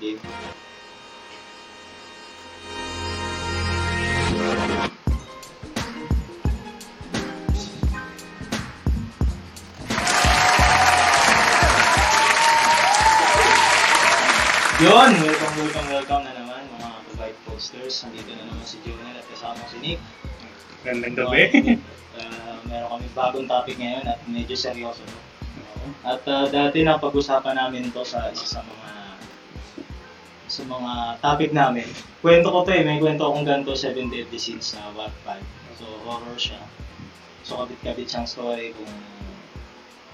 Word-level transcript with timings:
Game. 0.00 0.20
Yun, 14.82 15.14
welcome, 15.14 15.54
welcome, 15.62 15.86
welcome 15.94 16.22
na 16.26 16.32
naman 16.34 16.66
mga 16.74 16.88
Provide 17.06 17.38
Posters. 17.46 18.02
Nandito 18.02 18.34
na 18.34 18.50
naman 18.50 18.66
si 18.66 18.82
Jonel 18.82 19.14
at 19.14 19.26
kasama 19.30 19.62
si 19.70 19.78
Nick. 19.78 20.00
Gandang 20.82 21.14
gabi. 21.14 21.42
Uh, 22.12 22.60
meron 22.68 22.92
kami 22.92 23.08
bagong 23.16 23.48
topic 23.48 23.80
ngayon 23.80 24.04
at 24.04 24.20
medyo 24.28 24.52
seryoso. 24.52 25.00
no? 25.00 25.16
At 26.04 26.20
uh, 26.28 26.44
dati 26.52 26.84
na 26.84 27.00
pag-usapan 27.00 27.56
namin 27.56 27.88
to 27.88 28.04
sa 28.04 28.28
isa 28.28 28.44
sa 28.44 28.60
mga 28.60 28.91
sa 30.62 30.78
mga 30.78 30.92
topic 31.18 31.50
namin. 31.50 31.86
Kwento 32.22 32.54
ko 32.54 32.62
to 32.62 32.70
eh, 32.70 32.86
may 32.86 33.02
kwento 33.02 33.26
akong 33.26 33.42
ganito 33.42 33.74
7 33.74 33.98
Deadly 34.06 34.38
Sins 34.38 34.78
na 34.78 34.94
5. 34.94 35.18
So 35.82 35.86
horror 36.06 36.38
siya. 36.38 36.62
So 37.42 37.58
kabit-kabit 37.58 38.06
siyang 38.06 38.30
story 38.30 38.70
kung 38.78 38.94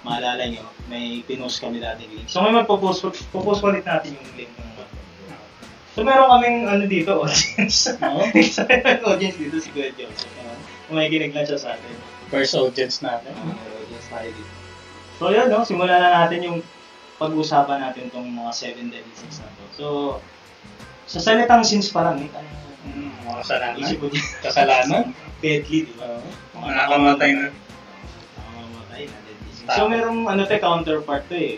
maalala 0.00 0.48
nyo, 0.48 0.64
may 0.88 1.20
pinost 1.28 1.60
kami 1.60 1.84
dati 1.84 2.08
link. 2.08 2.32
So 2.32 2.40
ngayon 2.40 2.64
magpo-post, 2.64 3.28
po-post 3.28 3.60
ulit 3.60 3.84
natin 3.84 4.16
yung 4.16 4.28
link 4.40 4.52
ng 4.56 4.72
5. 5.92 6.00
So 6.00 6.00
meron 6.00 6.32
kaming 6.32 6.64
ano 6.64 6.84
dito, 6.88 7.12
audience. 7.20 7.92
Yung 8.00 9.04
audience 9.12 9.36
dito 9.36 9.56
si 9.60 9.68
Kuya 9.68 9.92
Joseph. 9.92 10.32
Uh, 10.40 10.56
Umakikinig 10.88 11.36
lang 11.36 11.44
siya 11.44 11.60
sa 11.60 11.76
atin. 11.76 11.92
First 12.32 12.56
audience 12.56 13.04
natin. 13.04 13.36
Uh, 13.36 13.84
audience 13.84 14.08
tayo 14.08 14.30
dito. 14.32 14.52
So 15.20 15.28
yun, 15.28 15.52
no? 15.52 15.66
simulan 15.68 16.00
na 16.00 16.24
natin 16.24 16.40
yung 16.40 16.58
pag-usapan 17.18 17.82
natin 17.82 18.08
itong 18.08 18.30
mga 18.30 18.52
7 18.54 18.94
deadly 18.94 19.14
sins 19.18 19.42
na 19.42 19.50
to. 19.50 19.64
So, 19.74 19.86
sa 21.08 21.18
salitang 21.18 21.64
sins 21.64 21.88
pa 21.88 22.04
lang, 22.04 22.20
eh, 22.22 22.30
ano, 22.30 22.46
Mm, 22.88 23.10
mga 23.22 23.36
kasalanan. 23.42 23.76
isip 23.80 23.96
ko 23.98 24.06
dyan. 24.08 24.26
Kasalanan. 24.40 25.04
Deadly, 25.38 25.78
di 25.84 25.94
ba? 25.94 26.20
Mga 26.54 26.70
nakamatay 26.74 27.30
na. 27.32 27.46
Nakamamatay 28.34 29.02
na 29.04 29.16
deadly. 29.22 29.50
So, 29.68 29.82
merong 29.86 30.20
ano 30.24 30.42
to, 30.42 30.56
counterpart 30.56 31.24
to 31.28 31.36
eh. 31.36 31.56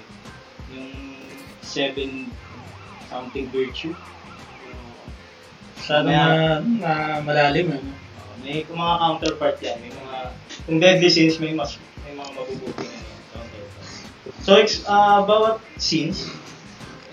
Yung 0.70 0.90
7 1.60 2.26
something 3.06 3.46
virtue. 3.50 3.94
Sana 5.76 6.06
na, 6.06 6.22
na 6.60 6.92
malalim. 7.20 7.72
Ano? 7.72 7.90
Uh, 7.90 8.34
may 8.40 8.62
mga 8.62 8.94
counterpart 8.98 9.56
yan. 9.60 9.78
May 9.80 9.92
mga, 9.92 10.16
kung 10.66 10.78
deadly 10.78 11.10
sins, 11.10 11.38
may 11.38 11.52
mas 11.52 11.78
may 12.02 12.14
mga 12.14 12.30
mabubuti 12.32 12.84
na 12.84 12.96
yung 12.96 13.26
counterpart. 13.30 13.88
So, 14.42 14.50
ex, 14.56 14.82
ah, 14.84 15.22
bawat 15.22 15.58
sins, 15.76 16.26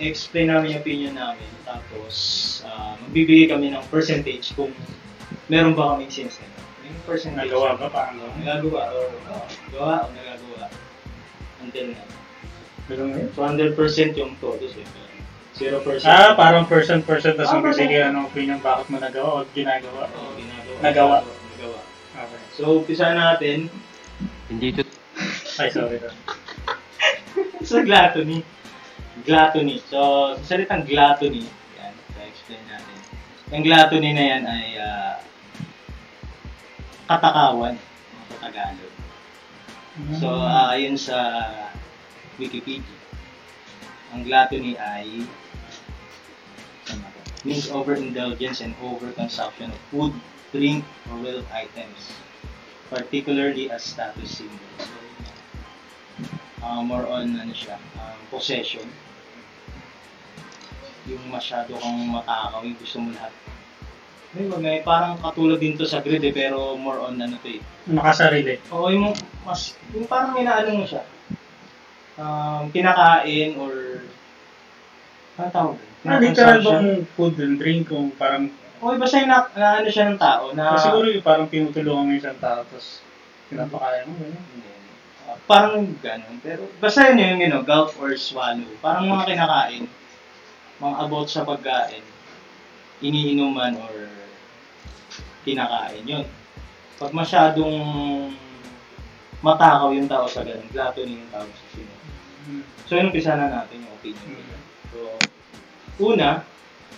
explain 0.00 0.48
namin 0.50 0.78
yung 0.78 0.82
opinion 0.82 1.14
namin. 1.18 1.50
Tapos, 1.66 2.14
ah, 2.64 2.94
magbibigay 3.02 3.50
kami 3.50 3.74
ng 3.74 3.84
percentage 3.90 4.54
kung 4.54 4.70
meron 5.50 5.74
ba 5.74 5.98
kaming 5.98 6.10
na 6.10 6.30
yun. 6.30 6.52
Yung 6.88 7.04
percentage. 7.04 7.50
Nagawa 7.50 7.68
ba? 7.76 7.86
Paano? 7.90 8.22
Nagagawa 8.38 8.82
o 8.94 8.98
oh, 9.10 9.46
gawa 9.74 9.94
o 10.06 10.12
nagagawa. 10.14 10.66
Until 11.60 11.86
na. 11.92 12.02
Pero 12.88 13.02
ngayon? 13.04 13.28
So, 13.34 13.44
100% 13.44 14.20
yung 14.20 14.32
todo. 14.40 14.64
So, 14.64 14.80
0%. 15.58 16.06
Ah, 16.06 16.38
parang 16.38 16.70
person-person 16.70 17.34
tapos 17.34 17.50
Ah, 17.50 17.58
ang 17.58 17.64
person. 17.66 17.82
bibigyan 17.82 18.14
ng 18.14 18.24
opinion 18.30 18.58
bakit 18.62 18.86
mo 18.94 19.02
nagawa 19.02 19.42
o 19.42 19.46
ginagawa. 19.50 20.06
Oo, 20.06 20.30
ginagawa. 20.38 20.78
Nagawa. 20.80 21.16
Nagawa. 21.26 21.80
Okay. 22.14 22.40
So, 22.54 22.62
umpisa 22.78 23.10
natin 23.10 23.66
Hindi 24.48 24.74
to 24.74 24.82
Ay, 25.58 25.68
sorry. 25.74 25.98
Sa 27.68 27.82
gluttony. 27.82 28.46
Gluttony. 29.24 29.82
So, 29.90 30.34
sa 30.42 30.54
salitang 30.54 30.86
gluttony, 30.86 31.46
yan, 31.78 31.94
so 32.14 32.18
explain 32.22 32.62
natin. 32.68 32.96
Yung 33.54 33.64
gluttony 33.64 34.10
na 34.12 34.24
yan 34.24 34.42
ay 34.44 34.66
ah, 34.78 35.16
katakawan, 37.08 37.74
sa 38.28 38.36
Tagalog. 38.46 38.94
So, 40.20 40.28
ah, 40.30 40.76
ayon 40.76 40.94
sa 40.94 41.18
Wikipedia, 42.38 42.98
ang 44.14 44.22
gluttony 44.22 44.78
ay 44.78 45.26
means 47.46 47.70
overindulgence 47.70 48.60
and 48.60 48.74
overconsumption 48.82 49.70
of 49.70 49.80
food, 49.90 50.12
drink, 50.50 50.84
or 51.10 51.18
wealth 51.22 51.46
items, 51.54 52.12
particularly 52.90 53.70
as 53.70 53.82
status 53.82 54.42
symbol. 54.42 54.58
So, 54.78 54.94
uh, 56.62 56.82
more 56.82 57.06
on 57.06 57.38
ano 57.38 57.54
siya, 57.54 57.78
um, 57.96 58.18
possession. 58.30 58.86
Yung 61.08 61.24
masyado 61.32 61.72
kang 61.76 61.98
matakaw, 62.12 62.60
yung 62.62 62.78
gusto 62.78 62.98
mo 63.00 63.08
lahat. 63.16 63.32
May, 64.36 64.44
may 64.60 64.78
parang 64.84 65.16
katulad 65.24 65.56
din 65.56 65.72
to 65.74 65.88
sa 65.88 66.04
grid 66.04 66.20
eh, 66.20 66.36
pero 66.36 66.76
more 66.76 67.00
on 67.00 67.16
ano 67.16 67.40
to 67.40 67.48
eh, 67.48 67.64
Makasarili. 67.88 68.60
Oo, 68.68 68.92
yung 68.92 69.16
mas, 69.48 69.72
yung 69.96 70.04
parang 70.04 70.36
inaano 70.36 70.84
mo 70.84 70.84
siya. 70.84 71.02
Um, 72.20 72.68
kinakain 72.68 73.56
or, 73.56 74.04
ano 75.40 75.48
tawag? 75.48 75.76
doon? 75.80 75.88
Ah, 76.06 76.20
literal 76.20 76.58
bang 76.62 76.90
food 77.18 77.34
and 77.42 77.56
drink 77.58 77.90
kung 77.90 78.12
parang 78.14 78.52
Okay, 78.78 78.94
basta 78.94 79.18
yung 79.18 79.30
na, 79.34 79.38
na, 79.58 79.68
ano 79.82 79.88
siya 79.90 80.06
ng 80.06 80.20
tao 80.22 80.44
na... 80.54 80.78
siguro 80.78 81.10
yung 81.10 81.26
parang 81.26 81.50
tinutulungan 81.50 82.04
mo 82.06 82.10
yung 82.14 82.22
isang 82.22 82.38
tao 82.38 82.62
tapos 82.62 83.02
pinapakain 83.50 84.06
mo. 84.06 84.14
Gano'n. 84.22 84.46
Uh, 85.26 85.38
parang 85.50 85.82
ganun. 85.98 86.36
Pero 86.46 86.62
basta 86.78 87.10
yun 87.10 87.18
yung, 87.18 87.38
you 87.42 87.50
know, 87.50 87.66
gulp 87.66 87.90
or 87.98 88.14
swallow. 88.14 88.70
Parang 88.78 89.10
mga 89.10 89.34
kinakain. 89.34 89.90
Mga 90.78 90.94
about 91.04 91.28
sa 91.28 91.42
pagkain. 91.42 92.04
Iniinuman 93.02 93.78
or 93.78 94.10
kinakain. 95.42 96.02
Yun. 96.06 96.26
Pag 96.98 97.14
masyadong 97.14 97.78
matakaw 99.38 99.94
yung 99.94 100.10
tao 100.10 100.26
sa 100.26 100.42
ganun, 100.42 100.66
gluttony 100.70 101.22
yung 101.22 101.30
tao 101.30 101.46
sa 101.46 101.66
sinunod. 101.74 102.06
So, 102.88 102.96
yun 102.98 103.10
umpisa 103.10 103.38
na 103.38 103.50
natin 103.50 103.86
yung 103.86 103.94
opinion. 103.94 104.26
nila. 104.34 104.58
So, 104.90 104.98
una, 106.02 106.42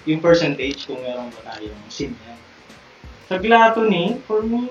yung 0.09 0.25
percentage 0.25 0.89
kung 0.89 1.05
meron 1.05 1.29
ba 1.33 1.53
tayong 1.53 1.77
sin 1.93 2.17
yan. 2.17 2.39
Sa 3.29 3.37
gluttony, 3.37 4.17
for 4.25 4.41
me, 4.41 4.67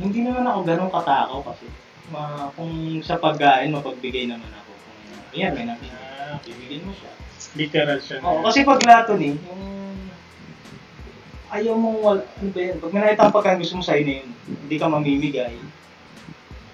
hindi 0.00 0.20
naman 0.24 0.48
ako 0.48 0.60
ganun 0.64 0.92
katakaw 0.92 1.40
kasi 1.44 1.64
ma, 2.12 2.48
kung 2.56 3.00
sa 3.04 3.20
pagkain, 3.20 3.72
mapagbigay 3.72 4.28
naman 4.28 4.48
ako. 4.52 4.70
Kung 4.80 5.36
yan, 5.36 5.52
may 5.52 5.64
namin, 5.68 5.92
Ah, 6.26 6.42
bibigyan 6.42 6.82
mo 6.82 6.90
siya. 6.90 7.15
Literal 7.56 7.98
siya. 7.98 8.20
Oo, 8.22 8.44
kasi 8.44 8.62
pag 8.62 8.78
gluttony, 8.78 9.40
yung 9.40 9.64
ayaw 11.50 11.74
mong 11.74 11.98
wala, 12.04 12.22
ano 12.22 12.48
ba 12.52 12.60
yan, 12.60 12.76
pag 12.78 12.92
may 12.92 13.00
nakita 13.02 13.22
ang 13.24 13.36
pagkain 13.36 13.60
gusto 13.62 13.76
mo 13.80 13.84
sa'yo 13.84 14.02
na 14.04 14.14
yun, 14.20 14.28
hindi 14.44 14.76
ka 14.76 14.86
mamimigay. 14.92 15.54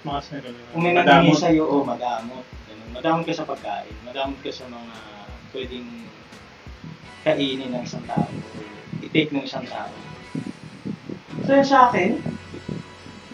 Makas 0.03 0.26
na 0.34 0.38
gano'n. 0.43 0.66
Kung 0.75 0.82
may 0.82 0.94
nangingi 0.98 1.34
sa'yo, 1.38 1.62
o 1.70 1.87
madamot. 1.87 2.44
Ganun. 2.66 2.91
Madamot 2.91 3.25
ka 3.25 3.34
sa 3.37 3.47
pagkain. 3.47 3.94
Madamot 4.03 4.38
ka 4.43 4.50
sa 4.50 4.66
mga 4.66 4.94
pwedeng 5.54 5.88
kainin 7.22 7.70
ng 7.70 7.84
isang 7.87 8.03
tao. 8.10 8.26
I-take 8.99 9.31
ng 9.31 9.47
isang 9.47 9.66
tao. 9.70 9.94
So 11.47 11.54
yun 11.54 11.66
sa 11.66 11.91
akin, 11.91 12.19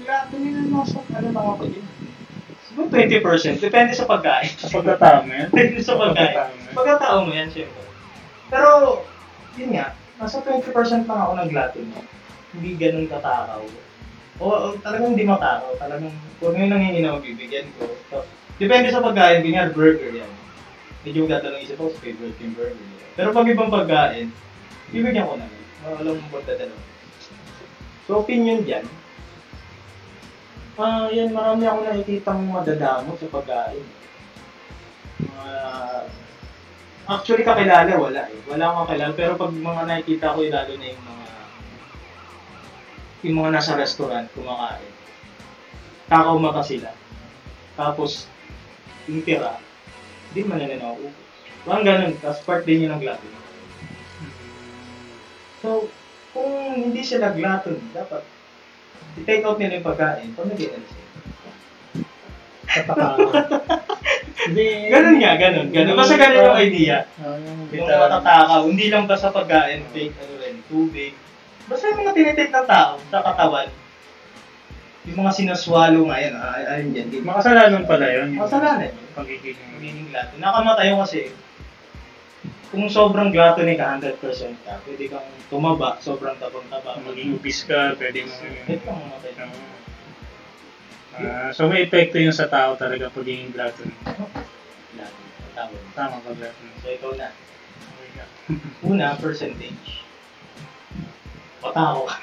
lahat 0.04 0.28
nila 0.36 0.60
nasa, 0.69 1.00
ano 1.12 1.28
lang 1.32 1.47
ako 1.56 1.65
din. 1.72 1.84
Siguro 1.84 1.97
20%. 2.87 3.59
Depende 3.59 3.93
sa 3.99 4.06
pagkain. 4.06 4.55
Sa 4.55 4.71
pagkatao 4.71 5.27
mo 5.27 5.33
yan? 5.34 5.49
Depende 5.50 5.81
sa 5.83 5.94
pagkain. 5.99 6.34
Pagkatao 6.39 6.47
mo 6.55 6.62
yan? 6.62 6.75
Pagkatao 6.78 7.19
mo 7.27 7.31
yan, 7.34 7.49
syempre. 7.50 7.83
Pero, 8.49 8.71
yun 9.59 9.71
nga, 9.75 9.87
nasa 10.22 10.39
20% 10.47 11.11
lang 11.11 11.19
ako 11.19 11.33
ng 11.34 11.49
gluttony. 11.50 11.91
Hindi 12.55 12.71
ganun 12.78 13.11
katakaw. 13.11 13.62
O, 14.39 14.44
o 14.47 14.66
talagang 14.78 15.19
hindi 15.19 15.27
matakaw. 15.27 15.75
Talagang, 15.83 16.15
kung 16.39 16.55
may 16.55 16.71
nanginginaw, 16.71 17.19
bibigyan 17.19 17.66
ko. 17.77 17.91
So, 18.09 18.22
depende 18.62 18.95
sa 18.95 19.03
pagkain, 19.03 19.43
ganyan, 19.43 19.75
burger 19.75 20.15
yan. 20.15 20.31
Medyo 21.03 21.27
tatanong 21.27 21.62
isip 21.62 21.77
ko, 21.78 21.91
favorite 21.99 22.39
yung 22.39 22.55
burger. 22.55 22.87
Pero 23.19 23.34
pag 23.34 23.51
ibang 23.51 23.74
pagkain, 23.74 24.31
bibigyan 24.95 25.27
ko 25.27 25.34
na 25.34 25.51
yun. 25.51 25.66
Walang 25.83 26.22
pagtatanong. 26.31 26.83
So, 28.07 28.22
opinion 28.22 28.63
dyan. 28.63 28.86
Ah, 30.78 31.10
yan, 31.10 31.34
marami 31.34 31.66
ako 31.66 31.78
nakikitang 31.83 32.47
madadamot 32.54 33.19
sa 33.19 33.27
pagkain. 33.34 33.83
Mga 35.19 35.51
Actually, 37.09 37.42
kakilala, 37.42 37.98
wala 37.98 38.22
eh. 38.30 38.39
Wala 38.47 38.63
akong 38.71 38.86
kakilala. 38.86 39.13
Pero 39.19 39.33
pag 39.34 39.51
mga 39.51 39.83
nakikita 39.91 40.36
ko, 40.39 40.39
eh, 40.47 40.54
lalo 40.54 40.72
na 40.78 40.86
yung 40.86 41.03
mga 41.03 41.27
yung 43.27 43.36
mga 43.42 43.51
nasa 43.59 43.75
restaurant, 43.75 44.30
kumakain. 44.39 44.95
Kakaumaka 46.07 46.63
sila. 46.63 46.95
Tapos, 47.74 48.31
yung 49.10 49.27
tira, 49.27 49.59
hindi 50.31 50.47
man 50.47 50.63
nila 50.63 50.78
nauubos. 50.78 51.27
Parang 51.66 51.83
ganun. 51.83 52.15
Tapos 52.22 52.39
part 52.47 52.63
din 52.63 52.86
yun 52.86 52.95
ng 52.95 53.03
gluttony. 53.03 53.39
So, 55.59 55.91
kung 56.31 56.86
hindi 56.86 57.03
sila 57.03 57.34
gluttony, 57.34 57.83
dapat 57.91 58.22
i-take 59.18 59.45
out 59.45 59.59
nila 59.59 59.78
yung 59.78 59.89
pagkain 59.89 60.28
pag 60.33 60.48
nag-i-LC. 60.48 60.92
Katakaw. 62.68 63.16
Hindi. 64.48 64.68
Ganun 64.89 65.16
nga, 65.21 65.33
ganun. 65.36 65.68
Ganun. 65.74 65.97
Basta 65.98 66.15
ganun 66.16 66.47
yung 66.53 66.60
idea. 66.62 66.97
Oh, 67.21 67.36
yung 67.74 67.89
matatakaw, 67.89 68.60
hindi 68.71 68.86
lang 68.89 69.04
basta 69.04 69.28
pagkain, 69.28 69.84
take, 69.92 70.15
ano 70.15 70.34
rin, 70.41 70.56
tubig. 70.71 71.12
Basta 71.68 71.91
yung 71.91 72.00
mga 72.00 72.12
tinitake 72.16 72.53
ng 72.54 72.68
tao 72.68 72.97
sa 73.12 73.21
katawan. 73.21 73.68
Yung 75.04 75.18
mga 75.24 75.33
sinaswalo 75.36 76.00
nga 76.09 76.16
yan, 76.21 76.34
ay, 76.36 76.62
ayun 76.65 76.89
dyan. 76.97 77.06
Di, 77.12 77.18
Makasalanan 77.21 77.84
pala 77.84 78.06
yun. 78.09 78.28
yung 78.36 78.45
Masalanan. 78.45 78.92
Pagiging 79.12 79.59
Magiging 79.77 80.06
glato. 80.12 80.33
Nakamatay 80.41 80.89
kasi, 80.97 81.21
kung 82.68 82.84
sobrang 82.92 83.32
gluttony 83.32 83.80
ka, 83.80 83.97
100% 83.97 84.20
ka, 84.65 84.80
pwede 84.84 85.04
kang 85.09 85.24
tumaba, 85.48 85.97
sobrang 86.04 86.36
tabang-taba. 86.36 87.00
maging 87.00 87.41
obese 87.41 87.65
ka, 87.65 87.97
pwede 87.97 88.28
mo 88.28 88.32
Pwede 88.36 88.76
kang 88.84 89.00
mamatay. 89.00 89.32
Ah, 91.18 91.50
so 91.50 91.66
may 91.66 91.82
epekto 91.82 92.20
yun 92.20 92.30
sa 92.30 92.47
tao 92.47 92.78
talaga 92.78 93.10
pagiging 93.10 93.50
glutton. 93.50 93.91
Glato. 94.94 95.22
Tawag. 95.56 95.82
Tama 95.97 96.22
ka 96.22 96.30
glutton. 96.30 96.68
So 96.78 96.86
ikaw 96.94 97.10
na. 97.18 97.34
Una, 98.86 99.18
percentage. 99.18 100.06
Patako 101.59 102.06
ka. 102.06 102.16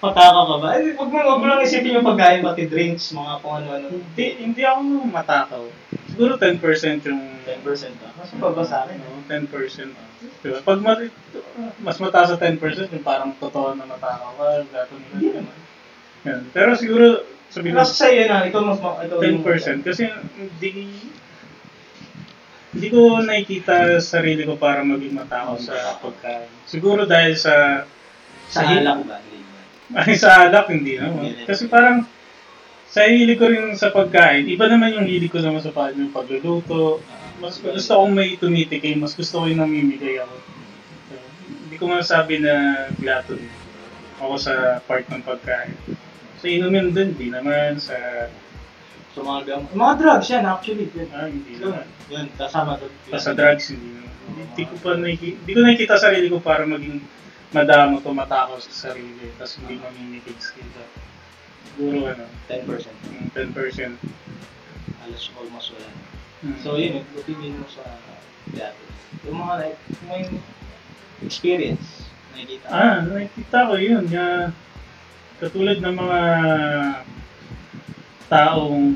Patako 0.00 0.40
ka 0.48 0.56
ba? 0.64 0.68
Eh, 0.80 0.96
Huwag 0.96 1.10
mo, 1.12 1.18
huwag 1.20 1.40
mo 1.40 1.46
lang 1.46 1.60
isipin 1.60 2.00
yung 2.00 2.08
pagkain, 2.08 2.40
pati 2.40 2.64
drinks, 2.64 3.12
mga 3.12 3.32
kung 3.44 3.54
ano-ano. 3.60 3.86
Hindi, 3.92 4.26
hindi 4.40 4.62
ako 4.64 4.80
matakaw. 5.12 5.64
Siguro 6.08 6.40
10% 6.40 7.04
yung 7.04 7.20
10% 7.44 8.00
ka. 8.00 8.08
Mas 8.16 8.30
baba 8.34 8.62
sa 8.64 8.88
akin. 8.88 8.96
ano, 8.96 9.20
10%. 9.28 9.92
Diba? 10.40 10.58
Pag 10.64 10.80
ma- 10.80 11.12
mas 11.84 12.00
mataas 12.00 12.32
sa 12.32 12.40
10%, 12.40 12.56
yung 12.90 13.04
parang 13.04 13.36
totoo 13.36 13.76
na 13.76 13.84
matakaw 13.84 14.32
ka, 14.36 14.44
ka. 14.64 14.80
Hindi 15.12 15.36
naman. 15.36 15.56
Yan. 16.24 16.42
Pero 16.48 16.70
siguro, 16.74 17.20
sabi 17.52 17.68
ko, 17.68 17.84
Kasi 17.84 17.92
sa'yo 17.92 18.24
na, 18.24 18.48
ikaw 18.48 18.60
mas, 18.64 18.80
yung- 18.80 19.44
10% 19.44 19.84
kasi 19.84 20.08
hindi 20.32 20.70
hindi 22.70 22.86
ko 22.86 23.18
nakikita 23.18 23.98
sa 23.98 24.22
sarili 24.22 24.46
ko 24.46 24.54
para 24.54 24.86
maging 24.86 25.18
matakaw 25.18 25.58
sa 25.58 25.98
pagkain. 25.98 26.46
Siguro 26.64 27.02
dahil 27.02 27.34
sa 27.34 27.82
Sa 28.46 28.62
alak 28.62 29.02
ba? 29.04 29.18
Ay 29.96 30.14
sa 30.14 30.46
alak 30.46 30.70
hindi 30.70 30.96
naman. 30.98 31.34
Kasi 31.44 31.66
parang 31.66 32.06
sa 32.90 33.06
hili 33.06 33.38
ko 33.38 33.46
rin 33.46 33.74
sa 33.78 33.94
pagkain, 33.94 34.50
iba 34.50 34.66
naman 34.66 34.94
yung 34.94 35.06
hili 35.06 35.30
ko 35.30 35.38
naman 35.38 35.62
sa 35.62 35.70
pag 35.70 35.94
yung 35.94 36.10
pagluluto. 36.10 36.98
Mas 37.38 37.56
gusto 37.62 37.92
kong 37.96 38.12
may 38.12 38.36
tumitikim, 38.36 39.00
mas 39.00 39.14
gusto 39.16 39.42
ko 39.42 39.44
yung 39.48 39.62
namimigay 39.64 40.20
ako. 40.20 40.34
So, 41.08 41.14
hindi 41.64 41.76
ko 41.80 41.84
masabi 41.88 42.42
na 42.42 42.86
glutton 42.98 43.40
ako 44.20 44.34
sa 44.36 44.52
part 44.84 45.08
ng 45.08 45.24
pagkain. 45.24 45.72
Sa 46.36 46.46
inumin 46.46 46.92
din, 46.92 47.16
hindi 47.16 47.32
naman. 47.32 47.80
Sa, 47.80 47.96
So 49.10 49.26
mga 49.26 49.42
gam... 49.42 49.60
Mga 49.74 49.94
drugs 49.98 50.28
yan, 50.30 50.44
actually. 50.46 50.86
Yun. 50.94 51.08
ah, 51.10 51.26
hindi 51.26 51.58
Yun, 51.58 51.74
naman. 51.74 51.86
yun 52.06 52.26
kasama 52.38 52.78
doon. 52.78 52.92
Pa 53.10 53.18
sa 53.18 53.34
drugs, 53.34 53.74
hindi 53.74 53.90
naman. 53.90 54.10
Hindi 54.30 54.62
ko 54.70 54.74
pa 54.78 54.90
nakikita, 54.94 55.36
hindi 55.42 55.50
ko 55.50 55.60
nakikita 55.66 55.94
sa 55.98 56.04
sarili 56.06 56.26
ko 56.30 56.38
para 56.38 56.62
maging 56.62 57.02
madamo 57.50 57.98
to 57.98 58.10
matakaw 58.14 58.58
sa 58.62 58.90
sarili. 58.90 59.30
Tapos 59.38 59.58
hindi 59.62 59.78
mamimigay 59.82 60.34
kita. 60.34 60.84
Siguro 61.74 62.06
ano, 62.06 62.24
10%. 62.46 62.66
yung 63.14 63.30
10%. 63.34 63.94
Alas 65.06 65.24
almost 65.34 65.74
wala. 65.74 65.90
Hmm. 66.40 66.56
So 66.62 66.78
yun, 66.78 67.02
ipipigin 67.04 67.58
mo 67.58 67.66
sa 67.68 67.84
gato. 68.54 68.84
Yung 69.26 69.38
mga 69.42 69.54
like, 69.60 69.80
may 70.06 70.24
experience, 71.26 72.08
nakikita. 72.32 72.64
mo. 72.64 72.72
Ah, 72.72 72.96
nakikita 73.04 73.58
ko 73.68 73.74
yun. 73.76 74.04
Ya, 74.08 74.54
katulad 75.42 75.78
ng 75.82 75.96
mga 75.96 76.20
taong 78.30 78.94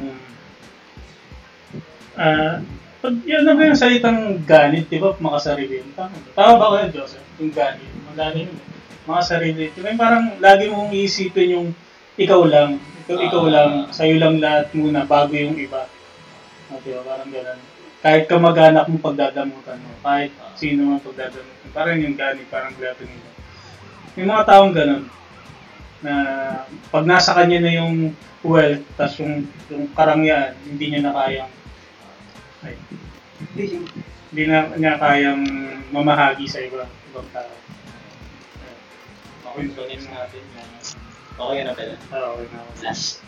ah, 2.15 2.63
pag 3.05 3.15
yun 3.29 3.45
na 3.45 3.53
ba 3.53 3.69
yung 3.69 3.77
salitang 3.77 4.41
ganit, 4.49 4.89
di 4.89 4.97
ba, 4.97 5.13
makasarili? 5.21 5.85
Tama, 5.93 6.17
ba? 6.17 6.31
Tama 6.33 6.53
ba 6.57 6.67
kayo, 6.81 6.89
Joseph? 7.03 7.24
Yung 7.43 7.53
ganit, 7.53 7.91
magaling 8.11 8.51
yun. 8.51 8.59
Makasarili. 9.05 9.69
Di 9.75 9.81
ba 9.85 9.93
yung 9.93 10.01
parang 10.01 10.25
lagi 10.41 10.65
mong 10.73 10.95
iisipin 10.95 11.55
yung 11.61 11.69
ikaw 12.17 12.41
lang. 12.49 12.81
Ikaw, 13.05 13.17
ikaw 13.21 13.45
Ah. 13.45 13.53
lang. 13.53 13.71
Sa'yo 13.93 14.17
lang 14.17 14.41
lahat 14.41 14.73
muna 14.73 15.05
bago 15.05 15.37
yung 15.37 15.59
iba. 15.61 15.85
O, 16.73 16.81
di 16.81 16.95
ba? 16.97 17.03
Parang 17.05 17.29
ganun. 17.29 17.61
Kahit 18.01 18.25
kamag-anak 18.29 18.89
mo 18.89 18.97
pagdadamutan 19.01 19.77
mo. 19.81 19.93
Kahit 20.01 20.33
sino 20.57 20.89
man 20.89 21.05
pagdadamutan. 21.05 21.69
Parang 21.77 22.01
yung 22.01 22.17
ganit, 22.17 22.49
parang 22.49 22.73
gluttony 22.77 23.13
nila. 23.13 23.33
Yung 24.15 24.29
mga 24.31 24.45
taong 24.49 24.73
ganun, 24.73 25.05
na 26.01 26.15
pag 26.93 27.05
nasa 27.05 27.33
kanya 27.33 27.65
na 27.65 27.73
yung 27.81 28.13
wealth, 28.45 28.85
tas 28.95 29.17
yung, 29.21 29.49
yung 29.73 29.89
karangyaan, 29.97 30.53
hindi 30.69 30.93
niya 30.93 31.01
na 31.01 31.17
kayang, 31.17 31.53
ay, 32.61 32.75
hindi 34.33 34.43
na 34.45 34.69
niya 34.77 35.01
kayang 35.01 35.43
mamahagi 35.93 36.45
sa 36.45 36.61
iba, 36.61 36.85
tao. 37.31 37.53
Okay, 39.55 39.71
next 39.71 40.09
natin 40.11 40.43
yung... 40.43 40.71
Okay 41.35 41.61
na 41.63 41.73
pala. 41.75 41.95
Ah, 42.11 42.35
okay 42.35 42.47
na. 42.51 42.59
Last. 42.83 43.23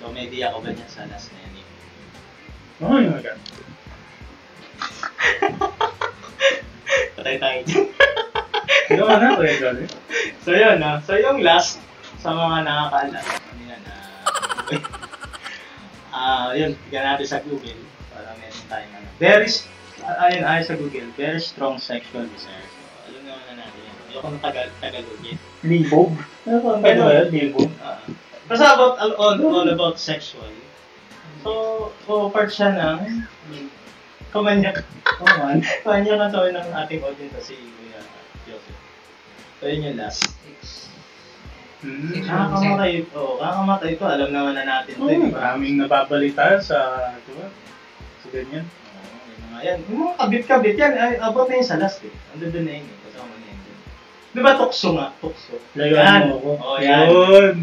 So 0.00 0.08
may 0.14 0.28
idea 0.30 0.52
ko 0.54 0.64
ba 0.64 0.70
niya 0.72 0.88
sa 0.88 1.04
last 1.10 1.32
na 1.34 1.38
yan? 1.42 1.56
Oh, 2.76 3.00
yun 3.00 3.16
agad. 3.16 3.40
Patay 7.16 7.36
tayo 7.40 7.58
dyan. 7.64 7.86
Ikaw 8.86 9.08
na, 9.18 9.34
gano'n. 9.40 9.88
so 10.44 10.50
yun, 10.54 10.76
no? 10.78 11.00
so 11.02 11.16
yung 11.18 11.40
last 11.42 11.80
sa 12.22 12.30
mga 12.36 12.62
nakakaalam, 12.68 13.24
ano 13.24 13.62
yan, 13.66 13.82
ah, 13.88 13.98
ah, 16.14 16.48
yun, 16.54 16.76
tignan 16.86 17.04
natin 17.16 17.26
sa 17.26 17.42
Google 17.42 17.80
para 18.12 18.30
meron 18.38 18.64
tayong 18.70 18.92
ano. 18.94 19.08
Very, 19.18 19.48
s- 19.50 19.66
ayun, 20.06 20.44
ayon 20.46 20.64
sa 20.64 20.74
Google, 20.78 21.08
very 21.18 21.42
strong 21.42 21.82
sexual 21.82 22.26
desire. 22.30 22.68
So, 22.70 23.10
alam 23.10 23.22
naman 23.26 23.44
na 23.50 23.54
natin 23.66 23.80
yan. 23.82 23.94
Ayoko 24.10 24.28
ng 24.30 24.42
tagal, 24.42 24.66
Tagalogin. 24.78 25.36
Libog? 25.66 26.12
Ano 26.46 26.58
ba? 26.62 26.70
Ano 26.78 27.00
ba 27.02 27.12
yun? 27.18 27.28
Libog? 27.34 27.70
Ah, 27.82 27.98
basta 28.46 28.66
about, 28.78 28.94
all, 29.02 29.14
all, 29.18 29.36
all 29.42 29.68
about 29.68 29.96
sexual. 29.98 30.50
So, 31.42 31.50
so 32.06 32.30
part 32.30 32.50
siya 32.50 32.74
ng 32.74 33.26
kamanyak. 34.30 34.82
Oo 35.22 35.34
man. 35.42 35.62
Kamanyak 35.82 36.16
na 36.18 36.30
to 36.30 36.42
ng 36.50 36.68
ating 36.86 37.00
audience 37.02 37.34
na 37.34 37.42
si 37.42 37.54
Kuya 37.54 38.00
Joseph. 38.46 38.80
So, 39.58 39.70
yun 39.70 39.86
yung 39.90 39.98
last. 39.98 40.22
Hmm. 41.86 42.08
Nakakamatay 42.18 43.06
ito. 43.06 43.22
Nakakamatay 43.38 43.90
ito. 43.94 44.04
Alam 44.08 44.30
naman 44.34 44.54
na 44.58 44.64
natin 44.66 44.94
ba? 44.98 45.06
maraming 45.12 45.76
nababalita 45.78 46.58
sa, 46.58 47.10
di 47.22 47.32
ba? 47.36 47.46
Sa 48.24 48.26
ganyan. 48.32 48.66
Oo, 49.56 49.64
yung 49.64 49.64
mga 49.64 49.64
yan. 49.64 49.78
Yung 49.88 50.00
mga 50.04 50.14
kabit-kabit 50.20 50.76
yan. 50.76 50.92
Ay, 50.96 51.12
abot 51.16 51.48
na 51.48 51.56
yun 51.56 51.66
sa 51.66 51.80
last 51.80 52.04
eh. 52.04 52.12
Ando 52.36 52.52
doon 52.52 52.64
na 52.68 52.72
yun 52.76 52.84
eh. 52.84 52.96
Kasama 53.08 53.32
na 53.32 53.46
yun. 53.48 53.60
Di 54.36 54.40
ba 54.44 54.52
tukso 54.60 54.88
nga? 54.92 55.06
Tukso. 55.20 55.54
Layuan 55.72 56.28
mo 56.28 56.34
ako. 56.36 56.50
Oo, 56.60 56.76
yan. 56.80 57.06
Yun. 57.12 57.54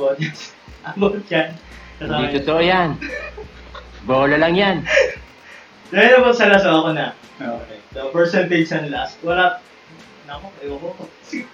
Abot 0.00 0.16
yan. 0.16 0.34
Abot 0.80 1.14
yan. 1.28 1.48
Kasama 2.00 2.16
Hindi 2.24 2.36
totoo 2.40 2.60
yan. 2.64 2.88
Bola 4.08 4.36
lang 4.40 4.54
yan. 4.56 4.76
Dahil 5.92 6.22
abot 6.22 6.32
sa 6.32 6.48
last, 6.48 6.64
ako 6.64 6.96
na. 6.96 7.12
Oo. 7.44 7.60
Okay. 7.60 7.78
So, 7.92 8.08
percentage 8.14 8.70
ng 8.72 8.88
last. 8.88 9.20
Wala. 9.20 9.60
Naku, 10.24 10.46
ayoko 10.64 10.88
ko. 10.96 11.04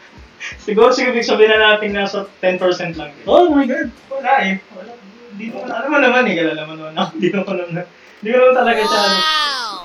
Siguro 0.63 0.93
siguro 0.95 1.17
ibig 1.17 1.27
sabihin 1.27 1.59
na 1.59 1.75
natin 1.75 1.97
nasa 1.97 2.29
10% 2.39 2.61
lang. 2.95 3.11
yun. 3.11 3.27
Oh 3.27 3.51
my 3.51 3.67
God. 3.67 3.91
Wala 4.13 4.33
eh. 4.47 4.61
Wala. 4.79 4.93
Di 5.35 5.51
ko 5.51 5.65
alam 5.65 5.91
mo 5.91 5.99
naman 5.99 6.29
eh. 6.29 6.35
Kilala 6.39 6.63
mo 6.69 6.75
naman 6.77 6.95
ako. 6.95 7.11
Di 7.19 7.29
ko 7.35 7.41
naman. 7.51 7.83
Di 8.23 8.29
ko 8.31 8.37
naman 8.39 8.55
talaga 8.55 8.81
siya 8.85 9.01
ano, 9.01 9.19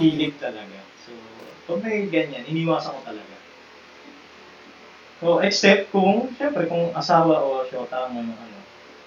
hilig 0.01 0.35
talaga. 0.41 0.79
So, 1.05 1.13
pag 1.69 1.85
may 1.85 2.09
ganyan, 2.09 2.49
iniwasan 2.49 2.97
ko 2.97 3.01
talaga. 3.05 3.35
So, 5.21 5.37
except 5.45 5.93
kung, 5.93 6.33
syempre, 6.33 6.65
kung 6.65 6.89
asawa 6.97 7.45
o 7.45 7.61
syota 7.69 8.09
ang 8.09 8.17
ano, 8.17 8.33
ano. 8.33 8.57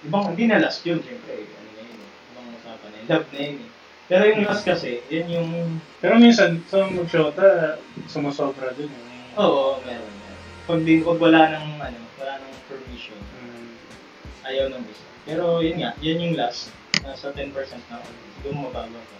Ibang, 0.07 0.31
hindi 0.31 0.47
na 0.47 0.63
last 0.63 0.79
yun, 0.87 1.03
syempre. 1.03 1.43
Ano 1.43 1.69
na 1.75 1.81
yun 1.83 1.99
eh. 1.99 2.09
Ibang 2.31 2.47
usapan 2.55 2.87
na 2.87 2.97
yun. 2.97 3.07
Love 3.11 3.27
na 3.27 3.39
yun 3.43 3.57
eh. 3.59 3.69
Pero 4.05 4.23
yung 4.31 4.43
last 4.47 4.63
kasi, 4.63 5.03
yun 5.11 5.27
yung, 5.27 5.49
Pero 5.99 6.15
minsan, 6.15 6.63
sa 6.71 6.87
magshota, 6.87 7.75
sumusobra 8.07 8.71
dun. 8.79 8.87
Eh. 8.87 9.41
oo, 9.43 9.83
meron. 9.83 10.07
meron. 10.07 10.39
Pag, 10.65 10.79
di, 10.87 11.03
pag 11.03 11.19
wala 11.19 11.41
nang, 11.51 11.67
ano, 11.83 11.99
wala 12.15 12.33
nang 12.39 12.55
permission, 12.71 13.19
Hmm. 13.19 13.75
ayaw 14.47 14.71
nung 14.71 14.87
isa. 14.87 15.03
Pero 15.25 15.59
yun 15.59 15.83
nga, 15.83 15.91
yun 15.99 16.21
yung 16.21 16.35
last. 16.39 16.71
Nasa 17.03 17.33
10% 17.35 17.51
na 17.91 17.99
ako. 17.99 18.07
Siguro 18.39 18.71
mababa 18.71 18.93
ko. 18.93 19.15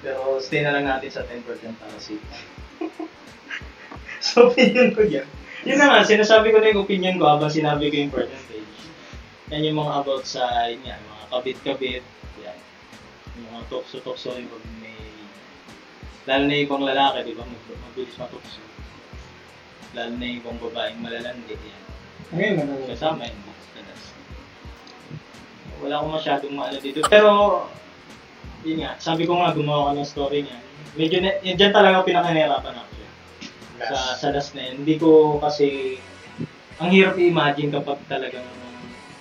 Pero 0.00 0.40
stay 0.40 0.64
na 0.64 0.74
lang 0.76 0.86
natin 0.88 1.10
sa 1.12 1.22
10% 1.24 1.44
para 1.76 1.96
safe. 2.00 2.22
so 4.26 4.52
opinion 4.52 4.92
ko 4.92 5.02
yan. 5.04 5.28
Yun 5.66 5.78
na 5.80 5.86
nga, 5.90 6.06
sinasabi 6.06 6.52
ko 6.54 6.60
na 6.60 6.70
yung 6.70 6.84
opinion 6.84 7.16
ko 7.18 7.26
habang 7.26 7.50
sinabi 7.50 7.90
ko 7.90 7.96
yung 7.96 8.14
percentage. 8.14 8.74
Yan 9.50 9.66
yung 9.66 9.78
mga 9.82 9.92
about 10.02 10.24
sa, 10.28 10.70
yun 10.70 10.84
yan, 10.84 11.00
mga 11.00 11.24
kabit-kabit. 11.32 12.04
Yan. 12.44 12.58
Yung 13.40 13.46
mga 13.50 13.62
tukso-tukso, 13.72 14.36
yung 14.36 14.50
pag 14.52 14.64
may... 14.78 14.94
Lalo 16.26 16.42
na 16.46 16.54
yung 16.58 16.66
ibang 16.66 16.84
lalaki, 16.84 17.30
di 17.30 17.34
ba? 17.34 17.46
Mabilis 17.46 18.18
matukso. 18.18 18.62
Lalo 19.94 20.12
na 20.14 20.24
yung 20.26 20.38
ibang 20.42 20.58
babaeng 20.60 21.00
malalandi. 21.02 21.54
Yan. 21.54 21.82
Ngayon, 22.34 22.56
ano? 22.62 22.72
Kasama 22.90 23.26
yun 23.26 23.46
wala 25.80 26.00
akong 26.00 26.14
masyadong 26.16 26.54
maano 26.56 26.78
dito. 26.80 27.00
Pero, 27.06 27.30
yun 28.64 28.80
nga, 28.80 28.96
sabi 28.96 29.28
ko 29.28 29.36
nga, 29.36 29.52
gumawa 29.52 29.92
ka 29.92 30.00
ng 30.00 30.08
story 30.08 30.46
niya. 30.46 30.58
Medyo, 30.96 31.18
na, 31.20 31.36
yun 31.44 31.56
dyan 31.60 31.74
talaga 31.74 32.06
pinakanirapan 32.06 32.74
ako. 32.80 32.92
Sa, 33.76 33.96
sa 34.16 34.28
last 34.32 34.56
na 34.56 34.72
yun. 34.72 34.82
Hindi 34.82 34.96
ko 34.96 35.36
kasi, 35.36 35.98
ang 36.80 36.88
hirap 36.88 37.20
i-imagine 37.20 37.68
kapag 37.68 38.00
talagang, 38.08 38.46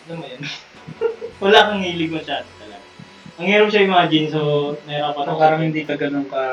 alam 0.07 0.17
mo 0.21 0.25
yun, 0.25 0.41
wala 1.43 1.67
kang 1.67 1.83
hilig 1.83 2.13
masyado 2.13 2.47
talaga. 2.61 2.85
Ang 3.35 3.47
hirap 3.51 3.67
siya 3.67 3.83
imagine, 3.83 4.31
so, 4.31 4.39
nahirapan 4.87 5.27
ako. 5.27 5.39
Parang 5.43 5.61
hindi 5.67 5.81
ka 5.83 5.99
ganun 5.99 6.27
ka 6.31 6.43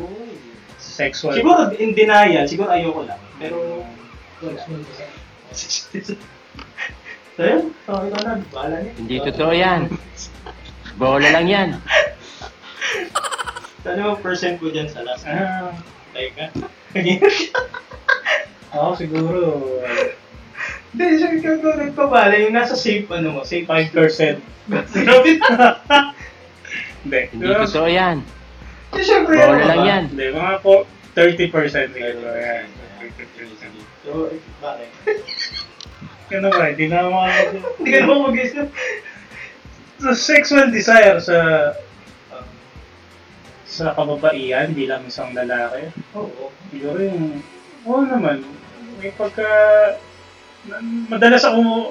Oo. 0.00 0.32
sexual. 0.80 1.36
Siguro 1.36 1.68
in 1.76 1.92
denial, 1.92 2.48
siguro 2.48 2.72
ayoko 2.72 3.04
lang. 3.04 3.20
Pero, 3.36 3.84
wala. 4.40 4.60
So 7.34 7.42
yun, 7.42 7.74
okay 7.74 8.08
ka 8.14 8.18
na, 8.22 8.32
bahala 8.54 8.76
niya. 8.78 8.92
Hindi 8.94 9.16
totoo 9.18 9.52
yan. 9.52 9.80
Bola 10.96 11.28
lang 11.30 11.46
yan. 11.48 11.68
Ano 13.84 14.16
percent 14.16 14.56
ko 14.56 14.72
dyan 14.72 14.88
sa 14.88 15.04
last? 15.04 15.28
Ah, 15.28 15.68
Teka. 16.16 16.48
ako 18.72 18.90
siguro 18.96 19.40
Hindi, 20.88 21.20
siya 21.20 21.36
ikaw 21.36 21.54
ko 21.60 21.68
nagpabala. 21.76 22.32
Yung 22.40 22.56
nasa 22.56 22.80
safe, 22.80 23.04
ano 23.12 23.36
mo, 23.36 23.40
safe 23.44 23.68
5%. 23.68 23.92
Grabe. 24.72 25.30
Hindi. 27.04 27.20
Hindi 27.28 27.44
totoo 27.44 27.88
yan. 27.90 28.24
Eh, 28.94 29.02
Siyempre, 29.04 29.36
Bola 29.36 29.52
ano 29.52 29.64
lang 29.68 29.82
ba? 29.82 29.90
yan. 29.90 30.04
Hindi, 30.16 30.26
mga 30.32 30.54
po, 30.64 30.88
30% 31.12 31.92
siguro. 31.92 32.28
Ayan. 32.32 32.64
So, 34.00 34.32
eh, 34.32 34.40
bakit? 34.64 34.88
Ano 36.32 36.48
ba, 36.48 36.64
hindi 36.72 36.86
na 36.88 37.04
mga... 37.04 37.30
Hindi 37.76 37.88
ka 37.90 37.98
naman 38.00 38.18
mag-isip. 38.32 38.66
Sa 40.04 40.12
sexual 40.12 40.68
desire 40.68 41.16
sa 41.16 41.72
sa 43.64 43.96
kababaihan, 43.96 44.68
hindi 44.68 44.84
lang 44.84 45.00
isang 45.08 45.32
lalaki. 45.32 45.88
Oo. 46.12 46.52
Siguro 46.68 47.00
yung, 47.00 47.40
oo 47.88 48.04
naman, 48.04 48.44
may 49.00 49.08
pagka, 49.16 49.48
na, 50.68 50.76
madalas 51.08 51.42
ako 51.48 51.90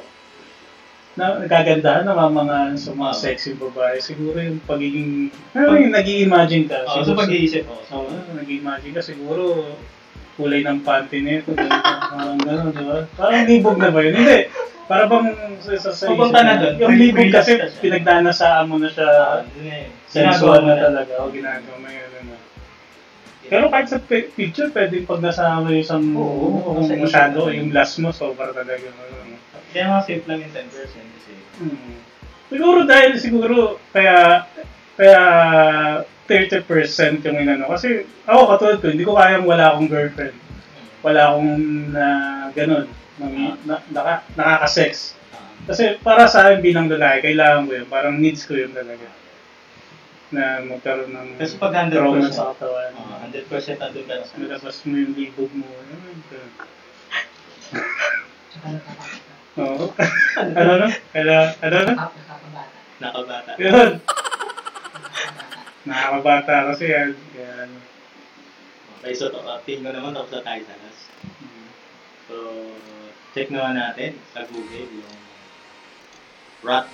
na 1.18 1.42
nagagandahan 1.42 2.06
ng 2.06 2.14
mga, 2.14 2.30
mga 2.38 2.58
sa 2.78 2.94
mga 2.94 3.14
sexy 3.18 3.58
babae. 3.58 3.98
Siguro 3.98 4.38
yung 4.38 4.62
pagiging, 4.62 5.34
ano 5.58 5.74
yung 5.74 5.98
nag-i-imagine 5.98 6.70
ka. 6.70 6.86
Oo, 6.86 7.02
Siguro- 7.02 7.20
pag-iisip 7.26 7.66
ko. 7.66 7.76
Oo, 7.98 8.14
nag-imagine 8.38 8.94
ka 8.94 9.02
siguro 9.02 9.74
kulay 10.38 10.62
ng 10.62 10.86
panty 10.86 11.22
nito, 11.22 11.54
parang 11.58 12.38
gano'n, 12.38 12.74
di 12.74 12.86
ba? 12.86 13.10
Parang 13.18 13.46
libog 13.50 13.82
na 13.82 13.90
ba 13.90 14.06
yun? 14.06 14.18
Hindi. 14.18 14.50
Para 14.84 15.08
bang 15.08 15.28
sa, 15.64 15.72
sa, 15.80 15.92
sa 15.96 16.06
Pupunta 16.12 16.44
na 16.44 16.60
doon. 16.60 16.76
Yung 16.76 16.96
libog 17.00 17.32
kasi 17.32 17.56
pinagdanasaan 17.80 18.68
mo 18.68 18.76
na 18.78 18.92
siya 18.92 19.08
Ah, 19.08 19.40
yun. 19.56 19.88
sensual 20.06 20.68
na 20.68 20.76
talaga. 20.76 21.24
O 21.24 21.32
ginagawa 21.32 21.78
mo 21.80 21.88
yun. 21.88 22.10
Ano. 22.20 22.36
Pero 23.48 23.64
kahit 23.72 23.88
sa 23.88 24.00
pi- 24.00 24.28
picture, 24.30 24.72
pwede 24.72 25.08
pag 25.08 25.24
nasama 25.24 25.72
yung 25.72 25.84
isang 25.84 26.06
Oo, 26.16 26.76
kung 26.76 26.88
masyado, 27.00 27.48
yung 27.48 27.72
last 27.72 28.00
mo, 28.00 28.12
sobra 28.12 28.52
talaga. 28.52 28.92
Ano. 28.92 29.40
Kaya 29.72 29.86
nga 29.90 30.00
safe 30.04 30.26
lang 30.28 30.44
yung 30.44 30.54
10% 30.54 30.68
kasi. 31.16 31.32
Hmm. 31.58 31.98
Siguro 32.52 32.86
dahil 32.86 33.18
siguro 33.18 33.82
kaya 33.90 34.46
kaya 34.94 35.22
30% 36.30 37.26
yung 37.26 37.38
inano. 37.40 37.66
Kasi 37.68 38.06
ako 38.28 38.42
katulad 38.56 38.78
ko, 38.80 38.88
hindi 38.92 39.04
ko 39.04 39.18
kayang 39.18 39.48
wala 39.48 39.74
akong 39.74 39.90
girlfriend. 39.90 40.38
Wala 41.02 41.34
akong 41.34 41.52
na 41.92 42.06
ganun. 42.54 42.88
Nang, 43.22 43.58
na, 43.66 43.78
naka, 43.94 44.26
nakaka-sex. 44.34 45.14
Kasi 45.64 45.96
para 46.04 46.28
sa 46.28 46.50
akin 46.50 46.60
bilang 46.60 46.92
lalaki, 46.92 47.32
kailangan 47.32 47.70
ko 47.70 47.74
yun. 47.78 47.88
Parang 47.88 48.20
needs 48.20 48.44
ko 48.44 48.58
yun 48.58 48.74
talaga. 48.76 49.08
Na 50.34 50.60
magkaroon 50.66 51.14
ng 51.14 51.38
Kasi 51.40 51.56
pag 51.62 51.72
100%. 51.72 51.94
trauma 51.94 52.28
sa 52.28 52.52
katawan. 52.52 52.92
Ah, 53.00 53.24
100% 53.30 53.48
andun 53.80 54.06
ka 54.10 54.14
na 54.18 54.26
sa 54.26 54.34
Nilabas 54.42 54.78
mo 54.84 54.96
yung 54.98 55.14
libog 55.16 55.52
mo. 55.54 55.64
Oo. 59.54 59.94
ano 60.58 60.72
na? 60.82 60.90
Kaya, 61.14 61.54
ano 61.62 61.78
na? 61.86 61.94
nakabata. 62.98 63.54
Yun. 63.62 64.02
Nakakabata 65.84 66.72
kasi 66.74 66.86
yan. 66.90 67.12
Ano. 67.38 67.78
Okay, 69.04 69.14
so 69.14 69.28
uh, 69.36 69.60
tingin 69.68 69.84
ko 69.84 69.92
naman 69.92 70.16
tapos 70.16 70.32
na 70.32 70.48
tayo 70.48 70.62
sa 70.64 70.76
last. 70.80 71.04
So, 72.32 72.36
check 73.34 73.50
naman 73.50 73.82
natin 73.82 74.14
sa 74.30 74.46
Google 74.46 74.86
yung 74.94 75.18
rat. 76.62 76.86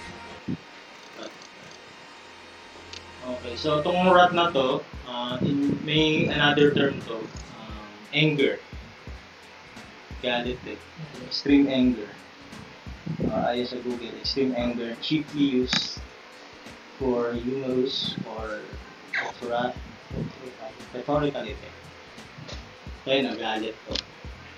Okay, 3.30 3.54
so 3.60 3.84
itong 3.84 4.10
rat 4.10 4.32
na 4.32 4.50
to, 4.50 4.82
uh, 5.06 5.36
in, 5.44 5.76
may 5.84 6.26
another 6.32 6.72
term 6.72 6.98
to, 7.06 7.20
um, 7.60 7.92
anger. 8.16 8.58
Galit 10.24 10.58
eh. 10.66 10.80
Extreme 11.28 11.68
anger. 11.68 12.10
Uh, 13.28 13.52
ayon 13.52 13.68
sa 13.68 13.78
Google, 13.84 14.16
extreme 14.18 14.56
anger 14.56 14.96
chiefly 15.04 15.62
used 15.62 16.00
for 16.98 17.36
humorous 17.36 18.16
or 18.36 18.64
of 19.28 19.36
wrath, 19.44 19.76
rhetorical 20.96 21.44
effect. 21.44 21.78
Kaya 23.04 23.28
nagalit 23.28 23.76
to. 23.92 23.96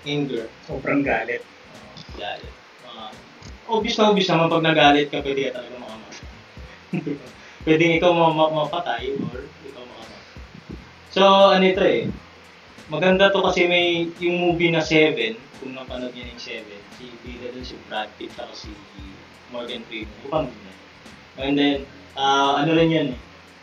Anger. 0.02 0.50
sobrang 0.66 1.06
galit. 1.06 1.42
Uh, 2.12 2.18
galit. 2.20 2.52
Uh, 2.84 3.10
obvious 3.68 3.96
na 3.96 4.12
obvious 4.12 4.28
naman 4.28 4.52
pag 4.52 4.66
nagalit 4.66 5.08
ka, 5.08 5.24
pwede 5.24 5.48
ka 5.48 5.60
talaga 5.60 5.76
makamatay. 5.80 6.26
pwede 7.66 7.84
ikaw 7.96 8.12
ma- 8.12 8.36
ma- 8.36 8.54
mapatay 8.64 9.16
or 9.16 9.48
ikaw 9.64 9.82
makamatay. 9.84 10.22
So, 11.12 11.22
ano 11.52 11.64
ito 11.64 11.82
eh. 11.84 12.08
Maganda 12.92 13.32
to 13.32 13.40
kasi 13.40 13.64
may 13.64 14.12
yung 14.20 14.36
movie 14.36 14.68
na 14.68 14.84
Seven, 14.84 15.40
kung 15.60 15.72
napanood 15.72 16.12
niya 16.12 16.28
yung 16.28 16.42
Seven, 16.42 16.80
si 17.00 17.08
Bida 17.24 17.48
dun 17.48 17.64
si 17.64 17.78
Brad 17.88 18.12
Pitt 18.20 18.36
at 18.36 18.52
si 18.52 18.68
Morgan 19.48 19.80
Freeman. 19.88 20.12
Upang 20.28 20.46
niya. 20.52 20.74
And 21.40 21.56
then, 21.56 21.76
ah 22.12 22.60
ano 22.60 22.76
rin 22.76 22.92
yan 22.92 23.08
eh. 23.16 23.20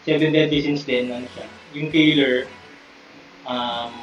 Seven 0.10 0.34
Deadly 0.34 0.66
Sins 0.66 0.88
din, 0.88 1.14
ano 1.14 1.28
siya. 1.30 1.46
Yung 1.78 1.94
killer, 1.94 2.50
um, 3.46 3.94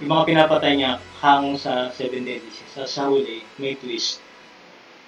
yung 0.00 0.10
mga 0.10 0.24
pinapatay 0.24 0.72
niya 0.78 0.96
hango 1.24 1.56
sa 1.56 1.88
Seven 1.88 2.28
Deadly 2.28 2.52
Sins. 2.52 2.72
Sa, 2.76 2.84
sa 2.84 3.02
huli, 3.08 3.40
may 3.56 3.80
twist. 3.80 4.20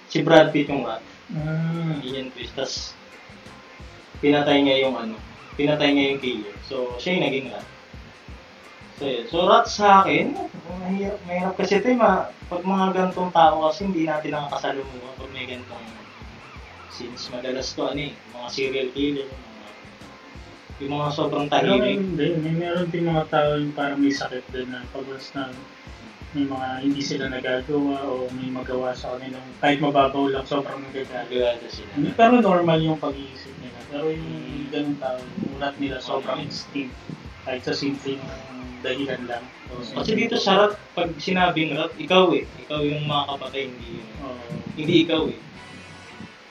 Si 0.09 0.25
Brad 0.25 0.49
Pitt 0.49 0.73
yung 0.73 0.81
rat. 0.81 1.05
Mm. 1.29 2.01
Yun 2.01 2.17
yung 2.25 2.31
twist. 2.33 2.57
Tapos, 2.57 2.97
pinatay 4.17 4.65
niya 4.65 4.89
yung 4.89 4.97
ano, 4.97 5.13
pinatay 5.53 5.93
niya 5.93 6.17
yung 6.17 6.21
killer. 6.25 6.55
So, 6.65 6.97
siya 6.97 7.21
yung 7.21 7.25
naging 7.29 7.47
rat. 7.53 7.67
So, 8.97 9.05
yun. 9.05 9.25
So, 9.29 9.45
rat 9.45 9.69
sa 9.69 10.01
akin, 10.01 10.33
mahirap, 10.81 11.21
mahirap 11.29 11.53
kasi 11.53 11.77
ito 11.77 11.87
eh, 11.93 11.97
ma, 12.01 12.33
pag 12.49 12.65
mga 12.65 12.87
gantong 12.97 13.29
tao 13.29 13.69
kasi 13.69 13.85
hindi 13.85 14.09
natin 14.09 14.33
nakakasalumuha 14.33 15.21
pag 15.21 15.29
may 15.29 15.45
gantong 15.45 15.85
scenes. 16.89 17.29
Madalas 17.29 17.77
to 17.77 17.85
ano 17.85 18.09
eh, 18.09 18.13
mga 18.33 18.47
serial 18.49 18.89
killer, 18.97 19.29
mga, 19.29 19.69
yung 20.81 20.93
mga 20.97 21.09
sobrang 21.13 21.45
tahimik. 21.45 22.01
hindi, 22.01 22.27
may 22.41 22.55
meron 22.57 22.89
din 22.89 23.05
mga 23.05 23.29
tao 23.29 23.49
yung 23.53 23.75
parang 23.77 24.01
may 24.01 24.09
sakit 24.09 24.49
din 24.49 24.73
na 24.73 24.81
pag 24.89 25.05
na 25.05 25.53
may 26.35 26.43
mga 26.43 26.67
hindi 26.83 27.01
sila 27.01 27.31
nagagawa 27.31 28.03
o 28.03 28.27
may 28.35 28.51
magawa 28.51 28.91
sa 28.91 29.15
kanilang 29.15 29.43
kahit 29.63 29.79
mababaw 29.79 30.27
lang 30.27 30.43
sobrang 30.43 30.83
nagagalit. 30.83 31.31
Nagagada 31.31 31.67
sila. 31.71 31.89
Pero 32.19 32.33
normal 32.43 32.79
yung 32.83 32.99
pag-iisip 32.99 33.55
nila. 33.63 33.79
Pero 33.87 34.11
yung 34.11 34.67
ganung 34.67 34.99
tao, 34.99 35.19
ulat 35.55 35.75
nila 35.79 36.03
sobrang 36.03 36.43
extreme. 36.43 36.91
Kahit 37.47 37.63
sa 37.63 37.71
simpleng 37.71 38.19
dahilan 38.83 39.21
lang. 39.25 39.43
O, 39.71 39.81
Kasi 39.81 40.11
dito 40.13 40.37
sa 40.37 40.53
rat, 40.59 40.73
pag 40.93 41.09
sinabing 41.17 41.73
rat, 41.73 41.91
ikaw 41.97 42.29
eh. 42.35 42.45
Ikaw 42.67 42.79
yung 42.83 43.03
makakapatay, 43.09 43.61
hindi 43.71 43.87
yung, 43.99 44.09
Oo. 44.23 44.43
hindi 44.77 44.93
ikaw 45.07 45.21
eh. 45.31 45.39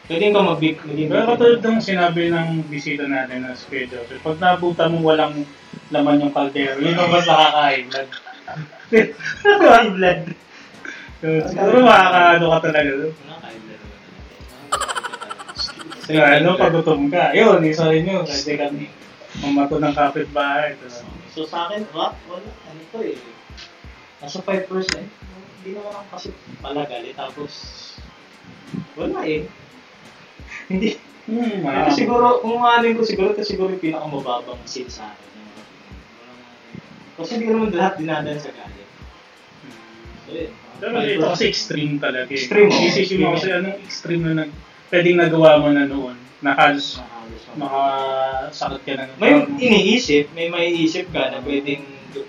Pwede 0.07 0.31
ka 0.31 0.39
mag-big, 0.39 0.79
Pero 0.87 1.25
katulad 1.35 1.61
ng 1.67 1.83
sinabi 1.83 2.31
ng 2.31 2.71
bisita 2.71 3.11
natin 3.11 3.43
na 3.43 3.59
Joseph, 3.59 4.23
pag 4.23 4.39
nabuta 4.39 4.87
mo 4.87 5.03
walang 5.03 5.43
laman 5.91 6.23
yung 6.23 6.35
kaldero, 6.35 6.79
yun 6.79 6.95
ang 6.95 7.11
mas 7.11 7.27
nakakain. 7.27 7.91
High 8.91 9.91
blood. 9.91 10.21
Siguro 11.21 11.77
makakaano 11.83 12.47
ka 12.53 12.59
talaga. 12.63 12.91
doon. 12.93 13.15
Kasi 15.97 16.13
ano, 16.23 16.55
pag 16.55 16.71
gutom 16.71 17.11
ka, 17.11 17.35
yun, 17.35 17.59
isa 17.67 17.91
rin 17.91 18.07
yun. 18.07 18.23
Kasi 18.23 18.55
kami 18.55 18.87
mamato 19.43 19.83
ng 19.83 19.91
kapitbahay. 19.91 20.79
So 21.35 21.45
sa 21.45 21.67
akin, 21.67 21.83
rat, 21.91 22.15
wala. 22.31 22.51
Ano 22.71 22.81
to 22.95 22.99
eh. 23.03 23.19
Nasa 24.23 24.39
5%. 24.39 24.71
Hindi 24.71 25.71
naman 25.75 25.93
ako 25.93 26.07
kasi 26.15 26.29
palagali. 26.63 27.11
Tapos, 27.13 27.53
wala 28.95 29.21
eh. 29.27 29.51
Hindi. 30.71 30.95
Hmm, 31.27 31.67
Ito 31.67 31.91
siguro, 31.91 32.39
kung 32.39 32.63
ano 32.63 32.87
ko 32.95 33.03
siguro, 33.03 33.35
ito 33.35 33.43
siguro 33.43 33.75
yung 33.75 33.83
pinakamababang 33.83 34.63
scene 34.63 34.87
sa 34.87 35.11
akin. 35.11 35.26
Kasi 37.17 37.31
hindi 37.41 37.47
naman 37.49 37.73
lahat 37.73 37.95
dinadaan 37.97 38.41
sa 38.41 38.53
galit. 38.53 38.89
So, 40.29 40.37
yun. 40.37 40.53
Pero 40.77 41.01
ito 41.01 41.27
kasi 41.33 41.45
extreme 41.49 41.97
talaga 41.97 42.29
eh. 42.29 42.37
Extreme, 42.37 42.69
oh. 42.69 42.87
Isipin 42.87 43.19
mo 43.25 43.29
kasi 43.33 43.49
anong 43.49 43.81
extreme 43.81 44.23
na 44.29 44.33
nag 44.45 44.53
pwedeng 44.93 45.19
nagawa 45.19 45.51
mo 45.59 45.69
na 45.73 45.89
noon 45.89 46.17
na 46.45 46.53
halos 46.53 47.01
makasakit 47.57 48.85
ka 48.85 48.93
na. 49.01 49.05
May 49.17 49.33
iniisip, 49.57 50.37
may 50.37 50.53
maiisip 50.53 51.09
ka 51.09 51.33
na 51.33 51.41
pwedeng 51.41 51.83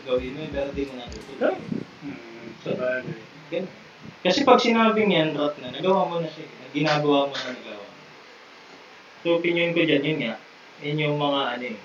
gawin 0.08 0.39
mo, 0.39 0.48
pero 0.48 0.72
di 0.72 0.88
mo 0.88 0.96
natutuloy. 0.96 1.56
Hmm, 2.00 2.48
sabagay. 2.63 3.20
Ganun. 3.51 3.72
Kasi 4.24 4.39
pag 4.48 4.63
sinabing 4.63 5.12
yan, 5.12 5.36
rot 5.36 5.56
na, 5.60 5.72
nagawa 5.72 6.08
mo 6.08 6.15
na 6.24 6.32
siya, 6.32 6.48
ginagawa 6.72 7.27
mo 7.27 7.36
na 7.36 7.51
nagawa. 7.51 7.86
So, 9.24 9.39
opinion 9.39 9.75
ko 9.75 9.84
dyan, 9.84 10.03
yun 10.03 10.20
nga, 10.24 10.36
yun 10.79 11.03
yung 11.03 11.17
mga 11.20 11.41
ano 11.60 11.65
eh. 11.75 11.79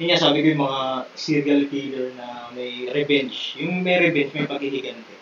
Yun 0.00 0.08
nga, 0.08 0.16
sabi 0.16 0.40
ko 0.40 0.46
yung 0.56 0.64
mga 0.64 0.82
serial 1.12 1.62
killer 1.68 2.08
na 2.16 2.48
may 2.56 2.88
revenge. 2.88 3.60
Yung 3.60 3.84
may 3.84 4.00
revenge, 4.00 4.32
may 4.32 4.48
paghihigante. 4.48 5.14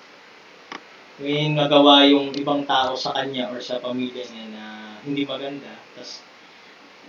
May 1.19 1.51
nagawa 1.51 2.07
yung 2.07 2.31
ibang 2.39 2.63
tao 2.63 2.95
sa 2.95 3.11
kanya 3.11 3.51
or 3.51 3.59
sa 3.59 3.83
pamilya 3.83 4.23
niya 4.23 4.47
na 4.55 4.65
hindi 5.03 5.27
maganda, 5.27 5.75
tapos 5.99 6.23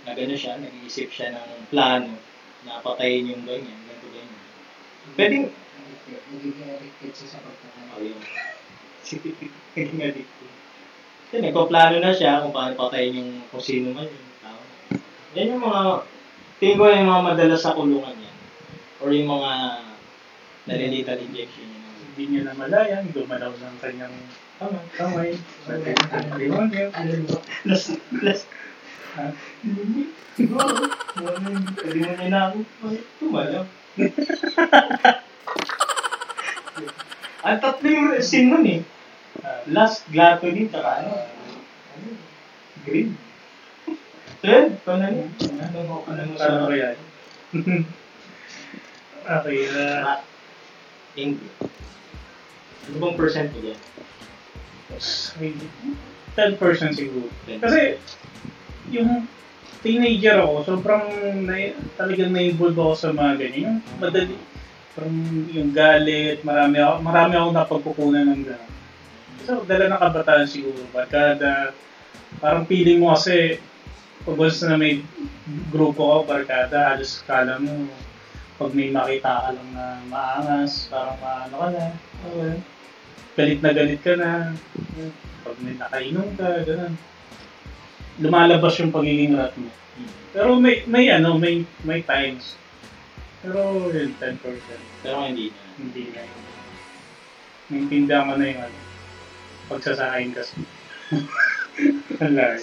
nagano 0.02 0.34
siya, 0.34 0.58
nag-iisip 0.58 1.14
siya 1.14 1.30
ng 1.30 1.70
plano 1.70 2.18
na 2.66 2.82
patayin 2.82 3.30
yung 3.30 3.46
ganyan, 3.46 3.78
ganito 3.86 4.08
ganyan. 4.10 4.42
Pwedeng, 5.14 5.46
Nagiging 6.30 6.70
addicted 6.70 7.12
siya 7.14 7.28
sa 7.34 7.38
pagkakaroon. 7.42 7.90
Ayun. 7.98 8.22
Naging 9.74 10.02
addicted. 10.02 10.50
Kasi 11.30 11.36
nagpaplano 11.42 11.96
na 11.98 12.10
siya 12.14 12.42
kung 12.42 12.54
paano 12.54 12.74
patayin 12.74 13.18
yung 13.18 13.32
kung 13.50 13.62
sino 13.62 13.94
man 13.94 14.06
yung 14.06 14.38
tao. 14.42 14.62
Yan 15.38 15.50
yung 15.54 15.62
mga, 15.62 15.82
tingin 16.60 16.76
ko 16.76 16.92
yung 16.92 17.08
mga 17.08 17.26
madalas 17.32 17.64
sa 17.64 17.72
kulungan 17.72 18.12
yan. 18.12 18.36
Or 19.00 19.08
yung 19.08 19.32
mga 19.32 19.80
nalilital 20.68 21.16
injection 21.16 21.66
yun. 21.72 21.84
Hindi 22.12 22.22
niya 22.28 22.52
na 22.52 22.54
malayan, 22.54 23.08
gumalaw 23.16 23.48
ng 23.48 23.76
kanyang 23.80 24.12
kamay. 24.60 24.84
kamay. 24.92 25.30
Demonyo. 26.36 26.92
Last, 27.64 27.96
last. 28.20 28.44
Ha? 29.16 29.32
Siguro. 30.36 30.84
Pwede 31.80 31.98
mo 32.12 32.24
na 32.28 32.40
ako. 32.52 32.56
Tumalaw. 33.24 33.64
Ang 37.40 37.58
tatlo 37.64 37.86
yung 37.88 38.20
scene 38.20 38.52
nun 38.52 38.68
eh. 38.68 38.84
Last, 39.72 40.04
glato 40.12 40.44
din, 40.52 40.68
tsaka 40.68 41.08
ano, 41.08 41.24
Green. 42.84 43.16
Ted, 44.40 44.80
paano 44.88 45.04
yun? 45.04 45.28
Ano 45.60 45.78
mo? 45.84 45.96
Mo 46.08 46.36
sa... 46.40 46.64
ba 46.64 46.72
yan? 46.72 46.96
okay, 49.36 49.58
uh, 49.76 50.16
English. 51.12 51.52
Ano 52.88 52.96
bang 52.96 53.16
percent 53.20 53.52
ko 53.52 53.60
dyan? 53.60 53.76
10% 54.96 55.36
siguro. 56.96 57.28
Kasi, 57.60 58.00
yung 58.88 59.28
teenager 59.84 60.40
ako, 60.40 60.64
sobrang 60.64 61.04
na, 61.44 61.76
talagang 62.00 62.32
na-involve 62.32 62.80
ako 62.80 62.94
sa 62.96 63.12
mga 63.12 63.44
ganyan. 63.44 63.84
Yung 63.84 64.00
madali, 64.00 64.36
parang 64.96 65.16
yung 65.52 65.70
galit, 65.76 66.40
marami 66.48 66.80
ako, 66.80 66.94
marami 67.04 67.32
ako 67.36 67.48
napagkukunan 67.52 68.24
ng 68.24 68.42
gano'n. 68.48 68.72
So, 69.44 69.68
dala 69.68 69.92
ng 69.92 70.00
kabataan 70.00 70.48
siguro. 70.48 70.80
Barkada, 70.92 71.72
parang 72.40 72.64
feeling 72.64 73.04
mo 73.04 73.12
kasi, 73.12 73.60
pag 74.24 74.36
once 74.36 74.60
na 74.68 74.76
may 74.76 75.00
grupo 75.72 76.00
ko, 76.04 76.16
barkada, 76.28 76.92
halos 76.92 77.24
kala 77.24 77.56
mo, 77.56 77.88
pag 78.60 78.76
may 78.76 78.92
makita 78.92 79.48
ka 79.48 79.50
lang 79.56 79.70
na 79.72 79.84
maangas, 80.12 80.92
parang 80.92 81.16
maano 81.24 81.54
ka 81.56 81.68
na, 81.72 81.84
okay. 82.28 82.56
galit 83.36 83.60
na 83.64 83.70
galit 83.72 84.00
ka 84.04 84.14
na, 84.20 84.52
pag 85.40 85.56
may 85.64 85.74
nakainom 85.80 86.28
ka, 86.36 86.48
gano'n. 86.68 86.94
Lumalabas 88.20 88.76
yung 88.76 88.92
pagiging 88.92 89.32
rat 89.32 89.56
mo. 89.56 89.72
Pero 90.36 90.60
may, 90.60 90.84
may 90.84 91.08
ano, 91.08 91.40
may, 91.40 91.64
may 91.82 92.04
times. 92.04 92.60
Pero 93.40 93.88
yun, 93.88 94.12
10%. 94.20 94.36
Pero 95.00 95.24
hindi 95.24 95.48
na. 95.48 95.62
Hindi 95.80 96.04
na 96.12 96.20
yun. 96.20 96.42
Naintindihan 97.70 98.28
ko 98.28 98.34
na 98.36 98.44
yung 98.44 98.62
ano, 98.68 98.78
pagsasahin 99.72 100.36
kasi. 100.36 100.60
Wala 102.20 102.60
eh. 102.60 102.62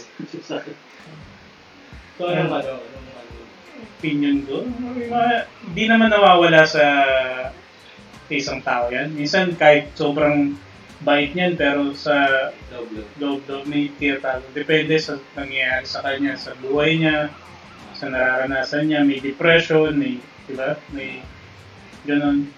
So, 2.17 2.34
anong 2.34 2.49
ano? 2.49 2.82
Opinion 3.97 4.45
ko, 4.45 4.62
hindi 5.65 5.84
naman 5.89 6.13
nawawala 6.13 6.65
sa 6.65 6.86
sa 8.27 8.34
isang 8.34 8.60
tao 8.62 8.91
yan. 8.91 9.15
Minsan 9.15 9.56
kahit 9.56 9.95
sobrang 9.95 10.53
bait 11.01 11.32
niyan, 11.32 11.56
pero 11.56 11.93
sa 11.93 12.49
loob-loob 13.21 13.69
may 13.69 13.93
tiyatalo. 13.95 14.43
Depende 14.51 14.97
sa 14.97 15.15
nangyayari 15.38 15.86
sa 15.86 16.01
kanya, 16.03 16.34
sa 16.36 16.58
buhay 16.58 16.99
niya, 16.99 17.30
sa 17.95 18.10
nararanasan 18.10 18.89
niya, 18.89 19.01
may 19.06 19.21
depression, 19.21 19.93
may, 19.95 20.19
di 20.45 20.53
ba? 20.53 20.77
May 20.91 21.21
ganun, 22.06 22.49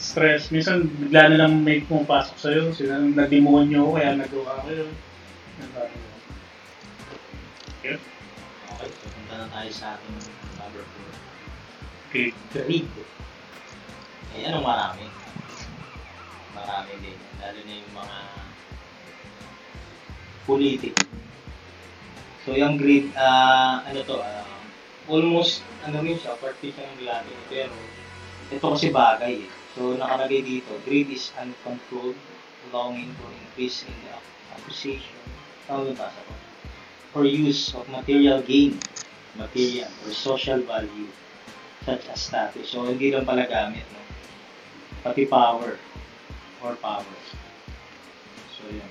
stress. 0.00 0.48
Minsan, 0.48 0.88
bigla 0.88 1.32
na 1.32 1.40
lang 1.46 1.62
may 1.62 1.84
pumapasok 1.84 2.36
sa'yo, 2.36 2.64
sila 2.72 3.00
na-demonyo, 3.00 3.96
kaya 3.96 4.16
nagawa 4.16 4.64
ko 4.64 4.68
yun. 4.72 4.92
Diba? 5.56 5.84
Na 9.40 9.48
tayo 9.52 9.70
sa 9.72 9.96
ating 9.96 10.16
number 10.56 10.84
4. 10.84 12.10
Okay. 12.10 12.28
Greed. 12.54 12.88
Ayan 14.36 14.56
ang 14.56 14.64
marami. 14.64 15.04
Marami 16.56 16.92
din. 17.04 17.18
Lalo 17.40 17.60
na 17.60 17.74
yung 17.76 17.94
mga 17.96 18.18
politiko. 20.46 21.02
So 22.46 22.54
yung 22.54 22.78
greed, 22.78 23.10
ah 23.18 23.82
ano 23.82 24.00
to, 24.06 24.22
ah, 24.22 24.46
almost, 25.10 25.66
ano 25.82 25.98
rin 26.00 26.14
siya, 26.14 26.38
parte 26.38 26.70
siya 26.70 26.86
ng 26.94 27.02
Latin. 27.02 27.38
Pero 27.50 27.74
ito 28.54 28.62
kasi 28.62 28.94
bagay 28.94 29.44
eh. 29.44 29.50
So 29.74 29.98
nakalagay 29.98 30.46
dito, 30.46 30.72
greed 30.86 31.10
is 31.10 31.34
uncontrolled 31.36 32.16
longing 32.70 33.10
for 33.18 33.28
increase 33.34 33.82
in 33.84 33.94
the 34.06 34.14
acquisition. 34.54 35.18
Ano 35.66 35.90
yung 35.90 35.98
basa 35.98 36.18
ko? 36.22 36.34
For 37.10 37.24
use 37.26 37.74
of 37.74 37.88
material 37.90 38.42
gain, 38.46 38.78
material 39.36 39.92
or 40.04 40.10
social 40.12 40.60
value 40.64 41.08
such 41.86 42.08
as 42.10 42.18
status. 42.18 42.66
So, 42.72 42.82
hindi 42.88 43.14
lang 43.14 43.28
pala 43.28 43.46
gamit, 43.46 43.86
no? 43.94 44.02
Pati 45.06 45.22
power 45.30 45.78
or 46.64 46.72
powers. 46.82 47.26
So, 48.58 48.66
yun. 48.66 48.90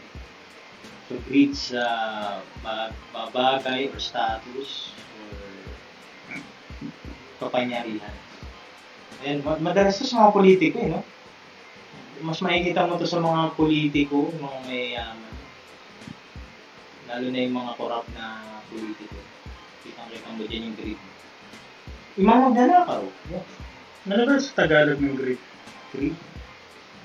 So, 1.12 1.20
greed 1.28 1.54
sa 1.54 1.84
ba- 2.64 2.96
ba- 3.12 3.30
bagay 3.36 3.92
or 3.92 4.00
status 4.00 4.96
or 4.96 5.34
kapangyarihan. 7.44 8.16
Ma- 9.44 9.60
madalas 9.60 10.00
to 10.00 10.08
sa 10.08 10.26
mga 10.26 10.32
politiko, 10.34 10.78
eh, 10.82 10.90
no? 10.96 11.02
Mas 12.24 12.40
makikita 12.40 12.88
mo 12.88 12.96
to 12.96 13.04
sa 13.04 13.20
mga 13.20 13.54
politiko, 13.60 14.32
mga 14.40 14.60
mayayaman. 14.64 15.36
Lalo 17.06 17.26
na 17.30 17.40
yung 17.44 17.56
mga 17.60 17.72
corrupt 17.76 18.10
na 18.16 18.26
politiko. 18.72 19.18
Kitang-kita 19.86 20.28
mo 20.34 20.44
dyan 20.50 20.66
yung 20.66 20.78
greed. 20.82 21.00
Yung 22.18 22.26
mga 22.26 22.42
magnanakaw. 22.50 23.04
Yeah. 23.30 23.46
Ano 24.10 24.22
ba 24.26 24.36
sa 24.42 24.58
Tagalog 24.58 25.02
ng 25.02 25.18
greed? 25.18 25.42
Greed. 25.94 26.18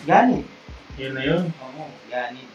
Ganit. 0.09 0.49
Yun 0.97 1.13
na 1.13 1.23
yun. 1.25 1.45
Oo, 1.61 1.85
ganit. 2.09 2.49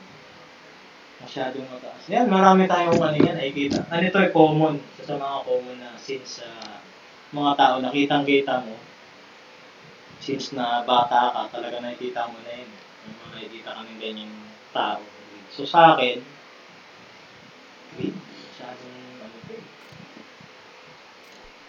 Masyadong 1.22 1.66
mataas. 1.70 2.04
Yan, 2.12 2.30
marami 2.30 2.70
tayong 2.70 3.02
ano 3.02 3.18
yan, 3.18 3.38
ay 3.38 3.50
kita. 3.50 3.86
Ano 3.90 4.04
ito 4.04 4.20
ay 4.22 4.30
common. 4.30 4.78
Isa 4.98 5.14
sa 5.14 5.16
mga 5.18 5.38
common 5.48 5.78
na 5.82 5.90
since 5.98 6.42
sa 6.42 6.50
mga 7.34 7.52
tao, 7.58 7.76
nakitang-kita 7.82 8.62
mo, 8.62 8.76
since 10.22 10.54
na 10.54 10.86
bata 10.86 11.34
ka, 11.34 11.42
talaga 11.58 11.82
nakikita 11.82 12.30
mo 12.30 12.38
na 12.46 12.52
yun. 12.54 12.70
Yung 13.06 13.18
mga 13.18 13.34
nakikita 13.34 13.70
ka 13.74 13.82
ng 13.82 14.00
ganyang 14.02 14.36
tao. 14.70 15.02
So 15.50 15.66
sa 15.66 15.98
akin, 15.98 16.22
greed. 17.98 18.14
Masyadong 18.14 18.96
ano 19.24 19.38
to 19.50 19.54
eh. 19.58 19.66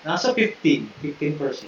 Nasa 0.06 0.30
15, 0.30 0.86
15%. 1.02 1.66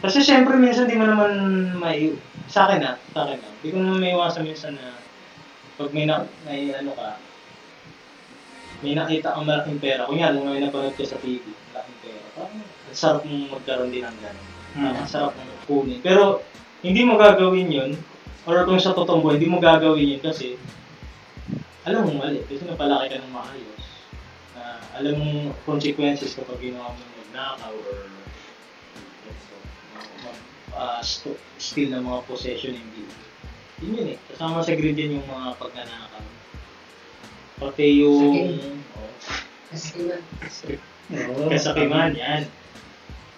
Kasi 0.00 0.18
syempre 0.24 0.56
minsan 0.56 0.88
di 0.88 0.96
mo 0.96 1.04
naman 1.04 1.32
may 1.76 2.16
sa 2.48 2.64
akin 2.68 2.80
na, 2.80 2.92
sa 3.12 3.28
akin 3.28 3.40
na. 3.40 3.48
Hindi 3.60 3.68
ko 3.72 3.76
naman 3.80 4.00
may 4.00 4.12
iwasan 4.16 4.44
minsan 4.48 4.76
na 4.76 4.96
pag 5.76 5.92
may 5.92 6.08
na, 6.08 6.24
may 6.48 6.72
ano 6.72 6.96
ka, 6.96 7.20
may 8.84 8.92
nakita 8.96 9.32
kang 9.32 9.48
malaking 9.48 9.80
pera. 9.80 10.04
Kunyari, 10.04 10.40
may 10.44 10.60
napanood 10.60 10.96
ka 10.96 11.08
sa 11.08 11.20
TV, 11.20 11.40
malaking 11.72 11.98
pera. 12.04 12.24
Parang 12.36 12.60
ang 12.60 12.96
sarap 12.96 13.22
mong 13.24 13.52
magkaroon 13.58 13.92
din 13.92 14.04
ng 14.04 14.18
gano'n. 14.20 14.48
Hmm. 14.76 14.92
Ang 14.92 15.08
sarap 15.08 15.32
mong 15.36 15.64
kunin. 15.64 16.04
Pero 16.04 16.44
hindi 16.84 17.00
mo 17.04 17.16
gagawin 17.16 17.72
yun, 17.72 17.90
or 18.44 18.60
kung 18.68 18.76
sa 18.76 18.92
totoong 18.92 19.24
buhay, 19.24 19.40
hindi 19.40 19.48
mo 19.48 19.56
gagawin 19.56 20.14
yun 20.18 20.22
kasi 20.22 20.60
alam 21.88 22.04
mo 22.04 22.20
mali. 22.20 22.44
Kasi 22.44 22.68
napalaki 22.68 23.12
ka 23.12 23.24
ng 23.24 23.32
maayos. 23.32 23.73
Alam 24.94 25.14
mong 25.18 25.40
consequences 25.66 26.38
kapag 26.38 26.70
ginawa 26.70 26.94
mo 26.94 27.02
magnakaw 27.18 27.74
or 27.74 27.98
uh, 30.78 31.02
st- 31.02 31.42
steal 31.58 31.90
ng 31.90 32.06
mga 32.06 32.20
possession 32.30 32.78
hindi. 32.78 33.02
Yun 33.82 33.98
yun 33.98 34.08
eh. 34.14 34.18
Kasama 34.30 34.62
sa 34.62 34.78
grid 34.78 34.94
yun 34.94 35.18
yung 35.18 35.26
mga 35.26 35.58
pagnanakaw. 35.58 36.24
Pati 37.58 37.86
yung... 38.06 38.54
Kasi 39.74 39.98
naman, 39.98 40.22
Oo. 41.10 41.50
Kasakiman, 41.50 42.14
yan. 42.14 42.46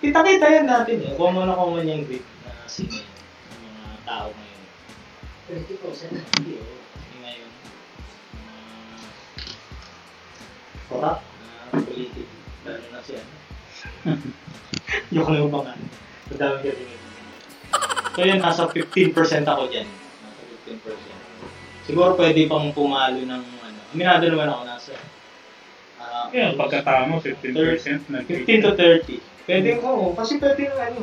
Kita-kita 0.04 0.46
yan 0.60 0.68
natin 0.68 1.08
eh. 1.08 1.12
Common 1.16 1.48
na 1.48 1.56
common 1.56 1.88
yung 1.88 2.04
grip 2.04 2.24
na 2.44 2.52
sino. 2.68 3.00
Yung 3.00 3.74
mga 3.80 3.96
tao 4.04 4.28
ngayon. 4.28 4.62
30% 5.56 6.12
na. 6.12 6.20
Hindi 6.20 6.52
ngayon, 7.24 7.50
korap 10.92 11.24
na 11.72 11.82
politik. 11.82 12.28
Lalo 12.66 12.86
na 12.90 13.00
siya. 13.02 13.20
Yung 15.14 15.26
ano 15.30 15.46
ba 15.50 15.58
nga. 15.66 15.74
Madami 16.30 16.58
ka 16.62 16.72
din. 16.74 16.90
So 18.16 18.24
yun, 18.24 18.40
nasa 18.40 18.64
15% 18.64 19.12
ako 19.44 19.62
dyan. 19.68 19.88
Nasa 20.24 20.42
15%. 20.72 21.86
Siguro 21.86 22.18
pwede 22.18 22.48
pang 22.50 22.72
pumalo 22.74 23.20
ng 23.20 23.44
ano. 23.62 23.78
Aminado 23.94 24.24
naman 24.26 24.50
ako 24.50 24.62
nasa 24.66 24.92
ah, 26.02 26.26
Yan, 26.34 26.58
pagkatama, 26.58 27.22
15% 27.22 28.10
na 28.10 28.24
15 28.24 28.64
to 28.66 28.72
30. 28.74 29.22
Pwede 29.46 29.70
ko, 29.78 30.10
kasi 30.18 30.42
pwede 30.42 30.66
na 30.66 30.90
ano. 30.90 31.00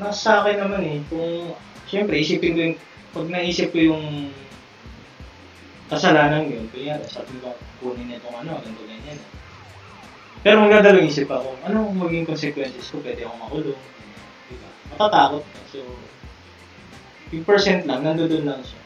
Nasa 0.00 0.16
sa 0.16 0.32
akin 0.40 0.56
naman 0.62 0.82
eh. 0.84 0.98
Kung, 1.12 1.52
siyempre, 1.84 2.16
isipin 2.16 2.56
ko 2.56 2.60
yung, 2.70 2.76
pag 3.12 3.26
naisip 3.32 3.72
ko 3.72 3.78
yung 3.80 4.32
kasalanan 5.86 6.48
yun, 6.48 6.66
kaya 6.72 6.98
sabi 7.06 7.36
ko, 7.40 7.54
kunin 7.78 8.10
na 8.10 8.18
itong 8.18 8.36
ano, 8.46 8.58
ganito 8.58 8.84
ganyan. 8.84 9.18
Pero 10.44 10.62
magdadalong 10.64 11.08
isip 11.08 11.28
ako, 11.30 11.56
ano 11.64 11.88
ang 11.88 11.96
maging 11.96 12.26
consequences 12.28 12.88
ko, 12.92 13.00
pwede 13.00 13.24
akong 13.24 13.42
makulong. 13.48 13.82
Diba? 14.50 14.68
Matatakot. 14.94 15.42
So, 15.72 15.80
yung 17.34 17.46
percent 17.46 17.82
lang, 17.88 18.06
nandoon 18.06 18.46
lang 18.46 18.62
siya. 18.62 18.80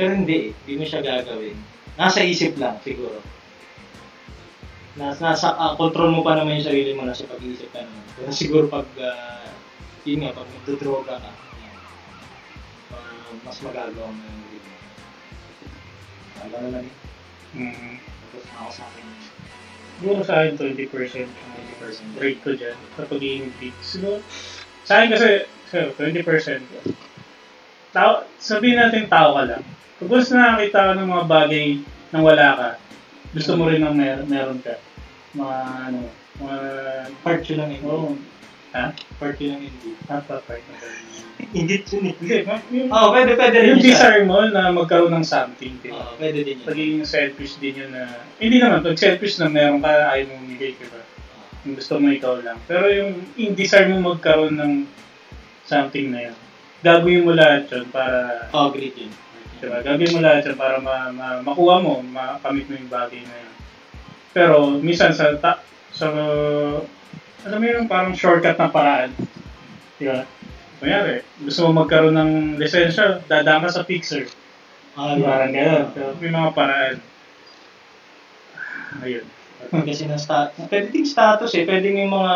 Pero 0.00 0.16
hindi 0.16 0.56
hindi 0.64 0.74
mo 0.80 0.84
siya 0.88 1.04
gagawin. 1.04 1.58
Nasa 2.00 2.24
isip 2.24 2.56
lang, 2.56 2.80
siguro. 2.80 3.20
Nasa, 4.96 5.20
nasa 5.20 5.48
ah, 5.60 5.76
control 5.76 6.10
mo 6.16 6.24
pa 6.24 6.34
naman 6.34 6.56
yung 6.56 6.68
sarili 6.72 6.96
mo, 6.96 7.04
nasa 7.04 7.28
pag-iisip 7.28 7.68
ka 7.70 7.84
naman. 7.84 8.04
Pero 8.16 8.30
siguro 8.32 8.64
pag, 8.72 8.88
ah, 9.04 9.44
yun 10.08 10.24
nga, 10.24 10.32
pag 10.32 10.48
magdodroga 10.48 11.20
ka, 11.20 11.32
ah, 12.96 13.28
mas 13.44 13.58
magagawa 13.60 14.08
mo 14.08 14.20
yung 14.24 14.40
sarili 14.40 14.58
mo. 14.64 14.76
Ano 16.40 16.54
na 16.56 16.68
lang 16.72 16.86
eh. 16.88 18.09
Ako 18.38 18.70
sa 18.70 18.84
akin, 18.86 19.04
Siguro 20.00 20.20
sa 20.24 20.34
akin 20.40 20.56
20%. 20.56 21.28
20%. 21.28 22.22
Rate 22.22 22.40
ko 22.40 22.50
dyan 22.56 22.78
sa 22.96 23.04
pagiging 23.04 23.52
fit. 23.60 23.76
Siguro, 23.84 24.24
sa 24.88 25.00
akin 25.00 25.08
kasi, 25.12 25.44
so, 25.68 25.92
20%. 25.98 26.64
Tao, 27.90 28.24
sabihin 28.38 28.80
natin 28.80 29.10
tao 29.10 29.36
ka 29.36 29.42
lang. 29.44 29.64
Pag 30.00 30.08
gusto 30.08 30.32
nakakita 30.38 30.78
ka 30.88 30.92
ng 30.96 31.10
mga 31.10 31.26
bagay 31.28 31.66
nang 32.14 32.24
wala 32.24 32.48
ka, 32.56 32.70
gusto 33.36 33.52
mo 33.58 33.68
rin 33.68 33.82
ng 33.84 33.94
mer 33.94 34.24
meron 34.24 34.62
ka. 34.64 34.78
Mga 35.36 35.58
ano, 35.90 36.00
mga... 36.40 36.58
Part 37.20 37.42
yun 37.46 37.58
lang 37.60 37.70
hindi. 37.70 37.86
Oo. 37.86 38.16
Ha? 38.72 38.94
Part 39.20 39.36
yun 39.42 39.50
lang 39.58 39.62
hindi. 39.68 39.90
Napapay. 40.08 40.62
Ingit 40.64 40.78
yun 40.80 40.94
eh. 40.94 41.20
Hindi, 41.20 41.29
ma- 42.44 42.66
yung, 42.68 42.88
Oo, 42.92 43.08
pwede, 43.14 43.32
pwede 43.36 43.56
rin 43.60 43.68
yung 43.72 43.80
yun 43.80 43.86
desire 43.86 44.22
mo 44.26 44.44
na 44.46 44.72
magkaroon 44.74 45.14
ng 45.16 45.26
something, 45.26 45.74
ba? 45.80 45.88
Oo, 45.94 46.12
pwede 46.20 46.38
din 46.44 46.60
yun. 46.60 46.66
Pagiging 46.66 47.04
selfish 47.06 47.54
din 47.56 47.74
yun 47.86 47.90
na... 47.92 48.10
Hindi 48.36 48.56
naman, 48.60 48.84
pag 48.84 49.00
selfish 49.00 49.40
na 49.40 49.48
meron 49.48 49.80
ka, 49.80 49.88
ayaw 49.88 50.26
mo 50.28 50.34
umigay, 50.44 50.76
di 50.76 50.86
ba? 50.88 51.00
Yung 51.64 51.76
gusto 51.76 51.92
mo 52.00 52.06
ikaw 52.12 52.40
lang. 52.40 52.58
Pero 52.64 52.88
yung, 52.88 53.12
yung 53.36 53.54
desire 53.56 53.88
mo 53.88 54.16
magkaroon 54.16 54.56
ng 54.56 54.72
something 55.64 56.12
na 56.12 56.30
yun, 56.30 56.36
gagawin 56.80 57.24
mo 57.24 57.32
lahat 57.32 57.68
yun 57.68 57.86
para... 57.88 58.48
Oo, 58.52 58.72
great 58.72 58.96
yun. 58.96 59.12
Di 59.60 59.66
ba? 59.68 59.84
Gagawin 59.84 60.14
mo 60.16 60.20
lahat 60.24 60.42
yun 60.48 60.56
para 60.56 60.76
ma, 60.80 61.12
ma, 61.12 61.26
makuha 61.44 61.76
mo, 61.80 62.00
makamit 62.00 62.68
mo 62.68 62.74
yung 62.76 62.92
bagay 62.92 63.22
na 63.24 63.36
yun. 63.36 63.54
Pero 64.32 64.54
minsan 64.80 65.12
sa... 65.12 65.36
Ta, 65.36 65.60
sa 65.90 66.06
alam 67.40 67.56
mo 67.56 67.66
yung 67.66 67.88
parang 67.88 68.12
shortcut 68.12 68.56
na 68.56 68.68
paraan. 68.68 69.10
Di 69.96 70.04
ba? 70.04 70.28
Kunyari, 70.80 71.20
gusto 71.44 71.68
mo 71.68 71.84
magkaroon 71.84 72.16
ng 72.16 72.32
lisensya, 72.56 73.20
dadaan 73.28 73.68
ka 73.68 73.70
sa 73.70 73.84
fixer. 73.84 74.24
Ah, 74.96 75.12
Parang 75.12 75.52
gano'n. 75.52 75.92
Pero 75.92 76.16
may 76.16 76.32
mga 76.32 76.50
paraan. 76.56 76.96
Ayun. 79.04 79.26
Kasi 79.70 80.08
na 80.08 80.16
sta- 80.16 80.50
pwede 80.56 80.88
din 80.88 81.04
status 81.04 81.52
eh. 81.52 81.68
Pwede 81.68 81.92
yung 81.92 82.08
mga, 82.08 82.34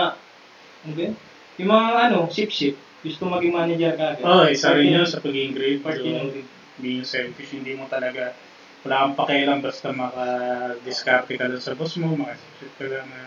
ano 0.84 0.92
ba 0.92 1.00
yun? 1.00 1.14
Yung 1.56 1.70
mga 1.72 1.88
ano, 2.08 2.18
ship-ship. 2.28 2.76
Gusto 3.00 3.28
maging 3.28 3.52
manager 3.56 3.92
ka 3.96 4.04
agad. 4.16 4.24
Oh, 4.24 4.44
isa 4.44 4.76
rin 4.76 4.92
yun 4.92 5.08
sa 5.08 5.24
pagiging 5.24 5.56
great. 5.56 5.80
Part 5.80 6.00
So, 6.00 6.04
yun 6.04 6.28
ng 6.28 6.44
being 6.84 7.04
selfish, 7.04 7.52
hindi 7.56 7.72
mo 7.80 7.88
talaga, 7.88 8.36
wala 8.84 9.08
kang 9.08 9.16
pakialam 9.16 9.58
basta 9.64 9.88
maka-discarte 9.88 11.32
ka 11.40 11.48
lang 11.48 11.62
sa 11.64 11.72
boss 11.72 11.96
mo, 11.96 12.12
makasip 12.12 12.72
ka 12.76 12.84
lang 12.92 13.08
na 13.08 13.22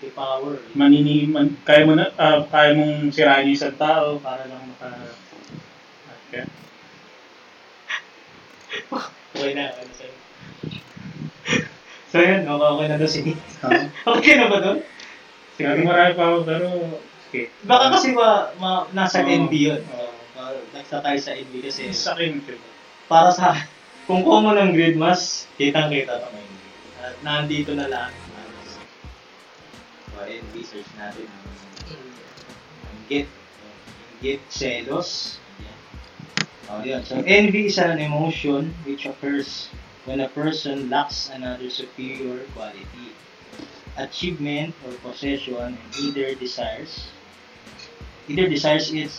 the 0.00 0.10
power. 0.14 0.54
eh. 0.56 0.74
manini, 0.74 1.26
man, 1.26 1.58
kaya 1.66 1.86
mo 1.86 1.94
na, 1.98 2.10
ah, 2.18 2.42
kaya 2.46 2.74
mong 2.74 3.10
sirain 3.10 3.48
yung 3.50 3.58
isang 3.58 3.76
tao 3.78 4.18
para 4.22 4.46
lang 4.46 4.62
maka... 4.70 5.12
Okay. 6.28 6.44
Okay 9.38 9.52
na, 9.54 9.64
ano 9.72 9.92
sa'yo. 9.94 10.14
so 12.08 12.16
yun, 12.20 12.42
okay, 12.44 12.68
okay 12.68 12.86
na 12.88 12.96
daw 12.98 13.08
si 13.08 13.20
Nick. 13.24 13.38
Uh, 13.62 13.86
Okay 14.18 14.34
na 14.36 14.46
ba 14.50 14.58
doon? 14.60 14.78
Siguro 15.58 15.80
marami 15.82 16.12
pa 16.14 16.24
ako, 16.30 16.38
pero 16.46 16.66
okay. 17.28 17.50
Baka 17.66 17.86
kasi 17.98 18.14
ma, 18.14 18.50
ma, 18.62 18.86
nasa 18.94 19.22
Oo. 19.22 19.30
NB 19.46 19.52
yun. 19.54 19.82
Oo. 19.82 20.10
Uh, 20.38 20.54
nagsa 20.70 21.02
tayo 21.02 21.18
sa 21.18 21.34
NB 21.34 21.54
kasi 21.66 21.90
Sa 21.90 22.14
akin, 22.14 22.38
para 23.10 23.34
sa 23.34 23.58
kung 24.06 24.22
common 24.24 24.56
ng 24.56 24.72
grid 24.72 24.96
mas 24.96 25.50
kitang 25.58 25.90
kita 25.90 26.16
ito 26.16 26.28
ng 26.30 26.46
NB. 26.46 26.62
At 26.98 27.14
nandito 27.26 27.72
na 27.74 27.90
lahat. 27.90 28.27
So, 30.18 30.26
NB 30.26 30.66
search 30.66 30.90
natin 30.98 31.30
ang 31.30 31.46
ang 32.90 32.98
git. 33.06 33.30
Ang 33.30 34.18
git 34.18 34.42
celos. 34.50 35.38
Ayan. 35.62 35.78
Oh, 36.66 36.82
yun. 36.82 37.06
So, 37.06 37.22
envy 37.22 37.70
is 37.70 37.78
an 37.78 38.02
emotion 38.02 38.74
which 38.82 39.06
occurs 39.06 39.70
when 40.10 40.18
a 40.18 40.26
person 40.34 40.90
lacks 40.90 41.30
another 41.30 41.70
superior 41.70 42.42
quality, 42.50 43.14
achievement, 43.94 44.74
or 44.82 44.90
possession, 45.06 45.78
and 45.78 45.78
either 46.02 46.34
desires, 46.34 47.14
either 48.26 48.50
desires 48.50 48.90
it 48.90 49.14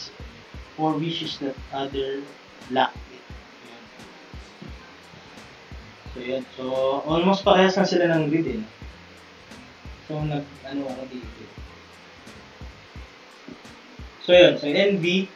or 0.76 1.00
wishes 1.00 1.40
that 1.40 1.56
other 1.72 2.20
lack 2.76 2.92
it. 3.16 3.24
Yun. 3.64 3.84
So, 6.12 6.20
yun. 6.20 6.44
So, 6.60 6.66
almost 7.08 7.48
parehas 7.48 7.80
na 7.80 7.88
sila 7.88 8.12
ng 8.20 8.28
grid 8.28 8.52
eh. 8.52 8.79
So, 10.10 10.18
nag, 10.26 10.42
ano 10.66 10.82
ako 10.90 11.04
dito. 11.14 11.42
So, 14.26 14.34
yun. 14.34 14.58
So, 14.58 14.66
envy, 14.66 15.30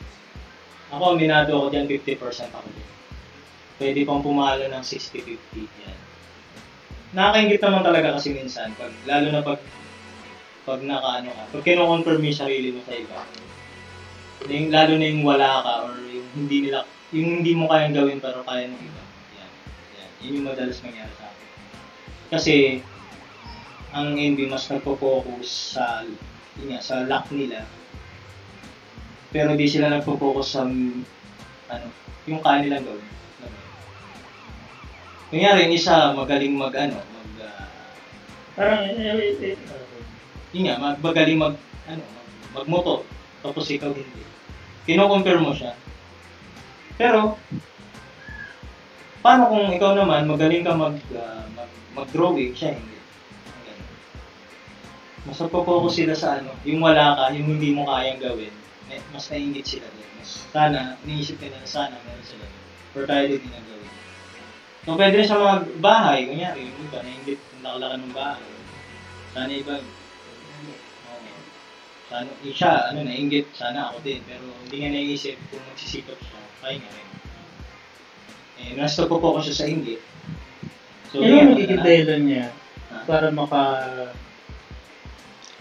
ako, 0.89 1.13
aminado 1.13 1.53
ako 1.53 1.67
dyan, 1.77 1.85
50% 1.85 2.17
ako 2.49 2.67
dyan. 2.73 2.91
Pwede 3.77 3.99
pang 4.01 4.25
pumalo 4.25 4.65
ng 4.65 4.81
60-50. 4.81 5.61
Yan. 5.61 5.99
Nakakaingit 7.13 7.61
naman 7.61 7.85
talaga 7.85 8.17
kasi 8.17 8.33
minsan, 8.33 8.73
pag, 8.73 8.89
lalo 9.05 9.29
na 9.29 9.45
pag 9.45 9.61
pag 10.63 10.79
nakaano 10.79 11.27
ka, 11.27 11.43
pag 11.59 11.63
kino-confirm 11.67 12.23
mo 12.23 12.27
yung 12.31 12.39
sarili 12.39 12.71
mo 12.71 12.79
sa 12.87 12.95
iba, 12.95 13.19
yung, 14.47 14.71
lalo 14.71 14.93
na 14.95 15.05
yung 15.11 15.23
wala 15.27 15.49
ka 15.59 15.73
or 15.85 15.93
yung 16.07 16.29
hindi 16.33 16.57
nila, 16.65 16.87
yung 17.11 17.43
hindi 17.43 17.51
mo 17.53 17.67
kayang 17.67 17.93
gawin 17.93 18.19
pero 18.23 18.41
kaya 18.47 18.71
ng 18.71 18.79
iba. 18.79 19.03
Yan. 19.37 19.51
Yan. 19.99 20.11
Yun 20.23 20.35
yung 20.39 20.47
madalas 20.47 20.79
mangyari 20.79 21.13
sa 21.19 21.27
akin. 21.29 21.49
Kasi, 22.31 22.53
ang 23.93 24.17
envy 24.17 24.49
mas 24.49 24.65
nagpo-focus 24.67 25.77
sa, 25.77 26.01
yun 26.57 26.73
nga, 26.73 26.81
sa 26.81 27.05
luck 27.05 27.29
nila 27.29 27.63
pero 29.33 29.57
di 29.57 29.65
sila 29.65 29.89
nagpo-focus 29.89 30.47
sa 30.53 30.61
ano, 31.73 31.87
yung 32.29 32.39
kaya 32.45 32.61
nilang 32.61 32.85
gawin. 32.85 33.09
Kunyari, 35.33 35.65
yung 35.65 35.73
isa 35.73 36.13
magaling 36.13 36.53
mag 36.53 36.69
ano, 36.77 37.01
mag 37.01 37.29
ah, 37.41 37.65
Parang, 38.53 38.85
eh, 38.85 38.93
eh, 38.93 39.57
eh, 39.57 39.57
yun 40.53 40.69
nga, 40.69 40.77
mag, 40.77 41.01
magaling 41.01 41.41
mag 41.41 41.57
ano, 41.89 42.03
mag, 42.05 42.29
magmoto, 42.53 43.01
tapos 43.41 43.65
ikaw 43.73 43.89
hindi. 43.89 44.21
Kino-compare 44.85 45.41
mo 45.41 45.57
siya. 45.57 45.73
Pero 46.93 47.41
paano 49.25 49.49
kung 49.49 49.73
ikaw 49.73 49.97
naman 49.97 50.29
magaling 50.29 50.61
ka 50.61 50.77
mag 50.77 51.01
ah, 51.17 51.49
mag, 51.57 51.71
mag-drawing, 51.97 52.53
siya 52.53 52.77
hindi. 52.77 52.92
Mas 55.23 55.39
nagpo-focus 55.39 55.93
sila 56.03 56.13
sa 56.19 56.39
ano, 56.39 56.51
yung 56.67 56.83
wala 56.83 57.15
ka, 57.15 57.23
yung 57.31 57.55
hindi 57.55 57.71
mo 57.71 57.87
kayang 57.87 58.19
gawin, 58.19 58.51
eh, 58.91 58.99
mas 59.15 59.31
naingit 59.31 59.63
sila 59.63 59.87
din. 59.95 60.09
Mas 60.19 60.43
sana, 60.51 60.99
iniisip 61.07 61.39
nila 61.39 61.63
na 61.63 61.67
sana 61.69 61.95
meron 62.03 62.27
sila 62.27 62.43
din. 62.43 62.63
Or 62.93 63.03
tayo 63.07 63.23
din 63.31 63.39
yung 63.39 63.67
gawin. 63.71 63.91
So, 64.83 64.99
pwede 64.99 65.15
rin 65.15 65.27
sa 65.31 65.39
mga 65.39 65.55
bahay, 65.79 66.27
kunyari, 66.27 66.67
yung 66.67 66.79
iba, 66.83 66.99
naingit 66.99 67.39
yung 67.39 67.63
nakalakan 67.63 67.99
ng 68.03 68.15
bahay. 68.15 68.47
Sana 69.31 69.51
iba, 69.55 69.73
oo. 69.79 71.31
sana, 72.11 72.29
eh, 72.43 72.51
siya, 72.51 72.73
ano, 72.91 72.99
nainggit, 73.07 73.47
sana 73.55 73.79
ako 73.89 74.03
din. 74.03 74.19
Pero 74.27 74.43
hindi 74.67 74.75
nga 74.83 74.91
naisip 74.91 75.39
kung 75.47 75.63
magsisikap 75.71 76.19
siya, 76.19 76.39
kaya 76.59 76.83
nga 76.83 76.91
rin. 76.91 77.07
Eh, 78.59 78.71
mas 78.75 78.99
nagpo-focus 78.99 79.43
siya 79.47 79.55
sa 79.55 79.67
inggit. 79.71 80.03
So, 81.15 81.23
yun, 81.23 81.31
yung 81.31 81.51
magiging 81.55 81.79
dahilan 81.79 82.21
niya 82.27 82.45
Ah. 82.93 83.01
para 83.09 83.33
maka... 83.33 83.61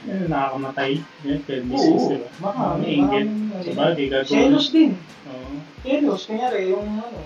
Yan, 0.02 0.26
nakakamatay. 0.26 0.92
Yan, 1.22 1.40
fair 1.46 1.62
Oo, 1.62 1.70
business, 1.70 2.04
di 2.04 2.16
ba? 2.18 2.28
marami, 2.40 2.82
Ang 2.82 2.90
inggit. 2.90 3.26
maraming- 3.26 3.40
Sa 3.62 3.72
bagay, 3.78 4.06
gagawin, 4.10 4.34
Selos 4.50 4.66
din. 4.70 4.90
Oo. 5.30 5.50
Selos, 5.82 6.22
kunyari, 6.26 6.60
yung 6.68 6.88
ano, 6.98 7.20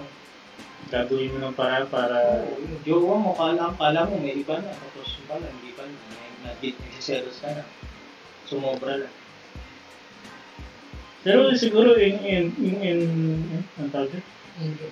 gagawin 0.87 1.33
mo 1.33 1.39
ng 1.43 1.57
para 1.57 1.83
para... 1.89 2.17
yung 2.55 2.79
jowa 2.85 3.15
mo, 3.17 3.33
kala, 3.33 3.73
kala 3.75 4.01
mo 4.05 4.21
may 4.21 4.37
iba 4.37 4.61
na, 4.61 4.71
tapos 4.71 5.19
pala, 5.25 5.49
hindi 5.49 5.73
pa 5.73 5.83
na, 5.83 5.99
na, 6.45 6.51
nagsiselos 6.55 7.41
ka 7.41 7.51
na. 7.51 7.65
Sumobra 8.45 9.03
lang. 9.03 9.15
Pero 11.27 11.51
siguro 11.59 11.99
in 11.99 12.23
in 12.23 12.45
in, 12.55 12.77
in, 12.87 13.01
ang 13.83 13.91
tawag 13.91 14.15
dito? 14.15 14.31
Hindi. 14.63 14.87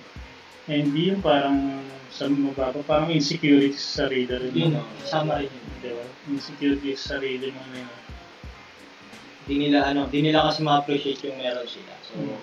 Hindi 0.67 1.01
yung 1.13 1.23
parang 1.23 1.79
sa 2.11 2.27
mababa, 2.27 2.83
parang 2.83 3.07
insecurity 3.07 3.71
sa 3.71 4.03
sarili 4.03 4.27
rin. 4.27 4.51
Yun, 4.51 4.75
no, 4.75 4.83
kasama 4.99 5.39
rin. 5.39 5.47
Di 5.85 5.93
ba? 5.93 6.05
Insecurity 6.33 6.97
sa 6.97 7.21
sarili 7.21 7.53
mo 7.53 7.61
na 7.69 7.85
yun. 7.85 7.93
Di 9.45 9.55
nila, 9.61 9.85
ano, 9.85 10.09
di 10.09 10.25
nila 10.25 10.41
kasi 10.49 10.65
ma-appreciate 10.65 11.21
yung 11.21 11.37
meron 11.37 11.69
sila. 11.69 11.93
So, 12.09 12.17
Hmm. 12.17 12.41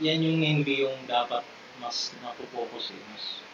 yan 0.00 0.24
yung 0.24 0.40
envy 0.40 0.88
yung 0.88 0.96
dapat 1.04 1.44
mas 1.76 2.16
napopokus 2.24 2.88
eh. 2.96 3.00
Mas... 3.12 3.44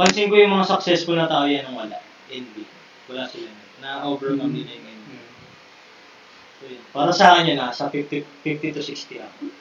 Pansin 0.00 0.32
ko 0.32 0.40
yung 0.40 0.56
mga 0.56 0.64
successful 0.72 1.20
na 1.20 1.28
tao 1.28 1.44
yan 1.44 1.68
ang 1.68 1.76
wala. 1.76 2.00
Envy. 2.32 2.64
Wala 3.12 3.28
sila. 3.28 3.52
Na-overcome 3.84 4.48
Hmm. 4.48 4.56
nila 4.56 4.72
yung 4.72 4.88
envy. 4.88 5.16
Hmm. 5.20 5.28
So, 6.56 6.62
yun. 6.72 6.82
Para 6.96 7.12
sa 7.12 7.36
akin 7.36 7.52
yun, 7.52 7.60
nasa 7.60 7.92
50, 7.92 8.24
50 8.40 8.72
to 8.72 8.80
60 8.80 9.20
ako. 9.20 9.52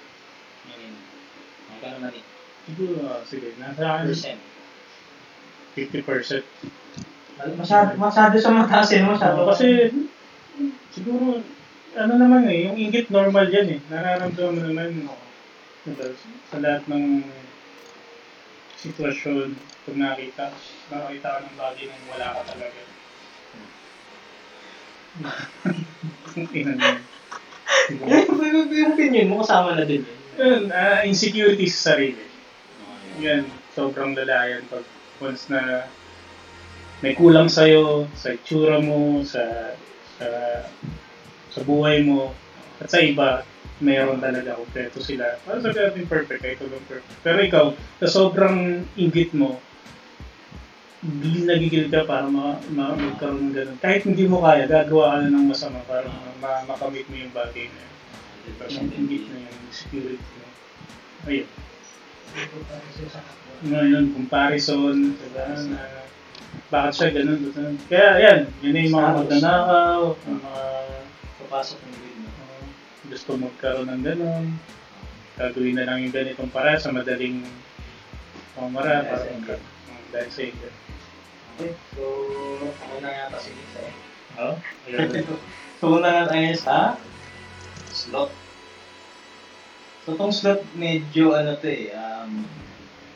Yun. 0.72 0.96
Magkano 1.76 1.98
man 2.00 2.16
eh. 2.16 2.24
Siguro, 2.64 3.04
ah, 3.04 3.20
sige, 3.28 3.52
nasa 3.60 3.84
akin 3.84 4.08
Percent. 4.08 4.40
50%. 5.76 6.48
Masyado, 7.40 7.96
masyado 7.96 8.36
sa 8.36 8.52
mataas 8.52 8.92
eh. 8.92 9.00
Masyado 9.00 9.48
Kasi, 9.48 9.96
siguro, 10.92 11.40
ano 11.96 12.14
naman 12.20 12.44
eh, 12.52 12.68
yung 12.68 12.76
inggit 12.76 13.08
normal 13.08 13.48
yan 13.48 13.80
eh. 13.80 13.80
Nararamdaman 13.88 14.56
mo 14.56 14.62
naman 14.68 15.08
diba, 15.88 16.08
sa 16.52 16.58
lahat 16.60 16.84
ng 16.92 17.24
sitwasyon 18.80 19.56
pag 19.88 19.96
nakita, 19.96 20.46
nakakita 20.92 21.28
ka 21.28 21.40
ng 21.44 21.56
bagay 21.56 21.86
nang 21.88 22.06
wala 22.12 22.28
ka 22.36 22.42
talaga. 22.56 22.80
Yung, 28.00 28.92
opinion 28.94 29.28
mo 29.32 29.42
kasama 29.44 29.80
na 29.80 29.84
din 29.88 30.04
yun. 30.04 30.20
Yun, 30.40 30.64
ah, 30.72 31.04
insecurity 31.04 31.68
sa 31.68 31.96
sarili. 31.96 32.24
Yan, 33.20 33.44
sobrang 33.76 34.16
lalayan 34.16 34.64
pag 34.72 34.88
once 35.20 35.52
na 35.52 35.92
may 37.00 37.16
kulang 37.16 37.48
sa'yo, 37.48 38.12
sa 38.12 38.36
itsura 38.36 38.84
mo, 38.84 39.24
sa, 39.24 39.74
sa, 40.20 40.28
sa 41.48 41.62
buhay 41.64 42.04
mo, 42.04 42.36
at 42.80 42.92
sa 42.92 43.00
iba, 43.00 43.44
mayroon 43.80 44.20
talaga 44.20 44.60
kompleto 44.60 45.00
sila. 45.00 45.40
Para 45.48 45.64
sa 45.64 45.72
natin 45.72 46.08
perfect, 46.08 46.44
kahit 46.44 46.60
walang 46.60 46.88
perfect. 46.88 47.20
Pero 47.24 47.38
ikaw, 47.40 47.66
sa 48.04 48.08
sobrang 48.12 48.84
inggit 49.00 49.32
mo, 49.32 49.64
gigil 51.00 51.48
na 51.48 51.56
gigil 51.56 51.88
ka 51.88 52.04
para 52.04 52.28
ma, 52.28 52.60
ma, 52.76 52.92
magkaroon 52.92 53.52
ng 53.52 53.56
ganun. 53.56 53.80
Kahit 53.80 54.04
hindi 54.04 54.28
mo 54.28 54.44
kaya, 54.44 54.68
gagawa 54.68 55.16
ka 55.16 55.18
na 55.24 55.32
ng 55.32 55.48
masama 55.48 55.80
para 55.88 56.12
ma, 56.12 56.28
ma, 56.44 56.52
makamit 56.68 57.08
mo 57.08 57.16
yung 57.16 57.32
bagay 57.32 57.72
na 57.72 57.80
yun. 57.80 57.96
Diba? 58.44 58.66
Yung 58.68 58.92
inggit 58.92 59.24
na 59.32 59.38
yun, 59.40 59.56
yung 59.56 59.72
security 59.72 60.32
mo. 60.36 60.48
Ayun. 61.32 61.50
Ngayon, 63.64 64.06
comparison, 64.12 64.96
diba, 65.16 65.48
na 65.72 66.09
bakit 66.70 66.94
siya 66.94 67.10
ganun, 67.22 67.40
ganun. 67.50 67.76
Kaya 67.90 68.10
yan, 68.22 68.40
yun 68.62 68.72
na 68.74 68.80
yung 68.86 68.96
mga 68.96 69.12
magnanakaw, 69.18 70.02
ang 70.14 70.40
mga 70.40 70.64
Papasok 71.40 71.80
ng 71.82 71.94
grid 71.98 72.18
mo. 72.22 72.30
uh, 72.30 72.66
gusto 73.10 73.30
magkaroon 73.40 73.90
ng 73.90 74.04
ganun, 74.06 74.46
gagawin 75.40 75.76
na 75.80 75.88
lang 75.88 76.06
yung 76.06 76.14
ganitong 76.14 76.52
para 76.54 76.78
sa 76.78 76.94
madaling 76.94 77.42
pamara, 78.54 79.08
para 79.08 79.26
dahil 80.14 80.30
sa 80.30 80.42
inggit. 80.46 80.76
Okay, 81.58 81.74
so 81.92 82.04
ako 82.70 82.96
na 83.04 83.12
yata 83.12 83.38
si 83.42 83.52
Lisa 83.52 83.82
eh. 83.84 83.96
Oh, 84.40 84.56
ayun. 84.88 85.26
So 85.80 85.96
una 85.96 86.12
na 86.12 86.28
tayo 86.28 86.52
sa 86.60 87.00
slot. 87.88 88.36
So 90.04 90.20
tong 90.20 90.36
slot 90.36 90.60
medyo 90.76 91.32
ano 91.32 91.56
to 91.56 91.72
eh, 91.72 91.96
um, 91.96 92.44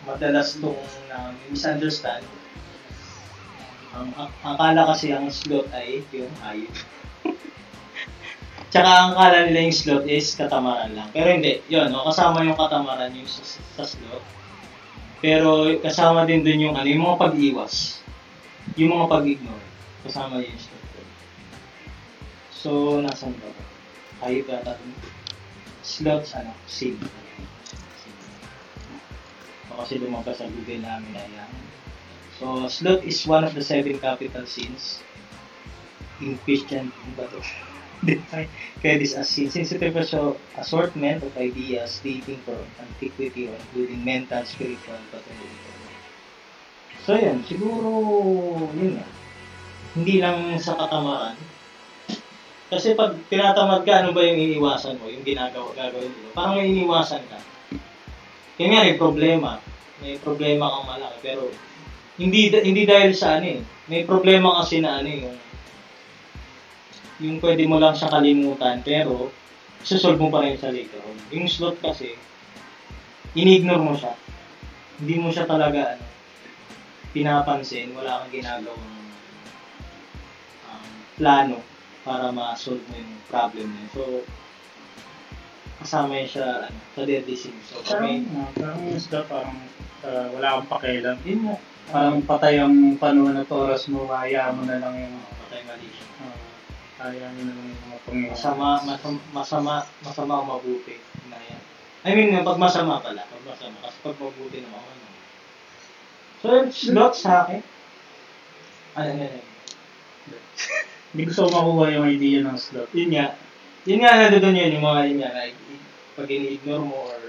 madalas 0.07 0.55
tong 0.63 0.79
na 1.11 1.35
misunderstand. 1.51 2.23
Ang 3.93 4.09
ang- 4.17 4.33
akala 4.41 4.89
kasi 4.89 5.13
ang 5.13 5.29
slot 5.29 5.69
ay 5.69 6.01
yung 6.09 6.33
hayop. 6.41 6.73
Tsaka 8.73 8.89
ang 8.89 9.13
akala 9.13 9.45
nila 9.45 9.69
yung 9.69 9.77
slot 9.77 10.05
is 10.09 10.33
katamaran 10.33 10.97
lang. 10.97 11.05
Pero 11.13 11.29
hindi, 11.29 11.61
yun, 11.69 11.93
no, 11.93 12.09
kasama 12.09 12.41
yung 12.41 12.57
katamaran 12.57 13.13
yung 13.13 13.29
sa, 13.29 13.45
sa 13.77 13.85
slot. 13.85 14.25
Pero 15.21 15.69
kasama 15.77 16.25
din 16.25 16.41
dun 16.41 16.57
yung 16.57 16.75
ano, 16.75 16.89
yung 16.89 17.05
mga 17.05 17.21
pag-iwas. 17.21 18.01
Yung 18.73 18.97
mga 18.97 19.05
pag-ignore. 19.13 19.65
Kasama 20.01 20.41
yun 20.41 20.57
yung 20.57 20.63
slot. 20.65 20.83
So, 22.49 22.69
nasan 23.03 23.37
ba? 23.37 23.53
Hayop 24.25 24.49
yata 24.49 24.73
dun. 24.73 24.95
Slots, 25.85 26.33
ano, 26.33 26.49
sin. 26.65 26.97
So, 29.69 29.77
kasi 29.77 30.01
lumabas 30.01 30.41
sa 30.41 30.49
Google 30.49 30.81
namin 30.81 31.13
ay 31.13 31.29
ang 31.37 31.53
So, 32.39 32.67
slot 32.67 33.03
is 33.03 33.25
one 33.27 33.43
of 33.43 33.53
the 33.53 33.63
seven 33.63 33.99
capital 33.99 34.45
sins 34.45 35.03
in 36.21 36.37
Christian 36.41 36.89
ano 36.89 37.13
ba 37.17 37.25
to? 37.29 37.39
Kaya 38.83 38.99
this 38.99 39.15
as 39.15 39.31
sin. 39.31 39.47
Sensitive 39.47 39.95
so 40.03 40.35
assortment 40.59 41.23
of 41.23 41.31
ideas 41.39 42.03
dating 42.03 42.43
from 42.43 42.59
antiquity 42.79 43.47
or 43.47 43.55
including 43.55 44.03
mental, 44.03 44.43
spiritual, 44.43 44.99
pathological. 45.07 45.73
So, 47.07 47.15
yun. 47.15 47.43
Siguro, 47.47 47.89
yun 48.75 48.99
nga. 48.99 49.07
Hindi 49.95 50.15
lang 50.19 50.59
sa 50.59 50.75
katamaran. 50.75 51.39
Kasi 52.73 52.97
pag 52.97 53.13
tinatamad 53.29 53.85
ka, 53.85 54.03
ano 54.03 54.11
ba 54.11 54.25
yung 54.25 54.39
iniiwasan 54.39 54.97
mo? 54.97 55.05
Yung 55.07 55.23
ginagawa, 55.23 55.71
gagawin 55.77 56.09
mo? 56.09 56.33
Parang 56.33 56.57
may 56.57 56.73
iniiwasan 56.73 57.23
ka. 57.29 57.39
Kaya 58.57 58.67
nga, 58.67 58.81
may 58.87 58.97
problema. 58.97 59.61
May 60.01 60.17
problema 60.17 60.73
kang 60.73 60.87
malaki. 60.89 61.17
Pero, 61.21 61.53
hindi 62.17 62.53
hindi 62.53 62.83
dahil 62.85 63.11
sa 63.17 63.39
ano 63.41 63.47
eh. 63.57 63.61
May 63.89 64.07
problema 64.07 64.61
kasi 64.63 64.79
na 64.79 65.01
ano 65.01 65.09
eh, 65.09 65.19
yung 65.25 65.37
yung 67.23 67.37
pwede 67.39 67.63
mo 67.69 67.77
lang 67.77 67.93
siya 67.95 68.11
kalimutan 68.11 68.81
pero 68.81 69.29
susolve 69.83 70.19
mo 70.19 70.29
pa 70.33 70.43
rin 70.43 70.57
sa 70.57 70.73
later 70.73 71.01
on. 71.03 71.17
Yung 71.33 71.47
slot 71.47 71.77
kasi 71.79 72.15
inignore 73.33 73.83
mo 73.83 73.93
siya. 73.97 74.13
Hindi 75.01 75.15
mo 75.19 75.29
siya 75.33 75.45
talaga 75.49 75.97
ano 75.97 76.13
pinapansin, 77.13 77.93
wala 77.93 78.25
kang 78.25 78.33
ginagawang 78.33 78.97
um, 80.65 80.89
plano 81.15 81.61
para 82.01 82.33
ma-solve 82.33 82.81
mo 82.89 82.95
yung 82.97 83.15
problem 83.29 83.69
niya. 83.69 83.87
So, 83.93 84.01
kasama 85.79 86.17
yun 86.17 86.27
siya 86.27 86.67
ano, 86.67 86.77
sa 86.97 87.01
deadly 87.05 87.37
sin. 87.37 87.53
So, 87.69 87.79
Parang, 87.85 88.01
kami, 88.01 88.11
uh, 88.33 88.49
parang 88.57 88.81
isda, 88.97 89.19
parang 89.29 89.57
uh, 90.01 90.27
wala 90.33 90.57
kang 90.59 90.69
pakialam. 90.73 91.17
yun 91.21 91.41
nga. 91.47 91.57
Parang 91.91 92.23
patay 92.23 92.61
ang 92.63 92.95
panahon 92.95 93.35
at 93.35 93.49
oras 93.51 93.91
mo, 93.91 94.07
hayaan 94.07 94.55
mo 94.55 94.63
na 94.63 94.79
lang 94.79 94.95
yung 94.95 95.15
patay 95.43 95.61
mali 95.67 95.87
siya. 95.91 96.07
uh, 96.23 96.37
hayaan 97.03 97.33
mo 97.35 97.41
na 97.43 97.53
lang 97.55 97.67
yung 97.67 97.83
mga 97.83 97.99
pangyayari. 98.07 98.31
Masama, 98.31 98.67
masama, 98.87 99.19
masama, 99.35 99.73
masama 100.05 100.33
o 100.39 100.43
mabuti. 100.47 100.95
Na 101.27 101.37
yan. 101.39 101.61
I 102.03 102.11
mean, 102.15 102.31
pag 102.43 102.59
masama 102.59 103.03
pala, 103.03 103.27
pag 103.27 103.43
masama. 103.43 103.75
Kasi 103.83 103.97
pag 103.99 104.17
mabuti 104.19 104.57
naman, 104.63 104.79
ano. 104.79 105.07
So, 106.43 106.47
slot 106.71 107.13
sa 107.19 107.47
akin. 107.47 107.61
Ano, 108.95 109.09
ano, 109.11 109.25
ano. 109.27 109.41
Hindi 111.13 111.21
gusto 111.29 111.45
ko 111.45 111.49
makuha 111.51 111.85
yung 111.93 112.07
idea 112.09 112.39
ng 112.41 112.57
slot. 112.57 112.89
Yun 112.95 113.11
nga. 113.11 113.35
Yun 113.83 113.99
nga, 113.99 114.31
nandun 114.31 114.55
yun, 114.55 114.75
yung 114.79 114.87
mga 114.87 115.01
yun 115.11 115.19
nga, 115.19 115.31
like, 115.35 115.57
pag 116.13 116.29
ini-ignore 116.29 116.85
mo 116.85 117.09
or 117.09 117.19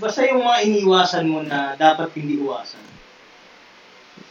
basta 0.00 0.24
yung 0.24 0.40
mga 0.40 0.64
iniiwasan 0.64 1.28
mo 1.28 1.44
na 1.44 1.76
dapat 1.76 2.08
hindi 2.16 2.40
iwasan. 2.40 2.80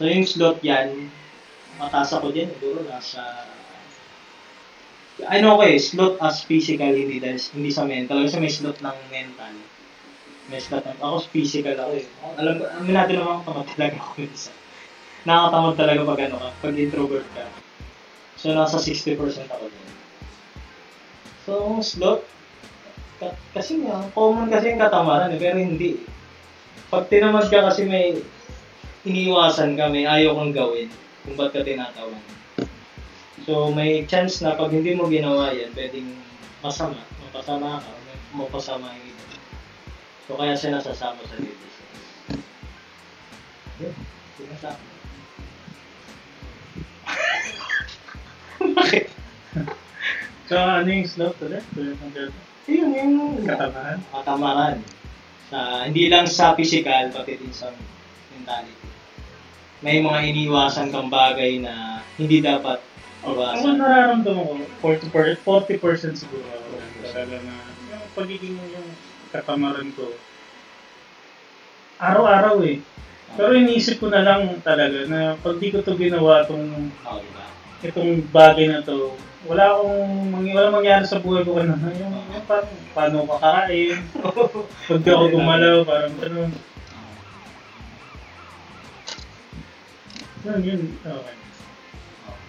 So, 0.00 0.08
yung 0.08 0.24
slot 0.24 0.64
yan, 0.64 1.12
mataas 1.76 2.16
ako 2.16 2.32
dyan, 2.32 2.48
siguro 2.56 2.88
nasa 2.88 3.20
ano 5.28 5.60
ko 5.60 5.62
eh, 5.68 5.76
slot 5.76 6.16
as 6.24 6.40
physical, 6.48 6.88
hindi, 6.88 7.20
dahil, 7.20 7.36
hindi 7.52 7.68
sa 7.68 7.84
mental. 7.84 8.24
Kasi 8.24 8.40
may 8.40 8.48
slot 8.48 8.80
ng 8.80 8.98
mental. 9.12 9.52
May 10.48 10.56
slot 10.56 10.88
ng, 10.88 10.96
ako 11.04 11.28
physical 11.28 11.76
ako 11.76 11.92
eh. 12.00 12.06
Alam 12.40 12.54
ko, 12.56 12.64
amin 12.80 12.94
natin 12.96 13.16
naman 13.20 13.44
tamad 13.44 13.68
talaga 13.76 13.96
ako 14.00 14.10
minsan. 14.24 14.56
Nakakatamad 15.28 15.74
talaga 15.76 16.00
pag 16.08 16.20
ano 16.24 16.36
ka, 16.40 16.48
pag 16.64 16.76
introvert 16.80 17.28
ka. 17.36 17.44
So, 18.40 18.56
nasa 18.56 18.80
60% 18.80 19.52
ako 19.52 19.64
dyan. 19.68 19.90
So, 21.44 21.52
slot, 21.84 22.24
ka- 23.20 23.36
kasi 23.52 23.84
nga, 23.84 24.08
common 24.16 24.48
kasi 24.48 24.72
yung 24.72 24.80
katamaran 24.80 25.36
eh, 25.36 25.40
pero 25.44 25.60
hindi. 25.60 26.00
Pag 26.88 27.12
tinamad 27.12 27.52
ka 27.52 27.68
kasi 27.68 27.84
may 27.84 28.16
iniiwasan 29.04 29.76
ka, 29.80 29.88
may 29.88 30.04
ayaw 30.04 30.36
kang 30.36 30.52
gawin 30.52 30.88
kung 31.24 31.36
ba't 31.36 31.52
ka 31.52 31.64
tinatawan. 31.64 32.20
So, 33.48 33.72
may 33.72 34.04
chance 34.04 34.44
na 34.44 34.56
pag 34.56 34.68
hindi 34.68 34.92
mo 34.92 35.08
ginawa 35.08 35.48
yan, 35.56 35.72
pwedeng 35.72 36.12
masama, 36.60 37.00
mapasama 37.24 37.80
ka, 37.80 37.90
mapasama 38.36 38.92
yung 38.92 39.08
iba. 39.08 39.24
So, 40.28 40.36
kaya 40.36 40.52
siya 40.52 40.76
nasasama 40.76 41.24
sa 41.24 41.36
sins. 41.40 41.74
Yun, 43.80 43.94
sinasama. 44.36 44.82
Bakit? 48.76 49.04
So, 50.50 50.58
ano 50.60 50.88
yung 50.90 51.08
slot 51.08 51.40
ulit? 51.40 51.64
Yun, 52.68 52.90
yung 52.92 53.14
Katamaran? 53.48 53.98
katamaran. 54.12 54.76
Sa, 55.48 55.88
hindi 55.88 56.12
lang 56.12 56.28
sa 56.28 56.52
physical, 56.54 57.08
pati 57.10 57.40
din 57.40 57.50
sa 57.50 57.72
mentality. 58.36 58.89
May 59.80 60.04
mga 60.04 60.20
iniwasan 60.28 60.92
kang 60.92 61.08
bagay 61.08 61.56
na 61.64 62.04
hindi 62.20 62.44
dapat 62.44 62.84
iwasan. 63.24 63.80
nararamdaman 63.80 64.44
ko, 64.44 64.52
40%, 64.84 65.40
40% 65.40 66.20
siguro 66.20 66.44
ako. 66.44 66.68
Talaga 67.00 67.36
na, 67.40 67.54
yung 67.88 68.04
pagiging 68.12 68.60
yung 68.60 68.88
katamaran 69.32 69.88
ko, 69.96 70.12
araw-araw 71.96 72.60
eh. 72.68 72.84
Pero 73.40 73.56
iniisip 73.56 74.04
ko 74.04 74.12
na 74.12 74.20
lang 74.20 74.60
talaga 74.60 75.08
na 75.08 75.32
pag 75.40 75.56
di 75.56 75.72
ko 75.72 75.80
to 75.80 75.96
ginawa 75.96 76.44
tong 76.44 76.92
Oo, 76.92 77.18
diba? 77.24 77.44
itong 77.80 78.28
bagay 78.28 78.68
na 78.68 78.84
to, 78.84 79.16
wala 79.48 79.80
akong 79.80 80.28
mangy 80.28 80.52
wala 80.52 80.68
mangyari 80.76 81.04
sa 81.08 81.24
buhay 81.24 81.40
ko 81.40 81.56
ano, 81.56 81.72
yung, 81.96 82.12
yung 82.36 82.44
parang 82.44 82.68
paano 82.92 83.24
ko 83.24 83.40
kakain, 83.40 83.96
pag 84.92 85.00
di 85.00 85.08
ako 85.08 85.24
gumalaw, 85.32 85.76
parang 85.88 86.12
ganun. 86.20 86.52
Yun, 90.40 90.60
yun, 90.64 90.82
okay. 91.04 91.36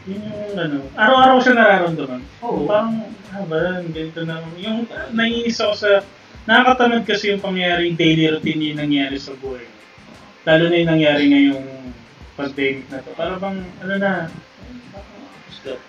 Yun 0.08 0.22
yung 0.24 0.56
ano, 0.56 0.78
araw-araw 0.96 1.38
siya 1.44 1.54
nararamdaman. 1.60 2.22
Oo. 2.40 2.64
Parang, 2.64 3.04
ah 3.36 3.44
ba, 3.46 3.84
ganito 3.84 4.22
na, 4.24 4.40
yung 4.56 4.88
naiinis 5.12 5.60
ako 5.60 5.74
sa, 5.76 5.92
nakakatamad 6.48 7.04
kasi 7.04 7.36
yung 7.36 7.44
pangyayari, 7.44 7.94
daily 7.94 8.32
routine 8.32 8.72
yung 8.72 8.82
nangyari 8.82 9.20
sa 9.20 9.36
buhay. 9.38 9.68
Lalo 10.48 10.64
na 10.72 10.80
yung 10.80 10.92
nangyari 10.96 11.24
ngayong 11.30 11.68
pandemic 12.40 12.88
na 12.88 13.04
to. 13.04 13.12
Para 13.14 13.36
bang, 13.38 13.60
ano 13.84 13.94
na, 14.00 14.12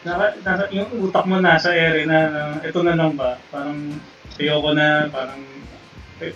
naka, 0.05 0.27
nasa, 0.45 0.65
yung 0.75 0.91
utak 1.01 1.25
mo 1.25 1.39
nasa 1.39 1.71
ere 1.73 2.05
na, 2.05 2.19
na 2.29 2.41
ito 2.61 2.83
na 2.83 2.99
lang 2.99 3.15
ba? 3.17 3.39
Parang 3.49 3.79
ayoko 4.37 4.71
na, 4.75 5.07
parang 5.09 5.41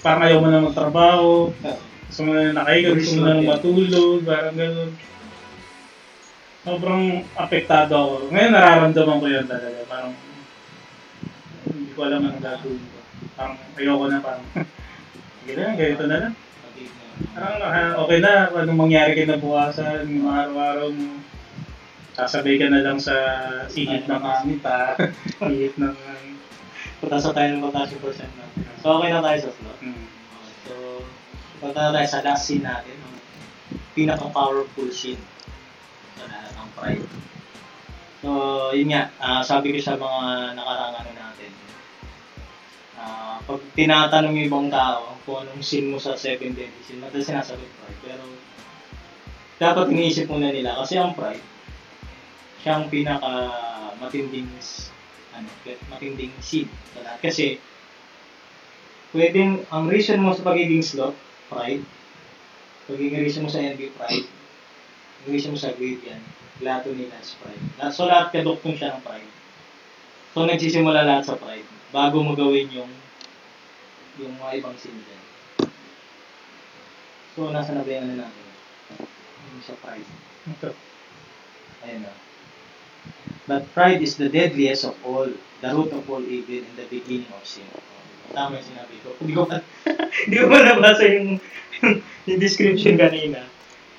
parang 0.03 0.23
ayaw 0.27 0.39
mo 0.43 0.49
na 0.51 0.67
magtrabaho, 0.67 1.55
gusto 2.09 2.21
mo 2.27 2.35
na 2.35 2.57
nakahiga, 2.57 2.97
gusto 2.97 3.19
mo 3.19 3.23
na 3.29 3.45
matulog, 3.45 4.19
parang 4.27 4.57
gano'n. 4.57 4.91
Sobrang 6.67 7.23
apektado 7.39 7.95
ako. 7.95 8.15
Ngayon 8.35 8.51
nararamdaman 8.51 9.23
ko 9.23 9.27
yan 9.31 9.47
talaga. 9.47 9.87
Parang 9.87 10.13
hindi 11.71 11.95
ko 11.95 12.01
alam 12.03 12.27
ang 12.27 12.43
gagawin 12.43 12.83
ko. 12.83 12.99
Parang 13.39 13.59
ayoko 13.79 14.05
na 14.11 14.19
parang 14.19 14.47
sige 15.47 15.53
na, 15.55 15.79
ganito 15.79 16.05
na 16.11 16.17
lang. 16.27 16.35
Parang 17.39 18.03
okay 18.03 18.19
na, 18.19 18.51
anong 18.51 18.83
mangyari 18.83 19.15
kinabukasan, 19.15 20.11
yung 20.11 20.27
mga 20.27 20.51
araw-araw 20.51 20.89
mo. 20.91 21.23
Sasabay 22.19 22.59
ka 22.59 22.67
na 22.67 22.83
lang 22.83 22.99
sa 22.99 23.15
ihip 23.71 24.11
ng 24.11 24.23
hangin 24.27 24.59
pa. 24.59 24.99
ihip 25.55 25.79
ng... 25.79 25.95
Pataso 26.99 27.31
tayo 27.31 27.47
ng 27.47 27.63
pataso 27.63 27.95
percent 28.03 28.33
natin. 28.35 28.67
So, 28.83 28.99
okay 28.99 29.15
na 29.15 29.23
tayo 29.23 29.39
sa 29.39 29.51
slot. 29.55 29.79
Hmm. 29.87 30.07
So, 30.67 30.73
punta 31.63 31.79
na 31.79 31.95
tayo 31.95 32.09
sa 32.11 32.27
last 32.27 32.43
scene 32.43 32.67
natin. 32.67 32.99
Pinaka-powerful 33.95 34.91
scene 34.91 35.36
pride. 36.77 37.09
So, 38.21 38.31
yun 38.77 38.93
nga, 38.93 39.13
ah, 39.21 39.43
sabi 39.45 39.73
ko 39.73 39.79
sa 39.81 39.97
mga 39.97 40.53
nakarang 40.57 40.95
ano 41.01 41.11
natin, 41.17 41.51
ah, 43.01 43.41
pag 43.41 43.61
tinatanong 43.73 44.37
yung 44.37 44.49
ibang 44.49 44.69
tao 44.69 45.17
kung 45.25 45.45
anong 45.45 45.65
scene 45.65 45.91
mo 45.91 45.99
sa 45.99 46.15
seven 46.15 46.53
deadly 46.53 46.83
sin, 46.85 47.01
madalas 47.01 47.27
sinasagot 47.27 47.71
pride. 47.81 48.01
Pero, 48.05 48.25
dapat 49.57 49.89
iniisip 49.89 50.29
muna 50.29 50.53
nila 50.53 50.77
kasi 50.77 51.01
ang 51.01 51.17
pride, 51.17 51.45
siya 52.61 52.83
ang 52.83 52.93
pinaka 52.93 53.33
matinding 53.97 54.53
ano, 55.33 55.49
matinding 55.93 56.33
sin 56.41 56.69
sa. 56.93 57.17
Kasi, 57.21 57.61
pwedeng, 59.17 59.65
ang 59.73 59.89
reason 59.89 60.21
mo 60.21 60.33
sa 60.33 60.45
pagiging 60.45 60.85
slot, 60.85 61.17
pride, 61.49 61.85
pagiging 62.89 63.23
reason 63.23 63.45
mo 63.45 63.51
sa 63.53 63.61
envy, 63.61 63.93
pride, 63.93 64.29
ang 65.25 65.29
reason 65.29 65.53
mo 65.53 65.59
sa 65.61 65.73
greed 65.77 66.01
yan, 66.05 66.21
gluttony, 66.61 67.09
that's 67.13 67.37
pride. 67.39 67.61
La- 67.79 67.93
So, 67.93 68.09
lahat 68.09 68.33
kaduktong 68.33 68.77
siya 68.77 68.97
ng 68.97 69.03
pride. 69.05 69.31
So, 70.33 70.45
nagsisimula 70.45 71.05
lahat 71.05 71.25
sa 71.29 71.37
pride, 71.41 71.65
bago 71.93 72.21
mo 72.21 72.37
gawin 72.37 72.69
yung 72.73 72.91
yung 74.17 74.33
mga 74.41 74.65
ibang 74.65 74.77
sin 74.81 74.97
dyan. 74.97 75.23
So, 77.37 77.53
nasa 77.53 77.77
na 77.77 77.85
ba 77.85 77.91
yung 77.93 78.05
ano 78.09 78.25
natin? 78.25 78.45
Yung 79.53 79.65
sa 79.65 79.77
pride. 79.81 80.09
Ito. 80.49 80.73
Ayan 81.85 82.09
na. 82.09 82.13
But 83.47 83.69
pride 83.77 84.01
is 84.03 84.17
the 84.17 84.33
deadliest 84.33 84.89
of 84.89 84.97
all, 85.05 85.29
the 85.63 85.71
root 85.71 85.93
of 85.93 86.09
all 86.11 86.25
evil 86.25 86.65
and 86.65 86.77
the 86.81 86.89
beginning 86.89 87.31
of 87.31 87.45
sin. 87.45 87.69
Tama 88.35 88.59
yung 88.59 88.69
sinabi 88.73 88.97
ko. 89.05 89.15
Hindi 89.23 89.33
ko 89.37 89.45
pa, 89.47 89.63
hindi 90.27 90.37
ko 90.41 90.47
pa 90.51 90.59
nabasa 90.65 91.05
yung, 91.07 91.39
yung 92.27 92.41
description 92.41 92.99
kanina. 92.99 93.47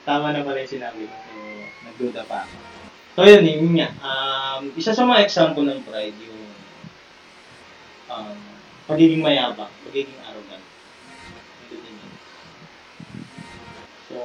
Tama 0.04 0.36
na 0.36 0.43
pala 0.43 0.60
yung 0.60 0.74
sinabi 0.74 1.08
ko. 1.08 1.15
Nagduda 1.97 2.29
pa 2.29 2.45
ako. 2.45 2.55
So, 3.17 3.25
yun, 3.25 3.41
yun 3.41 3.73
nga. 3.81 3.89
Um, 4.05 4.69
isa 4.77 4.93
sa 4.93 5.01
mga 5.01 5.25
example 5.25 5.65
ng 5.65 5.81
pride, 5.81 6.13
yung 6.21 6.41
um, 8.13 8.38
pagiging 8.86 9.25
mayabang, 9.25 9.73
pagiging 9.81 10.21
arrogant. 10.21 10.62
So, 14.05 14.15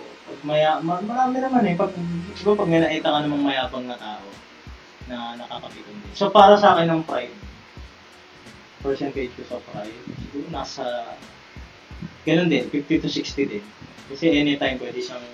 pag 0.00 0.40
maya, 0.48 0.80
ma- 0.80 1.04
marami 1.04 1.44
naman 1.44 1.68
eh. 1.68 1.76
Pag, 1.76 1.92
siguro 2.40 2.64
pag 2.64 2.72
nakita 2.72 3.12
ka 3.12 3.20
namang 3.20 3.44
mayabang 3.44 3.84
na 3.84 4.00
tao 4.00 4.24
na 5.04 5.36
nakakapikon 5.36 6.00
din. 6.00 6.16
So, 6.16 6.32
para 6.32 6.56
sa 6.56 6.80
akin 6.80 6.88
ng 6.88 7.04
pride, 7.04 7.36
percentage 8.80 9.36
ko 9.36 9.44
sa 9.44 9.60
pride, 9.68 10.00
siguro 10.24 10.48
nasa, 10.48 11.12
ganun 12.24 12.48
din, 12.48 12.64
50 12.72 13.04
to 13.04 13.12
60 13.12 13.52
din. 13.52 13.64
Kasi 14.08 14.32
anytime 14.32 14.80
pwede 14.80 15.04
siyang, 15.04 15.28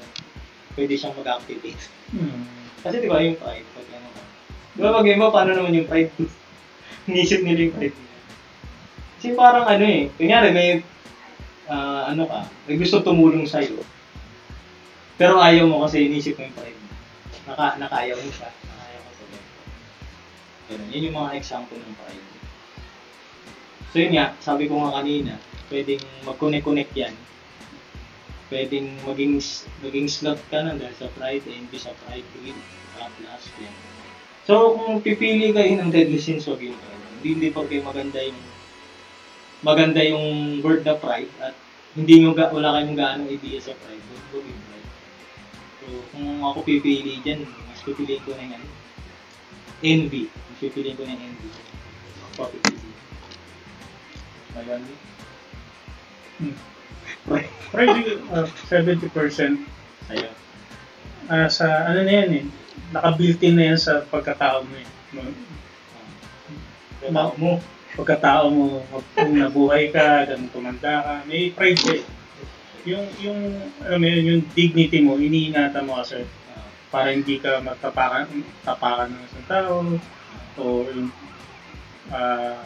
pwede 0.77 0.95
siyang 0.95 1.17
mag-activate. 1.17 1.83
Hmm. 2.13 2.45
Kasi 2.85 3.03
di 3.03 3.09
ba 3.09 3.25
yung 3.25 3.41
pride, 3.41 3.67
pag 3.73 3.89
ano 3.97 4.09
ka. 4.13 4.23
Di 4.77 4.81
ba 4.85 4.91
pag 4.95 5.09
iba, 5.09 5.27
paano 5.33 5.51
naman 5.57 5.75
yung 5.75 5.89
pride? 5.89 6.13
Inisip 7.11 7.41
nila 7.43 7.67
yung 7.67 7.75
pride 7.75 7.97
nila. 7.97 8.17
Kasi 9.17 9.27
parang 9.33 9.65
ano 9.65 9.85
eh, 9.89 10.13
kunyari 10.21 10.49
may, 10.53 10.69
ah, 11.73 12.13
ano 12.13 12.29
ka, 12.29 12.47
may 12.69 12.77
gusto 12.77 13.01
tumulong 13.01 13.49
sa'yo. 13.49 13.81
Pero 15.17 15.41
ayaw 15.41 15.65
mo 15.65 15.81
kasi 15.89 16.05
inisip 16.05 16.37
mo 16.37 16.45
yung 16.45 16.57
pride 16.57 16.77
mo. 16.77 16.93
Naka, 17.49 17.81
nakayaw 17.81 18.21
mo 18.21 18.31
siya. 18.31 18.53
Nakayaw 18.53 19.01
mo 19.01 19.11
sa 19.17 19.25
Ganun. 20.67 20.89
Yun 20.93 21.07
yung 21.09 21.17
mga 21.17 21.35
example 21.41 21.81
ng 21.81 21.97
pride. 21.97 22.27
So 23.97 24.05
yun 24.05 24.13
nga, 24.13 24.37
sabi 24.45 24.69
ko 24.69 24.77
nga 24.85 25.01
kanina, 25.01 25.41
pwedeng 25.73 26.05
mag-connect-connect 26.29 26.93
yan. 26.93 27.17
Pwedeng 28.47 29.03
maging 29.03 29.43
maging 29.83 30.07
slot 30.07 30.39
ka 30.49 30.63
na 30.63 30.79
dahil 30.79 30.95
sa 30.95 31.11
pride, 31.19 31.43
envy 31.51 31.79
sa 31.83 31.91
pride, 32.07 32.27
greed, 32.39 32.59
at 33.03 33.11
last 33.27 33.51
yan. 33.59 33.75
So 34.47 34.79
kung 34.79 35.03
pipili 35.03 35.51
kayo 35.51 35.75
ng 35.75 35.91
deadly 35.91 36.23
sins, 36.23 36.47
huwag 36.47 36.63
yung 36.63 36.79
pride. 36.79 37.05
Hindi, 37.19 37.29
hindi 37.35 37.49
pag 37.51 37.67
kayo 37.67 37.83
maganda 37.83 38.23
yung 38.23 38.41
maganda 39.67 40.01
yung 40.07 40.27
word 40.63 40.87
na 40.87 40.95
pride 40.95 41.33
at 41.43 41.57
hindi 41.97 42.23
nyo 42.23 42.37
ga, 42.37 42.53
wala 42.53 42.77
kayong 42.77 42.95
gaano 42.95 43.27
idea 43.27 43.59
sa 43.59 43.75
pride, 43.75 44.05
huwag 44.07 44.25
huwag 44.31 44.47
yung 44.47 44.63
pride. 44.71 44.91
So 45.83 45.87
kung 46.15 46.29
ako 46.47 46.59
pipili 46.63 47.19
dyan, 47.27 47.43
mas 47.67 47.83
pipiliin 47.83 48.23
ko 48.23 48.31
na 48.39 48.47
yung 48.47 48.55
ano, 48.63 48.69
envy. 49.83 50.31
Mas 50.31 50.59
pipiliin 50.63 50.95
ko 50.95 51.03
na 51.03 51.19
yung 51.19 51.25
envy. 51.35 51.49
Ako 52.37 52.53
pipili. 52.55 52.91
Ngayon, 54.55 54.83
Hmm. 56.37 56.53
Pride, 57.27 58.23
uh, 58.31 58.47
70% 58.71 59.59
ayun. 60.15 60.35
ah, 61.27 61.51
sa 61.51 61.91
ano 61.91 62.07
na 62.07 62.13
yan 62.23 62.31
eh, 62.39 62.45
naka-built-in 62.95 63.59
na 63.59 63.75
yan 63.75 63.81
sa 63.81 64.07
pagkatao 64.07 64.63
mo 64.63 64.75
eh. 64.79 64.87
Tao 67.07 67.35
mo. 67.39 67.59
Pagkatao 67.97 68.47
mo, 68.53 68.85
kung 69.17 69.35
nabuhay 69.35 69.91
ka, 69.91 70.29
ganun 70.29 70.53
tumanda 70.53 71.03
ka, 71.03 71.15
may 71.27 71.51
pride 71.51 71.81
ka 71.81 71.93
eh. 71.97 72.05
Yung, 72.87 73.07
yung, 73.19 73.41
alam 73.83 73.99
mo 73.99 74.07
yun, 74.07 74.23
yung 74.23 74.43
dignity 74.55 75.03
mo, 75.03 75.19
iniingatan 75.19 75.83
mo 75.83 75.99
kasi 75.99 76.23
para 76.87 77.11
hindi 77.11 77.43
ka 77.43 77.59
magtapakan 77.67 78.31
tapakan 78.63 79.11
ng 79.11 79.23
isang 79.27 79.47
tao 79.51 79.75
o 80.55 80.87
yung 80.87 81.11
ah 82.15 82.63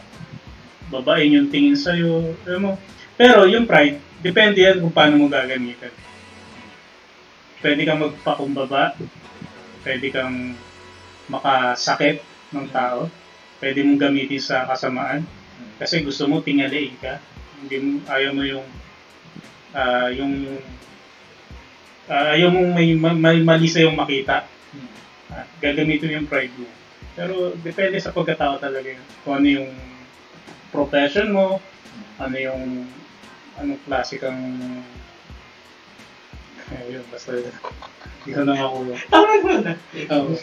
babain 0.93 1.33
yung 1.33 1.49
tingin 1.49 1.73
sa'yo. 1.73 2.37
Alam 2.45 2.61
mo, 2.61 2.71
pero 3.17 3.47
yung 3.49 3.65
pride, 3.65 3.97
depende 4.21 4.61
yan 4.61 4.79
kung 4.79 4.93
paano 4.93 5.17
mo 5.17 5.27
gagamitin. 5.27 5.93
pwede 7.61 7.85
kang 7.85 8.01
magpakumbaba, 8.01 8.97
pwede 9.85 10.07
kang 10.09 10.57
makasakit 11.29 12.25
ng 12.57 12.67
tao, 12.73 13.05
pwede 13.61 13.85
mong 13.85 14.01
gamitin 14.01 14.41
sa 14.41 14.65
kasamaan, 14.65 15.21
kasi 15.77 16.01
gusto 16.01 16.25
mo 16.25 16.41
tingaliin 16.41 16.97
ka, 16.97 17.21
hindi 17.61 17.77
mo, 17.77 17.89
ayaw 18.09 18.31
mo 18.33 18.41
yung, 18.41 18.65
ah, 19.77 20.09
yung, 20.09 20.57
ah, 22.09 22.33
ayaw 22.33 22.49
mong 22.49 22.69
may, 22.73 22.97
may 22.97 23.39
mali 23.45 23.69
sa'yong 23.69 23.93
makita, 23.93 24.49
at 25.29 25.47
gagamitin 25.61 26.09
mo 26.09 26.13
yung 26.17 26.29
pride 26.29 26.55
mo. 26.57 26.67
Pero 27.13 27.53
depende 27.61 28.01
sa 28.01 28.11
pagkatao 28.11 28.57
talaga 28.57 28.89
yun. 28.89 29.05
Kung 29.23 29.33
ano 29.39 29.47
yung 29.47 29.71
profession 30.73 31.29
mo, 31.29 31.61
ano 32.17 32.35
yung 32.35 32.89
anong 33.61 33.81
klase 33.85 34.17
kang 34.17 34.41
ayun, 36.71 37.05
basta 37.13 37.37
hindi 38.21 38.31
ko 38.33 38.41
na 38.45 38.53
makuha. 38.57 38.95
Tama 39.13 39.33
mo 39.41 39.51
na. 39.61 39.73
Oo. 40.13 40.33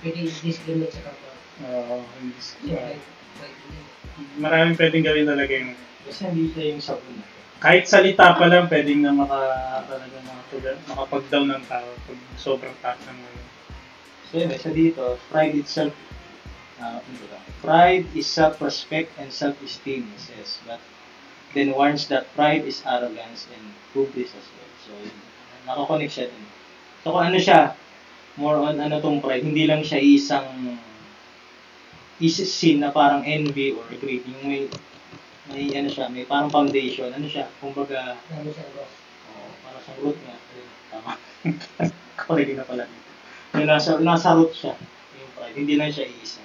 Pwede 0.00 0.18
discriminate 0.26 0.94
sa 0.94 1.02
kapwa. 1.10 1.32
Oo, 1.66 2.02
hindi- 2.18 3.02
maraming 4.40 4.76
pwedeng 4.76 5.04
gawin 5.04 5.28
talaga 5.28 5.52
yung 5.52 5.72
Kasi 6.08 6.20
hindi 6.32 6.50
siya 6.52 6.64
yung 6.74 6.82
sabon. 6.82 7.16
kahit 7.60 7.84
salita 7.84 8.40
pa 8.40 8.48
lang 8.48 8.72
pwedeng 8.72 9.04
na 9.04 9.12
maka 9.12 9.38
talaga 9.84 10.16
makapag, 10.24 10.80
makapag-down 10.88 11.48
ng 11.52 11.64
tao 11.68 11.88
pag 12.08 12.20
sobrang 12.40 12.76
taas 12.80 12.96
ng 13.04 13.18
ano. 13.20 13.40
So 14.30 14.32
yun, 14.40 14.48
isa 14.48 14.70
dito, 14.72 15.20
pride 15.28 15.54
itself, 15.60 15.92
ba? 16.80 17.38
pride 17.60 18.08
is 18.16 18.24
self-respect 18.24 19.12
and 19.20 19.28
self-esteem, 19.28 20.08
it 20.08 20.20
says. 20.24 20.56
But 20.64 20.80
then 21.54 21.74
warns 21.74 22.06
that 22.08 22.30
pride 22.38 22.62
is 22.62 22.82
arrogance 22.86 23.46
and 23.50 23.64
hubris 23.92 24.30
as 24.30 24.46
well. 24.54 24.72
So, 24.86 24.92
nakakonect 25.66 26.12
siya 26.14 26.26
din. 26.30 26.46
So, 27.02 27.10
kung 27.10 27.24
ano 27.26 27.38
siya, 27.38 27.74
more 28.38 28.62
on 28.62 28.78
ano 28.78 29.02
tong 29.02 29.18
pride, 29.18 29.42
hindi 29.42 29.66
lang 29.66 29.82
siya 29.82 29.98
isang 29.98 30.78
sin 32.20 32.84
na 32.84 32.92
parang 32.92 33.24
envy 33.24 33.72
or 33.74 33.84
greed. 33.98 34.22
Yung 34.28 34.44
may, 34.44 34.62
may 35.50 35.72
ano 35.74 35.88
siya, 35.88 36.12
may 36.12 36.28
parang 36.28 36.52
foundation. 36.52 37.10
Ano 37.10 37.26
siya, 37.26 37.48
kumbaga, 37.58 38.20
Lalo 38.20 38.50
sa 38.52 38.64
boss. 38.76 38.92
Oo, 39.32 39.50
para 39.64 39.78
sa 39.80 39.92
root 39.98 40.18
nga. 40.20 40.36
Tama. 40.92 41.12
Correct 42.20 42.52
na 42.54 42.66
pala 42.68 42.84
dito. 42.84 43.10
Yung 43.56 43.66
nasa, 43.66 43.90
nasa 43.98 44.36
root 44.36 44.52
siya. 44.52 44.76
Yung 45.16 45.32
pride. 45.34 45.56
Hindi 45.56 45.74
lang 45.80 45.90
siya 45.90 46.06
iisa. 46.06 46.44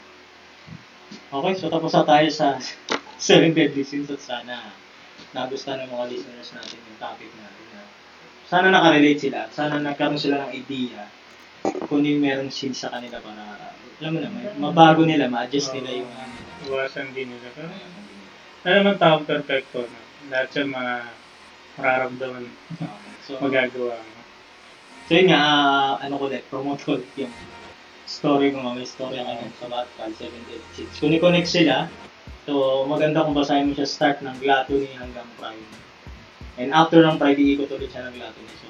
Okay, 1.36 1.54
so 1.60 1.68
tapos 1.68 1.92
na 1.92 2.08
tayo 2.08 2.28
sa 2.32 2.56
seven 3.20 3.52
deadly 3.52 3.84
sins 3.84 4.08
at 4.08 4.24
sana 4.24 4.85
nagustuhan 5.36 5.84
ng 5.84 5.92
mga 5.92 6.06
listeners 6.16 6.50
natin 6.56 6.80
yung 6.80 7.00
topic 7.04 7.30
natin. 7.36 7.64
Na 7.76 7.82
sana 8.48 8.68
nakarelate 8.72 9.20
sila. 9.20 9.52
Sana 9.52 9.84
nagkaroon 9.84 10.22
sila 10.22 10.48
ng 10.48 10.52
idea 10.56 11.12
kung 11.92 12.02
ano 12.02 12.08
yung 12.08 12.24
meron 12.24 12.50
sins 12.54 12.80
sa 12.80 12.94
kanila 12.94 13.20
para 13.20 13.76
alam 13.96 14.12
mo 14.12 14.20
naman, 14.20 14.44
mabago 14.60 15.08
nila, 15.08 15.32
ma-adjust 15.32 15.72
nila 15.76 16.04
yung 16.04 16.12
ano. 16.12 16.36
Iwasan 16.68 17.16
din 17.16 17.32
nila. 17.32 17.48
Pero 17.56 17.70
ano 18.66 18.76
naman 18.82 18.96
tao 18.98 19.16
perfecto 19.24 19.88
na. 19.88 20.00
Lahat 20.32 20.50
yan 20.56 20.70
mga 20.74 20.96
mararamdaman, 21.76 22.44
So, 23.26 23.42
magagawa 23.42 23.98
mo. 23.98 24.22
So 25.10 25.18
yun 25.18 25.34
nga, 25.34 25.42
ah, 25.42 25.92
ano 25.98 26.18
ko 26.18 26.30
ulit, 26.30 26.46
promote 26.50 26.82
ko 26.86 26.98
ulit 26.98 27.10
yung 27.18 27.34
story 28.06 28.54
ko, 28.54 28.62
may 28.62 28.86
story 28.86 29.18
ako 29.18 29.50
sa 29.58 29.68
Batman 29.70 30.14
786. 30.14 31.02
Kung 31.02 31.14
i-connect 31.14 31.50
sila, 31.50 31.90
so 32.46 32.86
maganda 32.86 33.26
kung 33.26 33.36
basahin 33.36 33.70
mo 33.70 33.74
siya 33.74 33.90
start 33.90 34.22
ng 34.22 34.38
Gluttony 34.40 34.90
hanggang 34.96 35.28
Pride. 35.38 35.70
And 36.56 36.72
after 36.72 37.04
ng 37.04 37.20
Pride, 37.20 37.36
iikot 37.36 37.74
ulit 37.76 37.92
siya 37.92 38.08
ng 38.08 38.16
Gluttony. 38.16 38.48
So, 38.64 38.68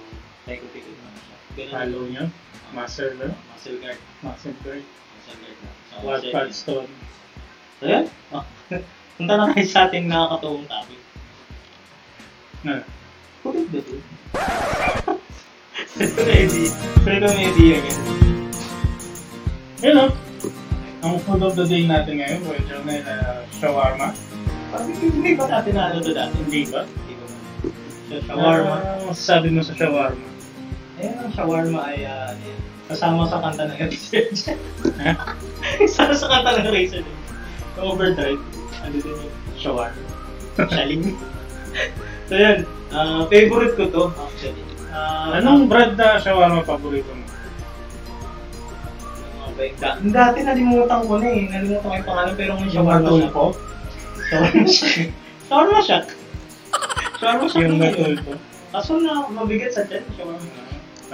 paikot-ikot 0.49 0.95
naman 0.97 1.21
siya. 1.21 1.37
Ganun 1.53 1.71
Follow 1.71 2.03
nyo. 2.09 2.25
Master 2.73 3.13
na. 3.15 3.29
Muscle 3.53 3.77
guard. 3.79 3.99
Master 4.25 4.53
guard. 4.65 4.83
Muscle 4.83 5.37
guard 5.37 5.57
na. 5.61 5.69
So, 5.69 5.93
Wattpad 6.03 6.49
stone. 6.51 6.91
So 7.79 7.83
yan. 7.85 8.05
Oh. 8.33 8.45
Punta 9.15 9.33
na 9.39 9.53
tayo 9.53 9.67
sa 9.69 9.87
ating 9.87 10.11
nakakatuwang 10.11 10.67
topic. 10.67 11.01
Na. 12.67 12.83
Kulit 13.45 13.67
ba 13.71 13.79
ito? 13.79 13.95
Maybe. 16.25 16.63
Pero 17.07 17.25
maybe 17.31 17.65
again. 17.79 18.01
Yun 19.85 20.01
o. 20.03 20.24
Ang 21.05 21.21
food 21.21 21.45
of 21.45 21.53
the 21.53 21.69
day 21.69 21.85
natin 21.85 22.17
ngayon, 22.17 22.41
medyo 22.49 22.81
na 22.81 22.97
uh, 23.05 23.37
shawarma. 23.61 24.09
Parang 24.73 24.89
hindi 24.89 25.37
ba 25.37 25.45
natin 25.45 25.77
na 25.77 25.93
ano 25.93 26.01
to 26.01 26.09
dati? 26.17 26.33
Hindi 26.41 26.65
ba? 26.65 26.81
Hindi 26.81 27.13
ba? 27.13 27.25
Sa 28.09 28.15
shawarma. 28.25 28.75
Ano 28.81 29.13
masasabi 29.13 29.53
mo 29.53 29.61
sa 29.61 29.77
shawarma? 29.77 30.25
Ayun 30.97 31.15
ang 31.21 31.31
shawarma 31.37 31.79
ay 31.93 32.09
yun, 32.41 32.57
kasama 32.89 33.29
sa 33.29 33.37
kanta 33.37 33.69
ng 33.69 33.77
Razor. 33.77 34.25
Kasama 35.85 36.13
sa 36.17 36.25
kanta 36.25 36.49
ng 36.57 36.73
Razor. 36.73 37.05
Overdrive. 37.77 38.41
Ano 38.81 38.95
din 38.97 39.13
yung 39.13 39.33
shawarma. 39.61 40.05
Shaling. 40.57 41.13
so 42.29 42.33
yun, 42.33 42.65
ah, 42.89 43.29
favorite 43.29 43.77
ko 43.77 43.93
to 43.93 44.03
actually. 44.25 44.65
Ah, 44.89 45.37
Anong 45.37 45.69
brand 45.69 45.93
na 45.93 46.17
shawarma 46.17 46.65
paborito 46.65 47.13
mo? 47.13 47.24
Ano 49.55 49.63
nga 49.63 49.63
ba 49.63 49.63
yung 49.63 49.79
da- 49.79 49.99
Dati 50.03 50.39
nalimutan 50.43 51.01
ko 51.07 51.13
na 51.15 51.27
eh. 51.31 51.43
Nalimutan 51.47 51.87
ko 51.87 51.95
yung 51.95 52.07
pangalan 52.07 52.33
pero 52.35 52.51
ngayon 52.59 52.71
shawarma 52.75 53.07
siya. 53.07 53.31
Matulpo? 53.31 53.45
Shawarma 54.27 54.67
siya. 54.67 54.91
Shawarma 55.47 55.79
siya. 55.79 55.99
Shawarma 57.15 57.45
siya. 57.47 57.59
Yung 57.63 57.79
matulpo? 57.79 58.31
Kaso 58.75 58.91
na 58.99 59.13
mabigat 59.31 59.71
sa 59.71 59.87
tiyan, 59.87 60.03
shawarma. 60.19 60.49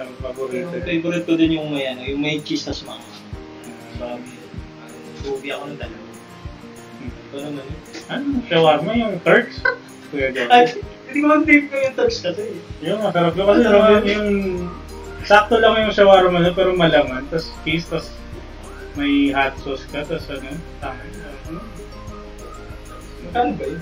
Ang 0.02 0.12
paborito. 0.26 0.74
Yung 0.74 0.86
favorite 0.88 1.26
ko 1.30 1.34
din 1.38 1.52
yung 1.62 1.70
may 1.70 1.86
ano, 1.86 2.02
yung 2.02 2.22
may 2.22 2.42
cheese 2.42 2.66
tas 2.66 2.82
mga 2.82 3.06
babi. 4.02 4.34
Bubi 5.22 5.48
ako 5.54 5.64
ng 5.70 5.78
dalawa. 5.78 6.10
Ito 7.06 7.36
naman 7.38 7.64
yun. 7.70 7.82
Ano? 8.10 8.26
Shawarma 8.50 8.92
yung 8.98 9.14
Turks? 9.22 9.62
Kuya 10.10 10.34
Joey. 10.34 10.50
hindi 11.12 11.18
ko 11.22 11.28
mag-tape 11.28 11.68
ko 11.70 11.76
yung 11.78 11.96
touch 12.00 12.18
kasi. 12.24 12.44
Yung 12.82 13.00
masarap 13.06 13.38
yun. 13.38 13.46
Kasi 13.46 13.62
yun. 13.70 14.04
yung... 14.10 14.30
Sakto 15.22 15.62
lang 15.62 15.78
yung 15.86 15.94
shawarma 15.94 16.42
na 16.42 16.50
pero 16.50 16.74
malaman. 16.74 17.22
Tapos 17.30 17.54
cheese, 17.62 17.86
tapos 17.86 18.10
may 18.94 19.32
hot 19.32 19.56
sauce 19.60 19.88
ka, 19.88 20.04
tapos 20.04 20.28
ano, 20.28 20.52
tama 20.80 21.00
yun. 21.06 21.20
Ano? 21.48 21.60
Magkano 23.22 23.52
ba 23.56 23.66
yun? 23.66 23.82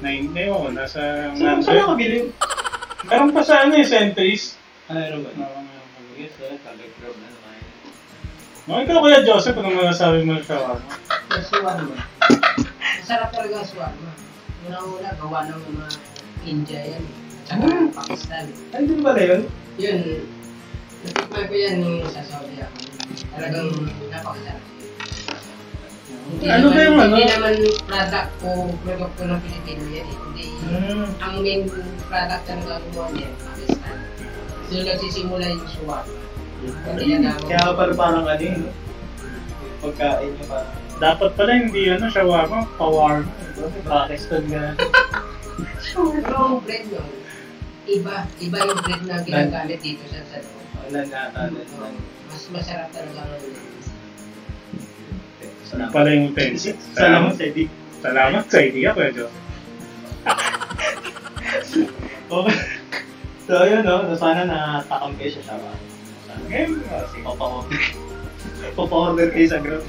Nine, 0.00 0.26
ewan 0.36 0.60
ko, 0.60 0.68
nasa... 0.72 1.00
Saan 1.34 1.60
saan 1.60 1.76
nakabili? 1.78 2.30
Meron 3.06 3.30
pa 3.30 3.42
sa 3.42 3.64
ano 3.64 3.74
eh, 3.76 3.86
centuries. 3.86 4.56
Ano 4.88 4.98
ba 4.98 5.06
yun? 5.06 5.22
Oo, 5.36 5.58
meron 5.60 5.88
pa. 5.92 6.00
Yes, 6.16 6.32
wala. 6.38 6.56
Talag-grab 6.62 7.16
na 7.16 7.28
naman. 7.28 7.58
No, 8.66 8.82
ikaw 8.82 8.98
Kuya 8.98 9.20
Joseph, 9.22 9.56
anong 9.56 9.76
masasabi 9.76 10.24
mo 10.24 10.40
sa 10.40 10.46
shawarma? 10.48 10.86
Yung 11.30 11.46
shawarma. 11.46 11.94
Masarap 12.98 13.30
talaga 13.30 13.54
ang 13.60 13.68
shawarma. 13.68 14.10
Una-una, 14.66 15.10
gawa 15.14 15.40
ng 15.46 15.62
mga 15.70 15.86
India 16.42 16.80
yan. 16.82 17.04
Tsaka 17.46 17.62
Hmm. 17.62 17.88
Pakistan. 17.94 18.44
Ano 18.74 18.84
din 18.84 19.00
pala 19.00 19.20
yun? 19.22 19.42
Yun, 19.78 20.00
natikman 21.04 21.44
ko 21.46 21.54
yan 21.54 21.76
yung 21.78 21.98
sa 22.10 22.22
Saudi 22.26 22.58
ako. 22.58 22.95
Talagang. 23.30 23.68
Hindi 26.26 26.46
Ano 26.50 26.66
ba 26.68 26.80
yung 26.80 26.98
ano? 26.98 27.14
Hindi 27.14 27.22
naman 27.24 27.54
product 27.86 28.30
ko, 28.36 28.48
product 28.82 29.14
ko 29.14 29.22
ng 29.24 29.40
Pilipino 29.40 29.84
yan. 29.88 30.04
eh. 30.04 30.18
Hindi, 30.18 30.44
Hmm. 30.66 31.06
ang 31.22 31.34
main 31.38 31.62
product 32.02 32.44
na 32.44 32.54
nagagawa 32.58 33.04
niya, 33.12 33.30
Pakistan. 33.38 33.98
So 34.66 34.82
nagsisimula 34.82 35.44
yung 35.46 35.64
shawarma. 35.64 36.14
Hindi 36.84 37.04
yan 37.06 37.22
namin. 37.22 37.46
Kaya 37.46 37.70
pala 37.70 37.92
parang 37.94 38.26
ano 38.26 38.42
yun, 38.42 38.62
pagkain 39.78 40.30
niya 40.32 40.46
parang 40.46 40.74
Dapat 40.96 41.30
pala 41.36 41.50
hindi 41.54 41.82
ano, 41.86 42.04
shawarma, 42.08 42.58
pawarma. 42.74 43.30
Pakistan 43.84 44.42
nga. 44.48 44.74
Pero 45.86 46.34
yung 46.34 46.60
bread 46.60 46.84
yun, 46.88 47.08
iba, 47.86 48.14
iba 48.36 48.56
yung 48.58 48.80
bread 48.82 49.02
na 49.04 49.16
ginagamit 49.22 49.78
dito 49.78 50.02
sa 50.08 50.18
sa 50.24 50.36
loob. 50.40 50.64
Wala 50.82 51.00
na 51.04 51.18
ata. 51.30 51.42
Mas 52.36 52.52
masarap 52.52 52.92
talaga 52.92 53.16
ng 53.16 53.32
Ano 53.40 53.48
Salamat. 55.64 55.88
pala 55.88 56.08
yung 56.12 56.36
utensil? 56.36 56.76
Salamat 56.92 57.32
sa 57.32 57.42
Eddie. 57.48 57.72
Salamat 58.04 58.44
sa 58.44 58.58
idea, 58.60 58.92
Joseph. 58.92 59.32
Okay. 62.28 62.56
So, 63.48 63.64
yun, 63.64 63.88
no? 63.88 64.12
Sana 64.12 64.44
natakam 64.44 65.16
kayo 65.16 65.32
sa 65.32 65.42
Shaba. 65.48 65.72
Ngayon, 66.52 66.84
Kasi 66.84 67.16
papa-order. 67.24 67.80
papa-order 68.76 69.28
kayo 69.32 69.46
sa 69.48 69.58
Grab. 69.64 69.80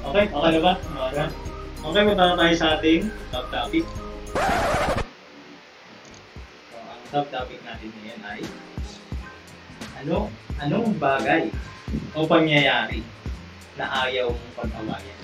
Okay, 0.00 0.24
okay 0.24 0.50
na 0.56 0.60
ba? 0.64 0.72
Na. 1.12 1.26
Okay, 1.84 2.02
punta 2.08 2.24
na 2.24 2.40
tayo 2.40 2.54
sa 2.56 2.80
ating 2.80 3.12
top 3.28 3.44
topic. 3.52 3.84
So, 6.64 6.76
ang 6.80 7.02
top 7.12 7.26
topic 7.28 7.60
natin 7.60 7.92
ngayon 7.92 8.20
ay 8.24 8.40
ano, 10.00 10.32
anong 10.56 10.96
bagay 10.96 11.52
o 12.16 12.24
pangyayari 12.24 13.04
na 13.76 14.08
ayaw 14.08 14.32
mong 14.32 14.54
pag-awayan? 14.56 15.18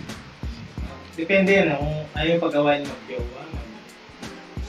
Depende 1.16 1.48
yan, 1.48 1.80
kung 1.80 2.04
ayaw 2.12 2.36
pag-awayan 2.36 2.84
mag-jowa, 2.84 3.42
mag 3.56 3.68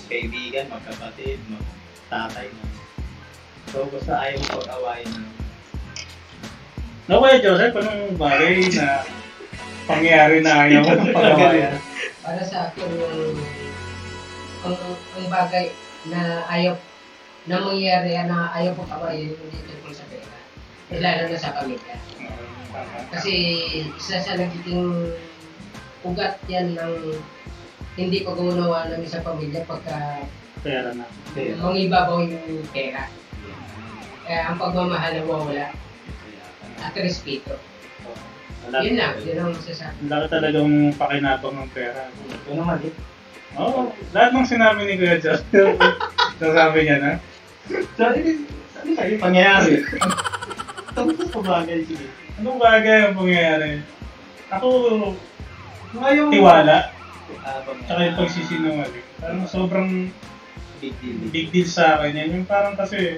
kaibigan, 0.08 0.72
magkapatid, 0.72 1.44
mag-tatay, 1.52 2.48
mag 2.56 2.72
So, 3.68 3.84
basta 3.92 4.16
ayaw 4.16 4.40
mo 4.40 4.64
pag-awayin 4.64 5.12
mo. 5.12 5.28
No, 7.12 7.20
Kuya 7.20 7.44
Joseph, 7.44 7.76
anong 7.76 8.16
bagay 8.16 8.64
na 8.80 9.04
pangyayari 9.84 10.40
na 10.40 10.54
ayaw 10.64 10.82
mo 10.88 10.92
ng 10.96 11.12
pag-awayan? 11.20 11.76
Para 12.24 12.42
sa 12.48 12.72
akin, 12.72 12.88
yung 12.96 13.36
ang, 14.64 14.76
ang 14.88 15.28
bagay 15.28 15.68
na 16.08 16.48
ayaw 16.48 16.80
na 17.48 17.64
mangyayari 17.64 18.12
na 18.28 18.52
ayaw 18.52 18.76
ko 18.76 18.84
kawayan 18.86 19.32
hindi 19.32 19.60
tungkol 19.64 19.94
sa 19.96 20.06
pera. 20.08 20.36
Eh, 20.92 21.00
lalo 21.00 21.22
na 21.28 21.38
sa 21.40 21.56
pamilya. 21.56 21.96
Kasi 23.10 23.34
isa 23.96 24.20
sa 24.20 24.36
nagiging 24.36 25.16
ugat 26.04 26.38
yan 26.46 26.76
ng 26.76 26.94
hindi 27.98 28.22
pag-unawa 28.22 28.86
namin 28.88 29.10
sa 29.10 29.24
pamilya 29.24 29.66
pagka 29.66 30.22
Pera 30.62 30.92
na. 30.94 31.06
mangibabaw 31.58 32.22
yung 32.22 32.66
pera. 32.70 33.08
Kaya 34.28 34.52
ang 34.52 34.60
pagmamahal 34.60 35.16
na 35.16 35.24
wala 35.24 35.68
at 36.78 36.94
respeto. 36.94 37.56
Wala. 38.68 38.84
Yun 38.84 39.00
lang, 39.00 39.16
yun 39.24 39.38
ang 39.40 39.52
masasabi. 39.56 39.96
Ang 40.04 40.10
laki 40.12 40.28
talagang 40.28 40.72
pakinabang 41.00 41.56
ng 41.56 41.70
pera. 41.72 42.12
Ito 42.12 42.52
naman 42.52 42.84
eh. 42.84 42.94
Oo, 43.58 43.90
lahat 44.12 44.36
ng 44.36 44.46
sinabi 44.46 44.86
ni 44.86 45.00
Kuya 45.00 45.18
Joseph, 45.18 45.80
nasabi 46.44 46.80
niya 46.84 46.98
na. 47.00 47.12
Eh, 47.68 47.84
sabi 48.74 48.92
sa'yo, 48.96 49.16
pangyayari. 49.20 49.84
Ito 50.94 51.00
po 51.32 51.40
bagay 51.44 51.84
sige. 51.84 52.08
Anong 52.40 52.60
bagay 52.62 52.98
ang 53.12 53.16
pangyayari? 53.18 53.82
Ako, 54.54 54.68
Ngayong... 55.98 56.32
tiwala, 56.32 56.78
Ah, 57.44 57.60
tsaka 57.64 58.08
yung 58.08 58.18
pagsisinungaling. 58.20 59.08
Parang 59.20 59.44
sobrang 59.48 59.90
Big 60.78 60.94
deal. 61.02 61.18
big 61.34 61.48
deal 61.50 61.68
sa 61.68 61.98
akin 62.00 62.16
yan. 62.16 62.30
Yung 62.40 62.46
parang 62.48 62.78
kasi, 62.78 63.18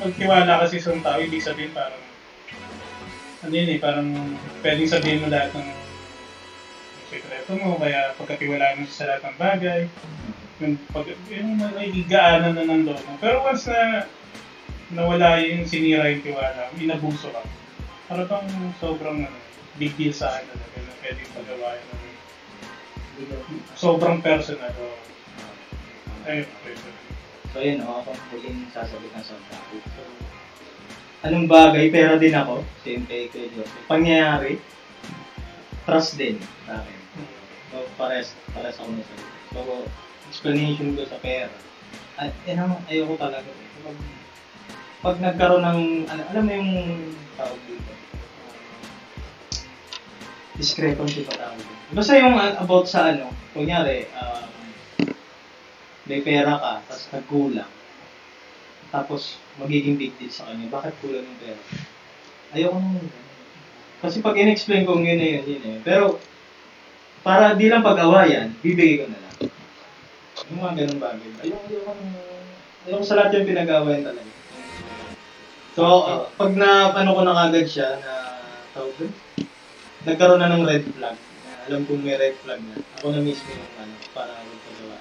magtiwala 0.00 0.64
kasi 0.64 0.80
sa 0.80 0.96
tao, 0.98 1.20
ibig 1.20 1.44
sabihin 1.44 1.70
parang, 1.70 2.00
ano 3.44 3.52
yun 3.52 3.70
eh, 3.70 3.78
parang 3.78 4.08
pwedeng 4.64 4.88
sabihin 4.88 5.22
mo 5.22 5.28
lahat 5.28 5.52
ng 5.54 5.68
sekreto 7.06 7.52
mo, 7.60 7.76
kaya 7.78 8.16
pagkatiwalaan 8.16 8.82
mo 8.82 8.88
sa 8.88 9.06
lahat 9.12 9.22
ng 9.28 9.36
bagay, 9.38 9.80
yung, 10.60 10.74
pag, 10.90 11.06
yung 11.28 11.60
nagigaanan 11.60 12.56
na 12.56 12.64
ng 12.64 12.84
loob 12.88 13.02
mo. 13.04 13.14
Pero 13.20 13.44
once 13.44 13.68
na 13.68 14.08
nawala 14.92 15.42
yung 15.42 15.66
sinira 15.66 16.08
yung 16.08 16.22
tiwala, 16.22 16.70
inabuso 16.78 17.28
ka, 17.34 17.42
parang 18.06 18.28
bang 18.30 18.72
sobrang 18.78 19.18
ano, 19.26 19.38
big 19.76 19.92
deal 19.98 20.14
sa 20.14 20.38
akin 20.38 20.46
talaga 20.48 20.78
na 20.80 20.94
pwedeng 21.02 21.30
pagawain 21.34 21.84
ng 21.90 22.04
sobrang 23.76 24.18
personal. 24.22 24.72
O, 24.78 24.94
ayun, 26.28 26.48
pwede. 26.64 26.88
So, 27.56 27.64
yun, 27.64 27.80
oh, 27.88 28.04
ako 28.04 28.12
huling 28.32 28.68
sasabitan 28.68 29.24
sa 29.24 29.36
topic. 29.48 29.84
So, 29.96 30.02
anong 31.24 31.48
bagay, 31.48 31.88
pera 31.88 32.20
din 32.20 32.36
ako, 32.36 32.60
same 32.84 33.08
kay 33.08 33.32
Kuya 33.32 33.48
Joseph. 33.56 33.88
Pangyayari, 33.88 34.60
trust 35.88 36.20
din 36.20 36.36
sa 36.68 36.84
akin. 36.84 37.00
So, 37.72 37.76
pares, 37.96 38.36
pares 38.52 38.76
ako 38.76 38.92
nasa 38.92 39.14
So, 39.56 39.60
explanation 40.28 40.94
ko 40.94 41.06
sa 41.06 41.18
pera. 41.22 41.52
At 42.16 42.32
yan 42.48 42.64
ang 42.64 42.80
ayoko 42.88 43.14
talaga. 43.20 43.46
Pag, 43.84 43.96
pag 45.04 45.16
nagkaroon 45.20 45.64
ng, 45.64 45.82
ano, 46.08 46.22
alam 46.32 46.44
mo 46.44 46.52
yung 46.52 46.72
tawag 47.36 47.60
dito? 47.68 47.92
Discrepancy 50.56 51.22
pa 51.28 51.36
tawag 51.36 51.60
dito. 51.60 51.92
Basta 51.92 52.12
yung 52.16 52.34
uh, 52.34 52.56
about 52.58 52.86
sa 52.88 53.12
ano, 53.12 53.30
kunyari, 53.52 54.08
um, 54.16 54.48
may 56.06 56.22
pera 56.22 56.56
ka, 56.56 56.72
tapos 56.86 57.04
nagkulang. 57.12 57.72
Tapos, 58.94 59.22
magiging 59.58 59.98
big 59.98 60.14
deal 60.16 60.30
sa 60.30 60.48
kanya. 60.48 60.70
Bakit 60.70 60.94
kulang 61.02 61.26
yung 61.26 61.40
pera? 61.42 61.62
Ayoko 62.54 62.78
ganun. 62.78 63.10
Kasi 63.96 64.20
pag 64.20 64.36
in-explain 64.38 64.84
ko 64.86 65.00
yun 65.00 65.18
na 65.18 65.28
yun, 65.40 65.44
yun 65.44 65.60
na. 65.64 65.80
Pero, 65.82 66.20
para 67.26 67.58
di 67.58 67.66
lang 67.66 67.82
pag-awayan, 67.82 68.54
bibigay 68.62 69.02
ko 69.02 69.10
na 69.10 69.18
lang. 69.18 69.25
Yung 70.50 70.62
mga 70.62 70.74
ganun 70.78 71.00
bagay. 71.02 71.28
Ayoko, 71.42 71.66
ayoko. 71.66 71.92
Ayoko 72.86 73.02
sa 73.02 73.16
lahat 73.18 73.34
yung 73.34 73.50
pinag-awayan 73.50 74.06
talaga. 74.06 74.30
So, 75.74 75.82
uh, 75.84 76.30
pag 76.38 76.52
na, 76.54 76.94
ano 76.94 77.10
ko 77.12 77.20
na 77.26 77.34
kagad 77.34 77.66
siya, 77.66 77.98
na 77.98 78.40
tawag 78.72 78.94
doon, 78.96 79.12
nagkaroon 80.06 80.40
na 80.40 80.54
ng 80.54 80.64
red 80.64 80.86
flag. 80.94 81.18
Na 81.18 81.52
alam 81.66 81.82
kong 81.84 82.02
may 82.06 82.14
red 82.14 82.38
flag 82.46 82.62
na. 82.62 82.78
Ako 83.02 83.10
na 83.10 83.20
mismo 83.20 83.50
yung 83.50 83.74
ano, 83.74 83.94
para 84.14 84.32
magpagawa. 84.38 84.96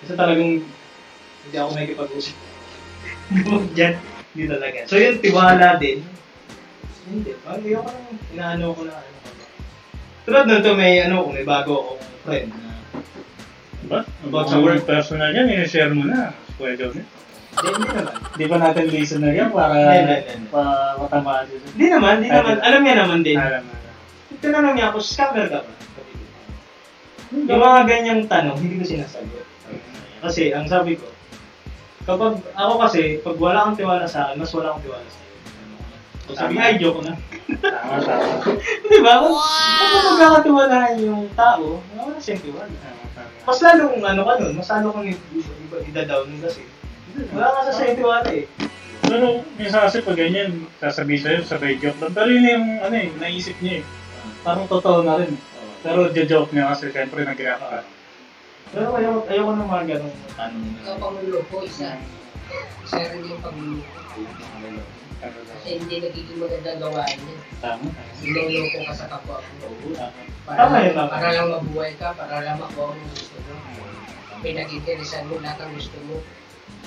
Kasi 0.00 0.12
talagang 0.14 0.52
hindi 1.42 1.56
ako 1.58 1.70
may 1.74 1.90
kipag-usap. 1.90 2.36
Diyan, 3.74 3.94
hindi 4.32 4.44
talaga. 4.46 4.78
So 4.86 4.96
yun, 5.02 5.18
tiwala 5.18 5.76
din. 5.82 6.06
Hindi, 7.10 7.34
parang 7.42 7.66
ayoko 7.66 7.90
nang 7.90 8.08
inaano 8.30 8.66
ko 8.70 8.82
na 8.86 8.94
ano. 8.94 9.10
Tulad 10.22 10.46
nun 10.46 10.62
to 10.62 10.78
may 10.78 11.02
ano 11.02 11.26
ko, 11.26 11.34
may 11.34 11.42
bago 11.42 11.72
akong 11.74 12.02
friend 12.22 12.50
na 12.54 12.71
Diba? 13.82 14.00
About 14.06 14.46
sa 14.46 14.62
work. 14.62 14.86
personal 14.86 15.34
yan, 15.34 15.50
i-share 15.50 15.90
mo 15.90 16.06
na. 16.06 16.30
Joseph. 16.62 17.02
hindi, 17.52 17.88
naman. 17.90 18.14
Di 18.38 18.44
ba 18.46 18.56
natin 18.56 18.86
listener 18.88 19.34
yan 19.34 19.50
para 19.50 19.74
Hindi, 19.74 19.98
hindi, 19.98 20.16
hindi. 20.30 20.48
pa 20.48 20.62
matamaan 20.96 21.44
siya. 21.50 21.58
Hindi 21.74 21.86
naman, 21.90 22.12
hindi 22.22 22.30
naman. 22.30 22.56
Alam 22.62 22.80
niya 22.80 22.96
naman 23.02 23.20
din. 23.26 23.36
Alam 23.36 23.62
mo. 23.66 23.72
Tinanong 24.42 24.74
niya 24.78 24.86
ako, 24.94 24.98
scammer 25.02 25.46
ka 25.50 25.58
ba? 25.66 25.72
Yung 27.32 27.62
mga 27.62 27.82
ganyang 27.88 28.22
tanong, 28.30 28.58
hindi 28.60 28.74
ko 28.78 28.84
sinasagot. 28.86 29.46
Kasi, 30.22 30.54
ang 30.54 30.66
sabi 30.70 30.94
ko, 30.96 31.10
kapag 32.06 32.38
ako 32.54 32.72
kasi, 32.82 33.18
pag 33.22 33.36
wala 33.38 33.66
kang 33.66 33.78
tiwala 33.78 34.06
sa 34.06 34.30
akin, 34.30 34.38
mas 34.38 34.52
wala 34.54 34.74
akong 34.74 34.84
tiwala 34.86 35.06
sa 35.06 35.18
iyo. 35.18 35.21
Sabi, 36.30 36.54
ay, 36.54 36.78
joke 36.78 37.02
na. 37.02 37.18
Tama, 37.58 37.98
tama. 37.98 38.54
Di 38.90 38.98
ba? 39.02 39.12
Kung 39.26 39.34
wow. 39.34 40.06
magkakatiwalaan 40.14 40.96
yung 41.02 41.26
tao, 41.34 41.82
wala 41.98 42.16
siyang 42.22 42.42
tiwala. 42.46 42.70
Mas 43.42 43.58
lalong 43.58 43.98
ano 44.06 44.22
ka 44.22 44.32
nun, 44.38 44.54
mas 44.54 44.70
lalo 44.70 44.94
kang 44.94 45.10
ida-down 45.82 46.30
kasi. 46.38 46.62
Wala 47.34 47.50
ka 47.50 47.60
sa 47.68 47.72
sa'yo 47.74 47.92
tiwala 47.98 48.30
eh. 48.30 48.46
Pero 49.02 49.42
minsan 49.58 49.82
kasi 49.82 49.98
pag 50.00 50.14
ganyan, 50.14 50.62
sasabihin 50.78 51.22
sa'yo, 51.26 51.40
sabay 51.42 51.74
joke 51.82 51.98
lang. 51.98 52.14
Pero 52.14 52.28
yun 52.30 52.46
yung 52.46 52.66
ano 52.86 52.94
eh, 52.94 53.10
naisip 53.18 53.58
niya 53.58 53.82
eh. 53.82 53.84
Parang 54.46 54.70
totoo 54.70 55.02
na 55.02 55.18
rin. 55.18 55.34
Pero 55.82 56.06
joke 56.14 56.54
niya 56.54 56.70
kasi 56.70 56.94
syempre 56.94 57.26
nag-react 57.26 57.66
ka. 57.66 57.82
Pero 58.72 58.94
ayoko, 58.96 59.26
ayoko 59.26 59.52
ng 59.58 59.68
mga 59.68 59.84
ganong 59.90 60.16
tanong 60.38 60.66
Ikaw 60.80 60.96
panguloko, 60.96 61.56
isa. 61.66 61.98
Isa 62.86 63.02
rin 63.10 63.26
yung 63.26 63.42
pagluloko. 63.42 65.01
Kasi 65.22 65.78
hindi 65.78 65.96
nagiging 66.02 66.38
maganda 66.38 66.74
gawain 66.76 67.18
niya. 67.22 67.38
Tama. 67.62 67.86
Niloloko 68.18 68.78
ka 68.82 68.92
sa 68.92 69.06
kapwa 69.06 69.38
mo. 69.38 69.66
Para, 70.42 70.58
Tama 70.58 70.74
yun, 70.82 70.92
tama. 70.92 71.10
para 71.14 71.28
lang 71.30 71.48
mabuhay 71.48 71.92
ka, 71.94 72.08
para 72.12 72.42
lang 72.42 72.58
makuha 72.58 72.90
mo 72.90 73.04
gusto 73.06 73.36
mo. 73.40 73.54
Pinag-interesan 74.42 75.30
mo 75.30 75.38
lahat 75.38 75.62
ang 75.62 75.72
gusto 75.72 75.98
mo. 76.02 76.16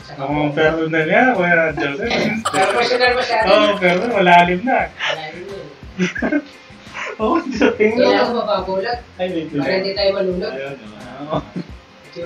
Sa 0.04 0.12
Ako 0.12 0.20
kapwa 0.20 0.36
ang 0.36 0.52
mo. 0.52 0.52
personal 0.52 1.06
niya, 1.06 1.24
Kuya 1.32 1.66
Joseph. 1.74 2.12
Pero 2.54 2.70
personal 2.76 3.12
masyado. 3.16 3.48
Oo, 3.48 3.56
oh, 3.56 3.74
pero 3.78 3.98
malalim 4.12 4.60
na. 4.62 4.80
Wala 4.92 5.24
rin 5.32 5.44
yun. 5.46 5.66
Oo, 7.24 7.36
sa 7.50 7.68
tingin 7.72 7.96
ko. 7.96 8.04
Kailangan 8.04 8.36
mababulat 8.36 9.00
Ay, 9.16 9.28
wait 9.32 9.48
para 9.56 9.72
hindi 9.74 9.92
tayo 9.96 10.10
malunod. 10.12 10.52
Ayun. 10.52 10.76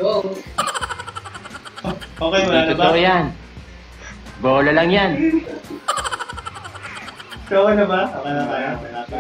Oo. 0.02 0.22
Okay, 2.20 2.42
wala 2.42 2.58
Hindi 2.58 2.66
na 2.66 2.74
ba? 2.74 2.82
totoo 2.84 2.98
yan. 2.98 3.26
Bola 4.40 4.72
lang 4.74 4.90
yan. 4.90 5.12
So, 7.50 7.66
okay 7.66 7.76
na 7.82 7.86
ba? 7.90 8.02
Okay 8.14 8.34
na 8.38 8.46
kaya. 8.46 8.72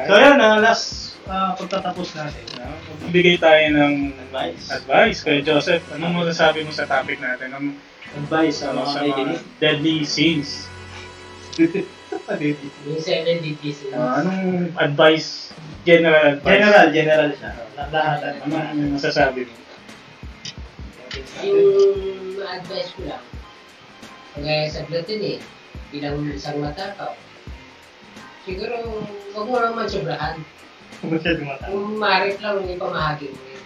So, 0.05 0.13
yun, 0.21 0.37
ang 0.37 0.61
last 0.61 1.17
uh, 1.25 1.57
pagtatapos 1.57 2.13
natin. 2.13 2.45
Bigay 3.09 3.41
tayo 3.41 3.73
ng 3.73 4.13
Advice. 4.29 4.69
advice 4.69 5.17
kay 5.25 5.41
Joseph. 5.41 5.81
Anong 5.97 6.13
masasabi 6.13 6.61
mo 6.61 6.69
sa 6.69 6.85
topic 6.85 7.17
natin? 7.17 7.49
Ang 7.57 7.65
Advice 8.13 8.65
ano, 8.65 8.85
sa 8.85 9.01
mga 9.01 9.41
deadly 9.57 10.05
sins. 10.05 10.69
yung 11.57 13.01
7 13.01 13.45
DPs. 13.45 13.89
Ah, 13.93 14.21
anong 14.21 14.73
advice? 14.77 15.53
General 15.85 16.37
advice. 16.37 16.49
General, 16.53 16.87
general 16.93 17.29
siya. 17.33 17.51
Lahat. 17.89 18.17
Ano 18.45 18.53
ang 18.57 18.93
masasabi 18.93 19.45
mo? 19.45 19.53
Yung 21.45 21.65
advice 22.45 22.89
ko 22.93 23.01
lang, 23.09 23.25
kagaya 24.37 24.69
sa 24.69 24.85
natin 24.85 25.19
eh, 25.21 25.37
bilang 25.89 26.21
isang 26.29 26.61
matakaw, 26.61 27.13
siguro 28.49 28.75
huwag 29.37 29.47
mo 29.47 29.57
naman 29.61 29.85
sobrahan. 29.85 30.41
Masyado 31.05 31.41
mata. 31.45 31.69
Kung 31.69 31.95
marit 31.95 32.37
lang, 32.41 32.65
hindi 32.65 32.75
pa 32.75 32.87
mahagi 32.89 33.27
mo 33.29 33.41
yun. 33.45 33.63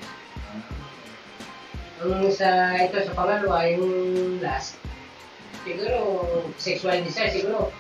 Ang 2.03 2.27
sa 2.35 2.75
ito 2.75 2.99
sa 2.99 3.15
pangalawa, 3.15 3.63
yung 3.71 3.87
last, 4.43 4.75
siguro 5.63 5.97
sexual 6.59 6.99
desire, 6.99 7.31
siguro 7.31 7.71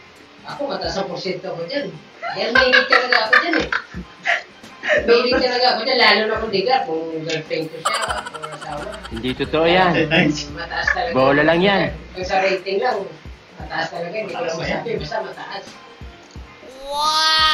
ako 0.47 0.71
mataas 0.71 0.95
ang 0.95 1.11
porsyento 1.11 1.51
ko 1.51 1.61
dyan. 1.67 1.91
Yan, 2.39 2.55
may 2.55 2.71
talaga 2.87 3.27
ako 3.27 3.33
dyan 3.43 3.55
eh. 3.67 3.69
May 5.07 5.31
talaga 5.31 5.67
ako 5.75 5.79
dyan, 5.87 5.99
lalo 5.99 6.21
na 6.27 6.41
kung 6.43 6.53
ligar, 6.53 6.79
kung 6.83 7.23
girlfriend 7.23 7.65
ko 7.71 7.77
siya, 7.81 7.99
o 8.03 8.45
asawa. 8.51 8.83
Hindi 9.09 9.29
totoo 9.31 9.65
yan. 9.65 9.93
Mataas 10.55 10.87
talaga. 10.91 11.15
Bola 11.15 11.41
lang 11.43 11.59
yan. 11.63 11.87
Kung 12.13 12.27
sa 12.27 12.43
rating 12.43 12.79
lang, 12.83 12.99
mataas 13.59 13.63
mataas 13.73 13.87
talaga, 13.89 14.15
hindi 14.15 14.33
ko 14.35 14.43
lang 14.43 14.59
masabi, 14.59 14.89
basta 15.01 15.17
mataas. 15.23 15.63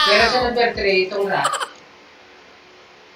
Pero 0.05 0.23
sa 0.25 0.39
number 0.43 0.69
3, 0.73 1.05
itong 1.05 1.27
rat, 1.27 1.51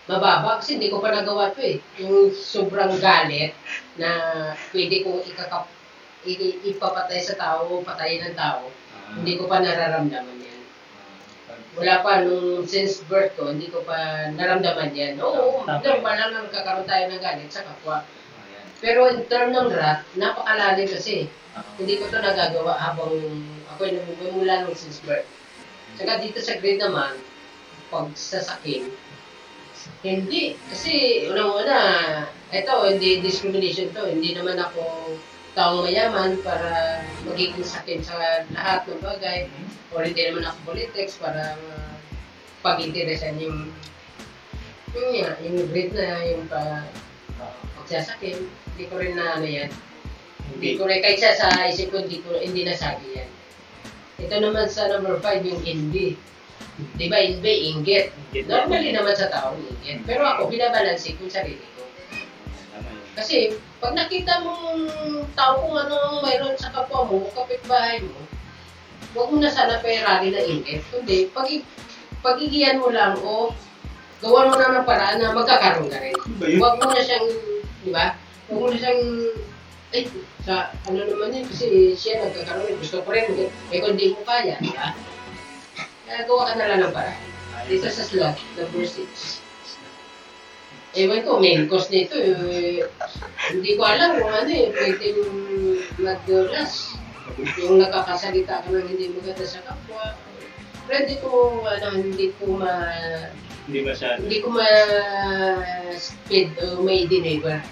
mababa 0.03 0.59
kasi 0.59 0.76
hindi 0.76 0.91
ko 0.91 0.99
pa 0.99 1.09
nagawa 1.09 1.51
to 1.51 1.63
eh. 1.63 1.80
Yung 1.99 2.30
sobrang 2.30 2.91
galit 2.99 3.55
na 3.95 4.09
pwede 4.71 5.01
kong 5.01 5.24
ikakap, 5.26 5.67
i- 6.24 6.59
ipapatay 6.65 7.19
sa 7.19 7.36
tao, 7.36 7.80
patayin 7.82 8.28
ng 8.28 8.36
tao, 8.36 8.67
hindi 9.15 9.36
ko 9.36 9.47
pa 9.47 9.59
nararamdaman 9.59 10.39
yan. 10.39 10.61
Wala 11.74 12.05
pa 12.05 12.21
nung 12.21 12.63
since 12.63 13.01
birth 13.07 13.34
ko, 13.34 13.49
hindi 13.49 13.67
ko 13.67 13.82
pa 13.82 14.30
naramdaman 14.30 14.93
yan. 14.93 15.17
Oo, 15.17 15.63
Tama. 15.63 15.82
normal 15.82 16.13
lang 16.13 16.32
na 16.32 16.43
nagkakaroon 16.45 16.86
tayo 16.86 17.03
ng 17.09 17.21
galit 17.21 17.49
sa 17.49 17.65
kapwa. 17.65 18.03
Pero 18.84 19.07
in 19.07 19.24
term 19.26 19.55
ng 19.55 19.71
rat, 19.71 20.03
napakalalim 20.13 20.86
kasi. 20.86 21.32
Hindi 21.80 21.97
ko 21.97 22.09
to 22.09 22.19
nagagawa 22.19 22.76
habang 22.76 23.13
ako 23.69 23.80
ay 23.82 23.93
namumula 23.95 24.65
nung 24.65 24.76
since 24.76 24.99
birth. 24.99 25.26
Saka 25.97 26.21
dito 26.21 26.39
sa 26.41 26.57
grade 26.57 26.81
naman, 26.81 27.13
pag 27.93 28.09
sasakin, 28.17 28.89
hindi. 30.01 30.55
Kasi 30.71 31.25
unang-una, 31.29 31.79
ito, 32.49 32.73
hindi 32.87 33.23
discrimination 33.23 33.91
to. 33.91 34.07
Hindi 34.07 34.35
naman 34.35 34.57
ako 34.59 35.13
taong 35.53 35.85
mayaman 35.85 36.41
para 36.41 37.01
magiging 37.29 37.65
sakin 37.65 38.01
sa 38.01 38.17
lahat 38.53 38.89
ng 38.89 39.01
bagay. 39.03 39.47
O 39.93 40.01
hindi 40.01 40.21
naman 40.25 40.49
ako 40.49 40.73
politics 40.73 41.21
para 41.21 41.53
uh, 41.53 41.93
pag-interesan 42.65 43.37
yung 43.37 43.69
yung, 44.93 45.09
nga, 45.25 45.33
yung 45.41 45.57
grade 45.73 45.93
na 45.93 46.21
yung 46.29 46.45
pa, 46.49 46.85
pagsasakin. 47.81 48.45
Hindi 48.45 48.83
ko 48.89 48.95
rin 49.01 49.13
na 49.17 49.37
ano 49.37 49.47
yan. 49.49 49.69
Hindi 50.53 50.77
ko 50.77 50.85
rin, 50.85 51.01
kahit 51.01 51.17
sa, 51.17 51.33
sa 51.33 51.65
isip 51.65 51.89
ko, 51.89 52.05
hindi, 52.05 52.21
ko, 52.21 52.37
hindi 52.37 52.61
nasabi 52.61 53.17
yan. 53.17 53.29
Ito 54.22 54.36
naman 54.38 54.70
sa 54.70 54.89
number 54.89 55.18
5, 55.22 55.49
yung 55.49 55.64
hindi. 55.64 56.18
Di 56.97 57.05
ba, 57.09 57.22
hindi, 57.22 57.74
inggit. 57.74 58.14
Normally 58.45 58.93
naman 58.93 59.14
sa 59.18 59.30
tao, 59.30 59.53
inggit. 59.57 60.05
Pero 60.05 60.26
ako, 60.26 60.49
binabalansin 60.49 61.18
ko 61.18 61.30
yung 61.30 61.38
sarili 61.38 61.66
ko. 61.78 61.82
Kasi, 63.14 63.53
pag 63.78 63.93
nakita 63.93 64.41
mong 64.41 64.89
tao 65.38 65.61
kung 65.61 65.78
ano 65.78 66.22
mayroon 66.26 66.57
sa 66.57 66.74
kapwa 66.74 67.05
mo, 67.05 67.30
kapitbahay 67.34 68.01
mo, 68.01 68.18
huwag 69.14 69.30
mo 69.30 69.38
na 69.38 69.53
sana 69.53 69.78
Ferrari 69.82 70.34
na 70.34 70.41
inggit. 70.41 70.82
Kundi, 70.89 71.30
pag, 71.30 71.45
pagigiyan 72.26 72.82
mo 72.82 72.89
lang 72.89 73.14
o 73.22 73.53
gawan 74.24 74.49
mo 74.49 74.55
na 74.55 74.80
ng 74.80 74.88
paraan 74.88 75.20
na 75.20 75.36
magkakaroon 75.36 75.91
ka 75.91 75.99
rin. 75.99 76.16
Yun? 76.41 76.57
Huwag 76.57 76.80
mo 76.80 76.89
na 76.89 77.03
siyang, 77.03 77.28
di 77.84 77.91
ba? 77.91 78.16
Huwag 78.47 78.59
mo 78.64 78.68
na 78.72 78.78
siyang, 78.80 79.01
ay, 79.93 80.01
sa 80.43 80.75
ano 80.91 80.99
naman 81.07 81.31
yun, 81.31 81.47
kasi 81.47 81.95
siya 81.95 82.19
nagkakaroon, 82.27 82.75
gusto 82.75 82.99
ko 83.03 83.09
rin, 83.15 83.31
eh 83.71 83.79
kung 83.79 83.95
di 83.95 84.11
mo 84.11 84.21
kaya, 84.27 84.59
di 84.59 84.71
ba? 84.75 84.91
Kaya 86.03 86.27
gawa 86.27 86.51
ka 86.51 86.53
na 86.59 86.67
lang 86.67 86.79
ng 86.83 86.93
paraan. 86.93 87.23
Dito 87.71 87.87
sa 87.87 88.03
slot, 88.03 88.35
number 88.59 88.83
6. 88.83 89.39
Ewan 90.93 91.23
ko, 91.25 91.39
main 91.39 91.65
course 91.65 91.89
nito, 91.89 92.13
eh, 92.19 92.83
hindi 93.49 93.71
ko 93.79 93.81
alam 93.87 94.19
kung 94.19 94.29
ano 94.29 94.51
eh, 94.51 94.67
pwedeng 94.69 95.19
magdulas. 95.97 96.93
Yung 97.57 97.79
nakakasalita 97.81 98.61
ka 98.61 98.67
ng 98.69 98.83
hindi 98.93 99.09
maganda 99.15 99.47
sa 99.47 99.63
kapwa. 99.63 100.13
Hindi 100.91 101.17
ko, 101.23 101.63
ano, 101.65 101.87
hindi 101.97 102.35
ko 102.35 102.59
ma, 102.59 102.93
Hindi 103.65 103.79
masyado. 103.79 104.19
hindi 104.27 104.37
ko 104.43 104.47
ma 104.51 104.67
speed 105.95 106.51
o 106.59 106.83
may 106.83 107.07
deliver 107.07 107.63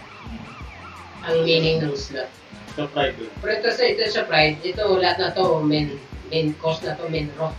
ang 1.27 1.43
meaning 1.43 1.83
ng 1.83 1.93
slot. 1.93 2.31
Sa 2.75 2.87
pride 2.87 3.17
yun. 3.19 3.31
Pero 3.43 3.51
ito 3.59 3.69
sa 3.71 3.83
ito 3.83 4.03
sa 4.07 4.23
pride, 4.27 4.57
ito 4.63 4.83
lahat 4.95 5.17
na 5.19 5.29
to 5.35 5.59
main 5.59 5.99
main 6.31 6.55
course 6.57 6.79
na 6.83 6.95
to, 6.95 7.07
main 7.11 7.27
rock. 7.35 7.51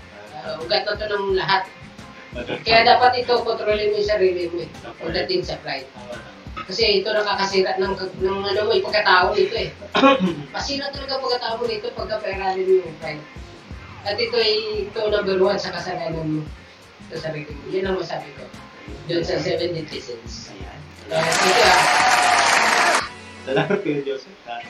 Uh, 0.42 0.56
ugat 0.64 0.88
na 0.88 0.96
to 0.96 1.04
ng 1.06 1.36
lahat. 1.36 1.68
Kaya 2.64 2.88
dapat 2.88 3.20
ito 3.20 3.44
kontrolin 3.44 3.92
mo 3.92 4.00
yung 4.00 4.08
sarili 4.08 4.48
mo 4.48 4.64
eh. 4.64 4.70
Pagdating 4.96 5.44
sa 5.44 5.60
pride. 5.60 5.84
Kasi 6.64 7.04
ito 7.04 7.12
nakakasira 7.12 7.76
ng, 7.76 7.92
ng 7.96 8.40
ano 8.40 8.60
mo, 8.64 8.72
yung 8.72 8.86
pagkatao 8.88 9.36
nito 9.36 9.56
eh. 9.56 9.70
Masira 10.56 10.88
talaga 10.88 11.20
pagkatao 11.20 11.60
mo 11.60 11.64
nito 11.68 11.92
pagka 11.92 12.16
peralin 12.24 12.64
mo 12.64 12.74
yung 12.80 12.96
pride. 13.04 13.24
At 14.08 14.16
ito 14.16 14.36
ay 14.40 14.88
ito 14.88 15.00
number 15.12 15.36
one 15.38 15.60
sa 15.60 15.76
kasalanan 15.76 16.40
mo. 16.40 16.42
Ito 17.08 17.20
sa 17.20 17.30
sarili 17.30 17.52
mo. 17.52 17.62
Yun 17.68 17.84
ang 17.86 18.00
masabi 18.00 18.32
ko. 18.34 18.48
Doon 19.12 19.22
sa 19.22 19.36
seven 19.36 19.76
netizens. 19.76 20.48
Uh, 21.12 21.20
ito 21.20 21.62
ah. 21.68 22.61
Salamat 23.42 23.78
kayo, 23.82 24.00
Joseph. 24.06 24.38
Ah, 24.46 24.62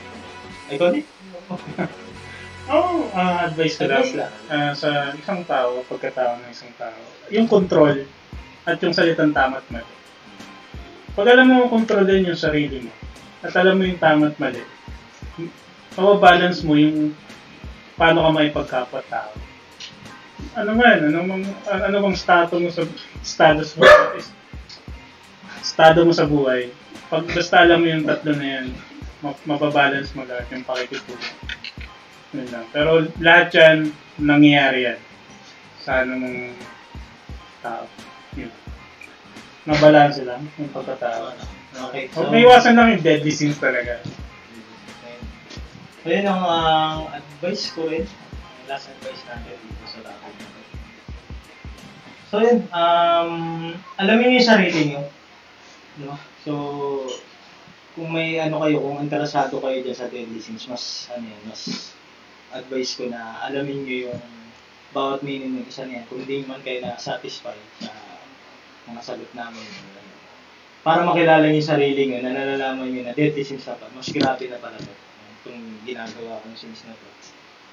Ikaw 0.73 0.87
din? 0.89 1.05
Oo, 2.73 3.11
ah, 3.13 3.45
advice 3.45 3.77
ko 3.77 3.85
lang. 3.85 4.01
Advice 4.01 4.17
lang. 4.17 4.33
Ah, 4.49 4.73
sa 4.73 5.13
isang 5.13 5.45
tao, 5.45 5.85
pagkatao 5.85 6.41
ng 6.41 6.49
isang 6.49 6.73
tao, 6.79 6.97
yung 7.29 7.45
control 7.45 8.07
at 8.65 8.81
yung 8.81 8.95
salitang 8.95 9.35
tama 9.35 9.61
at 9.61 9.67
mali. 9.69 9.93
Pag 11.13 11.27
alam 11.29 11.45
mo 11.53 11.69
kontrolin 11.69 12.25
yung 12.25 12.39
sarili 12.39 12.81
mo, 12.81 12.93
at 13.45 13.53
alam 13.53 13.77
mo 13.77 13.85
yung 13.85 14.01
tama 14.01 14.33
at 14.33 14.37
mali, 14.41 14.63
mababalance 15.93 16.65
mo 16.65 16.73
yung 16.73 17.13
paano 17.93 18.25
ka 18.25 18.29
maipagkapwa-tao. 18.33 19.33
Ano 20.57 20.71
man, 20.73 20.97
ano 21.13 21.19
bang, 21.29 21.45
ano 21.69 21.97
bang 22.09 22.17
status 22.17 22.57
mo 22.57 22.69
sa 22.73 22.83
status 23.21 23.77
mo 23.77 23.85
estado 25.63 26.03
mo 26.03 26.11
sa 26.11 26.27
buhay. 26.27 26.75
Pag 27.07 27.31
basta 27.31 27.63
alam 27.63 27.79
mo 27.79 27.87
yung 27.87 28.03
tatlo 28.03 28.35
na 28.35 28.47
yan, 28.59 28.67
ma- 29.23 29.39
mababalance 29.47 30.11
mo 30.11 30.27
lahat 30.27 30.51
yung 30.51 30.67
pakikitungo. 30.67 31.23
Yun 32.35 32.47
lang. 32.51 32.67
Pero 32.75 33.07
lahat 33.23 33.55
yan, 33.55 33.77
nangyayari 34.19 34.91
yan. 34.91 34.99
Sa 35.79 36.03
ano 36.03 36.19
mong 36.19 36.39
tao. 37.63 37.87
Yun. 38.35 38.51
Mabalanse 39.63 40.27
lang 40.27 40.43
yung 40.59 40.71
pagkatao. 40.75 41.31
Okay, 41.73 42.11
Huwag 42.11 42.29
may 42.29 42.43
iwasan 42.43 42.75
lang 42.75 42.99
yung 42.99 43.01
deadly 43.01 43.31
sins 43.31 43.57
talaga. 43.57 44.03
So, 46.03 46.11
yun 46.11 46.27
ang 46.27 46.43
ah, 46.43 47.15
advice 47.15 47.71
ko 47.71 47.87
rin. 47.87 48.03
Ang 48.03 48.67
Last 48.67 48.91
advice 48.91 49.23
natin 49.23 49.55
dito 49.55 49.85
sa 49.87 50.03
to. 50.03 50.27
So, 52.27 52.35
yun. 52.43 52.67
Um, 52.75 53.31
alamin 53.95 54.35
niyo 54.35 54.37
yung 54.43 54.51
sarili 54.51 54.81
niyo. 54.91 55.01
No? 56.01 56.17
So, 56.41 56.53
kung 57.93 58.09
may 58.09 58.41
ano 58.41 58.57
kayo, 58.65 58.81
kung 58.81 58.97
interesado 59.05 59.61
kayo 59.61 59.77
dyan 59.85 59.97
sa 59.97 60.09
deadly 60.09 60.41
sins, 60.41 60.65
mas, 60.65 61.05
ano 61.13 61.29
yan, 61.29 61.41
mas 61.45 61.93
advice 62.49 62.97
ko 62.97 63.05
na 63.09 63.41
alamin 63.45 63.85
niyo 63.85 64.09
yung 64.09 64.21
bawat 64.93 65.21
meaning 65.21 65.61
ng 65.61 65.69
isa 65.69 65.85
niyan. 65.85 66.05
Kung 66.09 66.25
hindi 66.25 66.41
man 66.45 66.65
kayo 66.65 66.81
na-satisfy 66.81 67.57
sa 67.81 67.93
mga 68.89 69.01
sagot 69.05 69.31
namin. 69.37 69.61
Para 70.81 71.05
makilala 71.05 71.45
niyo 71.47 71.61
yung 71.61 71.71
sarili 71.77 72.01
niyo, 72.09 72.19
na 72.25 72.33
nalalaman 72.33 72.89
niyo 72.89 73.01
na 73.05 73.13
deadly 73.13 73.45
sins 73.45 73.65
na 73.69 73.77
pa, 73.77 73.85
mas 73.93 74.09
grabe 74.09 74.49
na 74.49 74.57
pala 74.57 74.77
to. 74.81 74.93
Itong 75.43 75.61
ginagawa 75.85 76.41
kong 76.41 76.57
sins 76.57 76.81
na 76.89 76.97
to. 76.97 77.07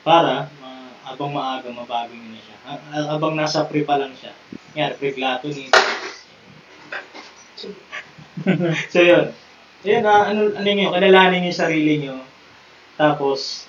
Para, 0.05 0.49
ma 0.61 0.93
abang 1.09 1.33
maaga, 1.33 1.73
mabago 1.73 2.13
niyo 2.13 2.29
na 2.37 2.41
siya. 2.45 2.57
Ha- 2.69 3.09
Abang 3.17 3.35
nasa 3.35 3.65
pre 3.65 3.83
pa 3.89 3.97
lang 3.97 4.13
siya. 4.13 4.37
Yan, 4.77 4.95
pre-glato 5.01 5.49
ni 5.51 5.67
So 8.93 9.01
yun. 9.03 9.35
Ayun, 9.81 10.05
na 10.05 10.29
ano, 10.29 10.53
ano 10.53 10.69
niyo, 10.69 10.93
kilalanin 10.93 11.41
niyo 11.41 11.51
yung 11.51 11.63
sarili 11.65 11.93
niyo. 11.97 12.17
Tapos, 13.01 13.65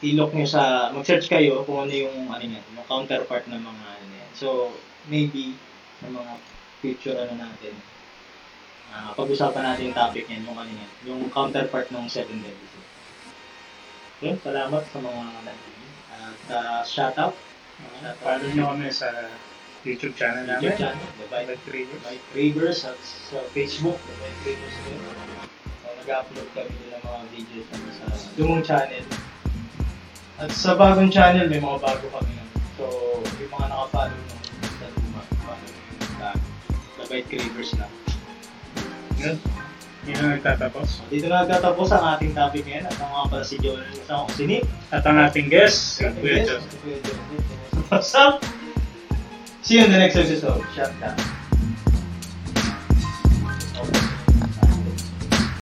ilok 0.00 0.32
niyo 0.32 0.48
sa, 0.48 0.88
mag-search 0.96 1.28
kayo 1.28 1.68
kung 1.68 1.84
ano 1.84 1.92
yung, 1.92 2.32
ano 2.32 2.40
niya, 2.40 2.64
yung 2.64 2.88
counterpart 2.88 3.44
ng 3.52 3.60
mga, 3.60 3.86
ano 3.92 4.12
yan. 4.16 4.30
So, 4.32 4.72
maybe, 5.12 5.52
sa 6.00 6.08
mga 6.08 6.32
future, 6.80 7.16
ano 7.16 7.36
natin, 7.36 7.76
ah, 8.96 9.12
pag-usapan 9.12 9.62
natin 9.68 9.92
yung 9.92 9.98
topic 10.00 10.24
niyan, 10.32 10.48
yung 10.48 10.56
ano 10.56 10.72
yan, 10.72 10.90
yung 11.04 11.20
counterpart 11.28 11.92
ng 11.92 12.08
Deadly 12.08 12.66
Sins. 12.72 12.90
Yun, 14.24 14.36
salamat 14.40 14.82
sa 14.88 14.98
mga 15.04 15.22
nanonood. 15.44 15.74
At 16.14 16.40
uh, 16.48 16.80
shoutout. 16.86 17.36
Shoutout. 17.36 18.16
Follow 18.24 18.48
nyo 18.54 18.64
kami 18.72 18.88
sa 18.88 19.10
YouTube 19.84 20.16
channel 20.16 20.48
namin. 20.48 20.72
YouTube 20.72 20.80
channel, 20.80 21.08
The 21.20 21.26
Bite 21.28 21.60
Traders. 21.68 22.00
by 22.00 22.16
Travers 22.32 22.78
at 22.88 22.96
sa 23.04 23.38
Facebook, 23.52 24.00
The 24.00 24.14
Bite 24.16 24.38
Travers 24.40 24.76
din. 24.88 24.98
So, 25.84 25.88
nag-upload 26.00 26.48
kami 26.56 26.72
din 26.72 26.88
ng 26.88 27.02
mga 27.04 27.20
videos 27.36 27.66
kami 27.68 27.88
sa 27.92 28.04
lumang 28.40 28.64
channel. 28.64 29.04
At 30.40 30.50
sa 30.56 30.72
bagong 30.80 31.12
channel, 31.12 31.46
may 31.52 31.60
mga 31.60 31.78
bago 31.84 32.06
kami. 32.08 32.32
So, 32.80 32.84
yung 33.44 33.52
mga 33.52 33.66
nakafollow 33.68 34.16
nung 34.24 34.42
sa 34.72 34.86
luma, 34.88 35.20
follow 35.44 35.68
nyo 35.68 35.92
sa 36.16 36.28
The 36.96 37.04
Bite 37.04 37.28
Travers 37.28 37.70
na. 37.76 37.86
Yun. 39.20 39.36
Yun 40.04 40.16
ang 40.20 40.32
nagtatapos. 40.36 41.04
Dito 41.12 41.28
na 41.28 41.44
nagtatapos 41.44 41.88
ang 41.92 42.04
ating 42.16 42.32
topic 42.32 42.64
ngayon 42.64 42.88
at 42.88 42.96
ang 43.00 43.08
mga 43.08 43.24
pala 43.32 43.44
si 43.44 43.56
John 43.60 43.80
sa 44.04 44.24
si 44.32 44.44
Nick. 44.48 44.64
At 44.92 45.04
ang 45.04 45.16
ating 45.16 45.48
guest, 45.52 46.00
Kuya 46.00 46.44
Joseph. 46.44 46.72
What's 47.92 48.12
up? 48.16 48.40
See 49.64 49.78
you 49.78 49.84
in 49.84 49.90
the 49.90 49.96
next 49.96 50.16
episode. 50.16 50.62
Shut 50.74 50.92
down. 51.00 51.16